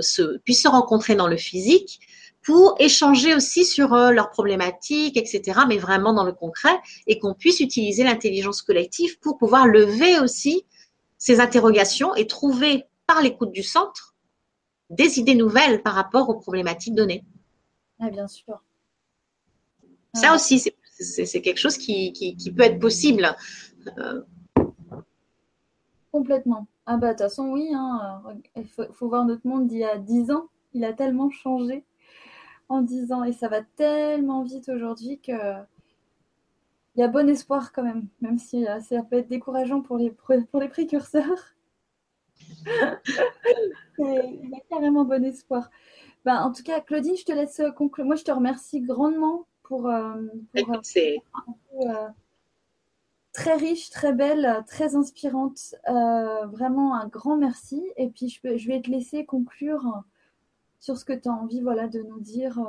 se, 0.00 0.38
puissent 0.38 0.62
se 0.62 0.68
rencontrer 0.68 1.14
dans 1.14 1.26
le 1.26 1.36
physique 1.36 2.00
pour 2.42 2.76
échanger 2.78 3.34
aussi 3.34 3.64
sur 3.64 3.92
euh, 3.92 4.12
leurs 4.12 4.30
problématiques, 4.30 5.16
etc., 5.16 5.60
mais 5.68 5.78
vraiment 5.78 6.12
dans 6.12 6.24
le 6.24 6.32
concret, 6.32 6.78
et 7.08 7.18
qu'on 7.18 7.34
puisse 7.34 7.58
utiliser 7.58 8.04
l'intelligence 8.04 8.62
collective 8.62 9.18
pour 9.18 9.36
pouvoir 9.36 9.66
lever 9.66 10.20
aussi 10.20 10.64
ces 11.18 11.40
interrogations 11.40 12.14
et 12.14 12.28
trouver 12.28 12.84
par 13.06 13.20
l'écoute 13.20 13.50
du 13.50 13.64
centre 13.64 14.14
des 14.90 15.18
idées 15.18 15.34
nouvelles 15.34 15.82
par 15.82 15.94
rapport 15.94 16.28
aux 16.28 16.38
problématiques 16.38 16.94
données. 16.94 17.24
Ah, 17.98 18.10
bien 18.10 18.28
sûr. 18.28 18.62
Ça 20.14 20.34
aussi, 20.34 20.58
c'est 20.58 21.40
quelque 21.42 21.58
chose 21.58 21.76
qui, 21.76 22.36
peut 22.56 22.62
être 22.62 22.78
possible. 22.78 23.34
Euh, 23.98 24.22
Complètement. 26.12 26.66
Ah 26.86 26.96
bah 26.96 27.08
de 27.08 27.12
toute 27.12 27.22
façon, 27.22 27.50
oui, 27.50 27.68
hein, 27.74 28.22
il 28.56 28.66
faut, 28.66 29.08
voir 29.08 29.24
notre 29.24 29.46
monde 29.46 29.66
d'il 29.66 29.78
y 29.78 29.84
a 29.84 29.98
10 29.98 30.30
ans. 30.30 30.48
Il 30.72 30.84
a 30.84 30.92
tellement 30.92 31.30
changé 31.30 31.84
en 32.68 32.80
10 32.80 33.12
ans 33.12 33.24
et 33.24 33.32
ça 33.32 33.48
va 33.48 33.62
tellement 33.62 34.42
vite 34.42 34.68
aujourd'hui 34.68 35.20
que 35.20 35.32
il 36.94 37.00
y 37.00 37.02
a 37.02 37.08
bon 37.08 37.28
espoir 37.28 37.72
quand 37.72 37.82
même, 37.82 38.08
même 38.22 38.38
si 38.38 38.66
euh, 38.66 38.80
ça 38.80 39.02
peut 39.02 39.16
être 39.16 39.28
décourageant 39.28 39.82
pour 39.82 39.98
les, 39.98 40.10
pour 40.10 40.60
les 40.60 40.68
précurseurs. 40.68 41.54
il 43.98 44.50
y 44.50 44.54
a 44.54 44.60
carrément 44.70 45.04
bon 45.04 45.22
espoir. 45.22 45.70
Ben, 46.26 46.42
en 46.42 46.50
tout 46.50 46.64
cas, 46.64 46.80
Claudine, 46.80 47.16
je 47.16 47.24
te 47.24 47.30
laisse 47.30 47.62
conclure. 47.76 48.04
Moi, 48.04 48.16
je 48.16 48.24
te 48.24 48.32
remercie 48.32 48.80
grandement 48.80 49.46
pour, 49.62 49.88
euh, 49.88 50.26
pour 50.52 50.74
euh, 50.74 52.08
très 53.32 53.54
riche, 53.54 53.90
très 53.90 54.12
belle, 54.12 54.64
très 54.66 54.96
inspirante. 54.96 55.76
vraiment 55.86 56.96
un 56.96 57.06
grand 57.06 57.36
merci. 57.36 57.80
Et 57.96 58.08
puis, 58.08 58.28
je, 58.28 58.56
je 58.56 58.66
vais 58.66 58.82
te 58.82 58.90
laisser 58.90 59.24
conclure 59.24 60.02
sur 60.80 60.96
ce 60.96 61.04
que 61.04 61.12
tu 61.12 61.28
as 61.28 61.32
envie 61.32 61.60
voilà, 61.60 61.86
de 61.86 62.02
nous 62.02 62.18
dire. 62.18 62.60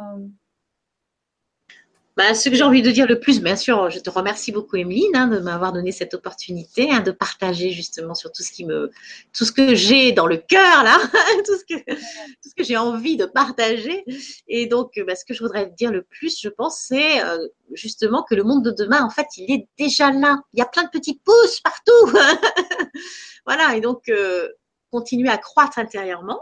Bah, 2.18 2.34
ce 2.34 2.50
que 2.50 2.56
j'ai 2.56 2.64
envie 2.64 2.82
de 2.82 2.90
dire 2.90 3.06
le 3.06 3.20
plus, 3.20 3.44
bien 3.44 3.56
sûr, 3.56 3.92
je 3.92 4.00
te 4.00 4.10
remercie 4.10 4.52
beaucoup, 4.52 4.76
Emeline, 4.76 5.16
hein, 5.16 5.28
de 5.28 5.38
m'avoir 5.38 5.72
donné 5.72 5.92
cette 5.92 6.16
opportunité 6.16 6.90
hein, 6.90 7.02
de 7.02 7.12
partager 7.12 7.70
justement 7.70 8.16
sur 8.16 8.32
tout 8.32 8.42
ce 8.42 8.52
qui 8.52 8.66
me, 8.66 8.90
tout 9.34 9.46
ce 9.46 9.52
que 9.52 9.76
j'ai 9.76 10.14
dans 10.14 10.26
le 10.26 10.38
cœur 10.38 10.84
là, 10.84 10.98
tout 11.46 11.56
ce 11.56 11.64
que, 11.64 11.80
tout 11.94 12.50
ce 12.50 12.56
que 12.56 12.64
j'ai 12.64 12.76
envie 12.76 13.18
de 13.18 13.26
partager. 13.26 14.04
Et 14.48 14.66
donc, 14.66 15.00
bah, 15.06 15.16
ce 15.16 15.26
que 15.26 15.36
je 15.36 15.44
voudrais 15.44 15.68
dire 15.68 15.92
le 15.92 16.02
plus, 16.02 16.42
je 16.42 16.50
pense, 16.50 16.80
c'est 16.80 17.24
euh, 17.24 17.38
justement 17.74 18.24
que 18.24 18.34
le 18.34 18.44
monde 18.44 18.66
de 18.66 18.72
demain, 18.72 19.04
en 19.04 19.12
fait, 19.12 19.28
il 19.38 19.52
est 19.54 19.68
déjà 19.78 20.10
là. 20.10 20.42
Il 20.54 20.60
y 20.60 20.64
a 20.64 20.66
plein 20.66 20.86
de 20.86 20.90
petits 20.90 21.22
pouces 21.24 21.60
partout. 21.60 22.18
voilà. 23.46 23.76
Et 23.76 23.80
donc, 23.80 24.10
euh, 24.10 24.50
continuer 24.90 25.30
à 25.30 25.38
croître 25.38 25.78
intérieurement. 25.78 26.42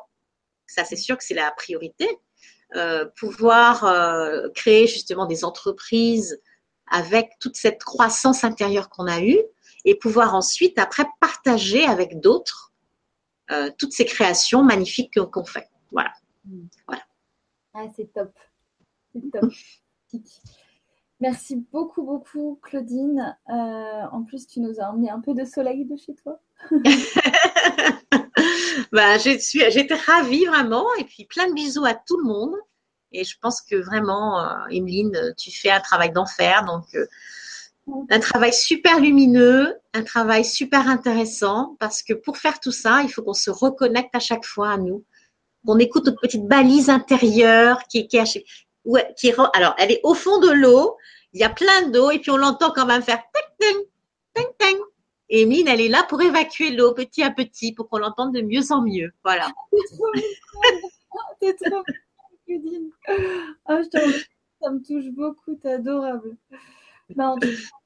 Ça, 0.68 0.86
c'est 0.86 0.96
sûr 0.96 1.18
que 1.18 1.24
c'est 1.26 1.34
la 1.34 1.52
priorité 1.52 2.08
pouvoir 3.16 3.86
euh, 3.86 4.50
créer 4.54 4.88
justement 4.88 5.26
des 5.26 5.46
entreprises 5.46 6.42
avec 6.88 7.32
toute 7.40 7.56
cette 7.56 7.84
croissance 7.84 8.44
intérieure 8.44 8.90
qu'on 8.90 9.08
a 9.08 9.22
eue 9.22 9.40
et 9.86 9.96
pouvoir 9.96 10.36
ensuite 10.36 10.78
après 10.78 11.06
partager 11.20 11.86
avec 11.86 12.20
d'autres 12.20 12.74
euh, 13.52 13.70
toutes 13.78 13.94
ces 13.94 14.06
créations 14.06 14.64
magnifiques 14.64 15.20
qu'on 15.32 15.46
fait. 15.46 15.70
Voilà. 15.92 16.12
voilà. 16.88 17.04
Ah, 17.74 17.86
c'est 17.96 18.12
top. 18.12 18.32
C'est 19.14 19.32
top. 19.32 19.52
Merci 21.22 21.56
beaucoup, 21.72 22.04
beaucoup, 22.04 22.60
Claudine. 22.62 23.38
en 23.48 24.24
plus, 24.24 24.48
tu 24.48 24.60
nous 24.60 24.80
as 24.80 24.90
emmené 24.90 25.10
un 25.10 25.22
peu 25.22 25.34
de 25.34 25.46
soleil 25.46 25.86
de 25.86 25.96
chez 25.96 26.14
toi. 26.16 26.42
bah, 28.92 29.18
j'étais 29.18 29.96
ravie 29.96 30.46
vraiment. 30.46 30.86
Et 31.00 31.04
puis 31.04 31.26
plein 31.26 31.48
de 31.48 31.54
bisous 31.54 31.86
à 31.86 31.94
tout 31.94 32.18
le 32.18 32.26
monde. 32.26 32.56
Et 33.12 33.24
je 33.24 33.36
pense 33.42 33.62
que 33.62 33.76
vraiment, 33.76 34.42
euh, 34.42 34.68
Emeline, 34.72 35.34
tu 35.38 35.52
fais 35.52 35.70
un 35.70 35.80
travail 35.80 36.12
d'enfer. 36.12 36.66
Donc, 36.66 36.84
euh, 36.96 37.06
un 38.10 38.20
travail 38.20 38.52
super 38.52 39.00
lumineux, 39.00 39.78
un 39.94 40.04
travail 40.04 40.44
super 40.44 40.90
intéressant. 40.90 41.78
Parce 41.80 42.04
que 42.04 42.14
pour 42.14 42.38
faire 42.38 42.60
tout 42.60 42.72
ça, 42.72 43.02
il 43.04 43.10
faut 43.10 43.22
qu'on 43.22 43.34
se 43.34 43.52
reconnecte 43.52 44.14
à 44.14 44.20
chaque 44.20 44.46
fois 44.46 44.72
à 44.72 44.78
nous. 44.78 45.04
Qu'on 45.66 45.80
écoute 45.80 46.06
notre 46.06 46.20
petite 46.20 46.46
balise 46.46 46.90
intérieure 46.90 47.84
qui 47.88 48.00
est 48.00 48.08
cachée. 48.08 48.46
Qui 49.18 49.34
alors, 49.54 49.74
elle 49.78 49.92
est 49.92 50.02
au 50.04 50.14
fond 50.14 50.40
de 50.40 50.52
l'eau. 50.52 50.98
Il 51.34 51.42
y 51.42 51.44
a 51.44 51.50
plein 51.50 51.90
d'eau 51.90 52.12
et 52.12 52.20
puis 52.20 52.32
on 52.32 52.38
l'entend 52.38 52.72
quand 52.72 52.86
même 52.86 53.02
faire 53.02 53.22
ting, 53.60 53.78
ting, 54.36 54.46
ting, 54.60 54.78
et 55.30 55.42
elle 55.42 55.82
est 55.82 55.90
là 55.90 56.06
pour 56.08 56.22
évacuer 56.22 56.72
l'eau 56.72 56.94
petit 56.94 57.24
à 57.24 57.32
petit 57.32 57.74
pour 57.74 57.90
qu'on 57.90 57.98
l'entende 57.98 58.34
de 58.34 58.42
mieux 58.42 58.72
en 58.72 58.82
mieux. 58.82 59.12
Voilà. 59.24 59.48
C'est 61.42 61.56
trop 61.56 61.84
ah, 63.66 63.82
ça 64.62 64.70
me 64.72 64.80
touche 64.80 65.10
beaucoup, 65.12 65.56
t'es 65.56 65.74
adorable. 65.74 66.38
Ben, 67.16 67.36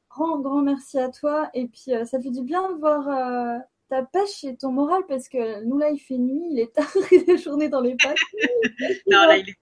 grand, 0.09 0.39
grand 0.39 0.61
merci 0.61 0.99
à 0.99 1.09
toi. 1.09 1.49
Et 1.53 1.67
puis, 1.67 1.93
euh, 1.93 2.05
ça 2.05 2.19
fait 2.19 2.29
du 2.29 2.41
bien 2.41 2.71
de 2.71 2.77
voir 2.77 3.07
euh, 3.07 3.57
ta 3.89 4.03
pêche 4.03 4.43
et 4.43 4.55
ton 4.55 4.71
moral 4.71 5.03
parce 5.07 5.29
que 5.29 5.63
nous, 5.63 5.77
là, 5.77 5.89
il 5.89 5.99
fait 5.99 6.17
nuit, 6.17 6.47
il 6.51 6.59
est 6.59 6.73
tard, 6.73 6.89
il 7.11 7.29
est 7.29 7.37
journée 7.37 7.69
dans 7.69 7.81
les 7.81 7.95
pattes. 7.95 8.17
non, 9.07 9.25
là, 9.25 9.37
il 9.37 9.49
est 9.49 9.57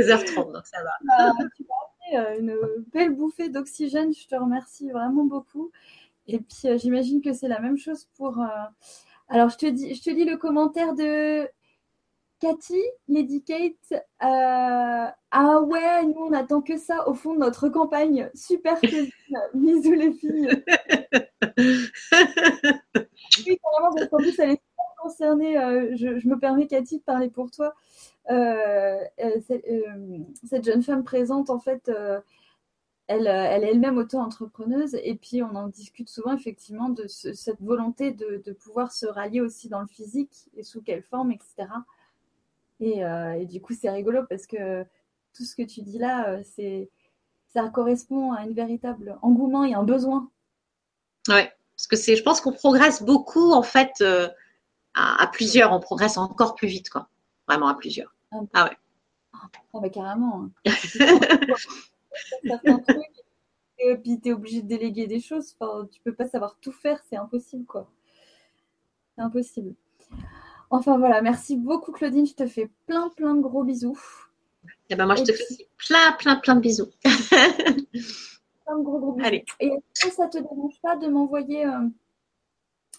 16h30, 0.00 0.52
donc 0.52 0.66
ça 0.66 0.78
va. 0.82 0.90
Bah, 1.02 1.32
tu 1.56 1.64
m'as 1.64 1.76
fait 2.10 2.16
euh, 2.16 2.40
une 2.40 2.84
belle 2.92 3.14
bouffée 3.14 3.48
d'oxygène. 3.48 4.12
Je 4.14 4.26
te 4.26 4.34
remercie 4.34 4.90
vraiment 4.90 5.24
beaucoup. 5.24 5.70
Et 6.28 6.38
puis, 6.38 6.78
j'imagine 6.78 7.20
que 7.20 7.32
c'est 7.32 7.48
la 7.48 7.60
même 7.60 7.78
chose 7.78 8.08
pour. 8.16 8.40
Alors, 9.28 9.50
je 9.50 9.56
te, 9.56 9.66
dis, 9.66 9.94
je 9.94 10.02
te 10.02 10.10
lis 10.10 10.24
le 10.24 10.36
commentaire 10.36 10.94
de 10.94 11.48
Cathy, 12.40 12.80
Lady 13.08 13.42
Kate, 13.42 13.92
euh, 13.92 15.06
ah 15.30 15.60
ouais, 15.60 16.04
nous 16.04 16.26
on 16.28 16.32
attend 16.32 16.62
que 16.62 16.76
ça 16.76 17.08
au 17.08 17.14
fond 17.14 17.34
de 17.34 17.40
notre 17.40 17.68
campagne. 17.68 18.30
Super 18.34 18.78
cuisine. 18.80 19.10
Bisous 19.54 19.92
les 19.92 20.12
filles. 20.12 20.48
oui, 21.58 23.58
carrément, 23.58 23.94
parce 23.94 24.08
qu'en 24.08 24.18
plus 24.18 24.38
elle 24.38 24.52
est 24.52 24.62
concernée. 25.02 25.58
Euh, 25.58 25.96
je, 25.96 26.28
me 26.28 26.38
permets, 26.38 26.68
Cathy, 26.68 26.98
de 26.98 27.02
parler 27.02 27.28
pour 27.28 27.50
toi. 27.50 27.74
Euh, 28.30 28.98
cette, 30.44 30.64
jeune 30.64 30.82
femme 30.82 31.02
présente, 31.02 31.50
en 31.50 31.58
fait, 31.58 31.90
elle, 33.08 33.26
elle, 33.26 33.64
est 33.64 33.70
elle-même 33.70 33.98
auto-entrepreneuse 33.98 34.94
et 35.02 35.14
puis 35.14 35.42
on 35.42 35.54
en 35.56 35.68
discute 35.68 36.08
souvent 36.08 36.34
effectivement 36.34 36.90
de 36.90 37.06
cette 37.06 37.60
volonté 37.60 38.12
de, 38.12 38.42
de, 38.44 38.52
pouvoir 38.52 38.92
se 38.92 39.06
rallier 39.06 39.40
aussi 39.40 39.68
dans 39.68 39.80
le 39.80 39.86
physique 39.86 40.50
et 40.56 40.62
sous 40.62 40.82
quelle 40.82 41.02
forme, 41.02 41.32
etc. 41.32 41.68
Euh, 42.82 43.32
et, 43.32 43.46
du 43.46 43.60
coup, 43.60 43.74
c'est 43.74 43.90
rigolo 43.90 44.24
parce 44.28 44.46
que 44.46 44.84
tout 45.34 45.44
ce 45.44 45.56
que 45.56 45.62
tu 45.62 45.82
dis 45.82 45.98
là, 45.98 46.28
euh, 46.28 46.42
c'est 46.44 46.90
ça 47.52 47.68
correspond 47.70 48.32
à 48.32 48.40
un 48.40 48.52
véritable 48.52 49.18
engouement 49.22 49.64
et 49.64 49.74
un 49.74 49.82
besoin. 49.82 50.30
Ouais, 51.28 51.50
parce 51.76 51.86
que 51.86 51.96
c'est, 51.96 52.14
je 52.14 52.22
pense 52.22 52.40
qu'on 52.40 52.52
progresse 52.52 53.02
beaucoup 53.02 53.52
en 53.52 53.62
fait 53.62 53.92
euh, 54.02 54.28
à, 54.94 55.26
plusieurs, 55.32 55.72
on 55.72 55.80
progresse 55.80 56.18
encore 56.18 56.54
plus 56.54 56.68
vite, 56.68 56.90
quoi. 56.90 57.08
Vraiment 57.46 57.68
à 57.68 57.74
plusieurs. 57.74 58.14
Ah, 58.32 58.40
ah 58.52 58.64
ouais. 58.64 58.76
Ah 59.32 59.80
bah 59.80 59.88
carrément. 59.88 60.50
Et 63.80 63.96
puis 63.96 64.20
tu 64.20 64.30
es 64.30 64.32
obligé 64.32 64.62
de 64.62 64.68
déléguer 64.68 65.06
des 65.06 65.20
choses. 65.20 65.54
Enfin, 65.58 65.86
tu 65.90 66.00
peux 66.00 66.14
pas 66.14 66.26
savoir 66.26 66.56
tout 66.60 66.72
faire, 66.72 67.00
c'est 67.08 67.16
impossible, 67.16 67.64
quoi. 67.64 67.88
C'est 69.14 69.22
impossible. 69.22 69.74
Enfin 70.70 70.98
voilà, 70.98 71.22
merci 71.22 71.56
beaucoup 71.56 71.92
Claudine, 71.92 72.26
je 72.26 72.34
te 72.34 72.46
fais 72.46 72.68
plein 72.86 73.08
plein 73.10 73.34
de 73.34 73.40
gros 73.40 73.64
bisous. 73.64 73.98
Et 74.64 74.94
eh 74.94 74.96
ben 74.96 75.06
moi 75.06 75.14
je 75.14 75.24
te 75.24 75.32
fais 75.32 75.66
plein 75.76 76.12
plein 76.12 76.36
plein 76.36 76.56
de 76.56 76.60
bisous. 76.60 76.90
plein 77.04 78.78
de 78.78 78.82
gros 78.82 78.98
gros 78.98 79.12
bisous. 79.12 79.26
Allez. 79.26 79.44
Et 79.60 79.70
que 79.70 80.10
ça 80.10 80.28
te 80.28 80.38
dérange 80.38 80.78
pas 80.82 80.96
de 80.96 81.08
m'envoyer 81.08 81.64
euh, 81.64 81.88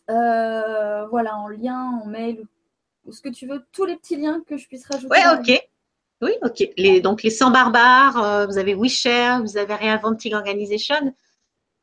euh, 0.10 1.08
voilà 1.08 1.38
en 1.38 1.48
lien, 1.48 2.02
en 2.04 2.08
mail 2.08 2.46
ou 3.06 3.12
ce 3.12 3.22
que 3.22 3.30
tu 3.30 3.48
veux, 3.48 3.64
tous 3.72 3.86
les 3.86 3.98
petits 3.98 4.16
liens 4.16 4.42
que 4.48 4.58
je 4.58 4.68
puisse 4.68 4.86
rajouter. 4.88 5.12
Ouais, 5.12 5.40
ok. 5.40 5.70
Oui, 6.22 6.32
ok. 6.42 6.64
Les, 6.78 7.02
donc 7.02 7.24
les 7.24 7.30
100 7.30 7.52
barbares, 7.52 8.24
euh, 8.24 8.46
vous 8.46 8.58
avez 8.58 8.76
WeShare, 8.76 9.42
vous 9.42 9.58
avez 9.58 9.74
Reinventing 9.74 10.34
Organization. 10.34 11.16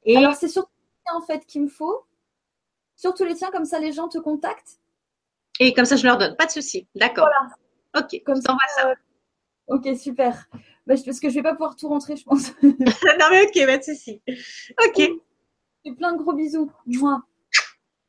Et... 0.05 0.17
Alors 0.17 0.35
c'est 0.35 0.49
surtout 0.49 0.71
les 0.79 1.03
tiens 1.05 1.17
en 1.17 1.23
fait 1.23 1.47
qu'il 1.47 1.63
me 1.63 1.69
faut. 1.69 2.05
Surtout 2.97 3.25
les 3.25 3.35
tiens, 3.35 3.51
comme 3.51 3.65
ça 3.65 3.79
les 3.79 3.93
gens 3.93 4.09
te 4.09 4.19
contactent 4.19 4.79
et 5.59 5.73
comme 5.73 5.85
ça, 5.85 5.97
je 5.97 6.05
leur 6.05 6.19
donne. 6.19 6.37
Pas 6.37 6.47
de 6.47 6.51
souci. 6.51 6.87
D'accord. 6.95 7.29
Voilà. 7.29 8.07
Ok. 8.07 8.23
Comme 8.25 8.41
ça, 8.41 8.57
ça. 8.77 8.91
Euh, 8.91 8.95
ok, 9.69 9.97
super. 9.97 10.49
Bah, 10.87 10.95
parce 11.05 11.21
que 11.21 11.29
je 11.29 11.35
vais 11.35 11.43
pas 11.43 11.53
pouvoir 11.53 11.77
tout 11.77 11.89
rentrer, 11.89 12.17
je 12.17 12.25
pense. 12.25 12.53
non, 12.63 13.27
mais 13.31 13.47
ok, 13.47 13.67
pas 13.67 13.79
de 13.79 13.83
souci. 13.83 14.21
Ok. 14.87 15.01
Et 15.85 15.93
plein 15.95 16.13
de 16.13 16.19
gros 16.19 16.33
bisous. 16.33 16.71
Moi. 16.87 17.23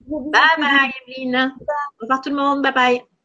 Bye 0.08 0.42
bye, 0.58 0.92
Evelyne. 1.08 1.56
Au 2.00 2.02
revoir 2.02 2.22
tout 2.22 2.30
le 2.30 2.36
monde. 2.36 2.62
Bye 2.62 2.74
bye. 2.74 3.17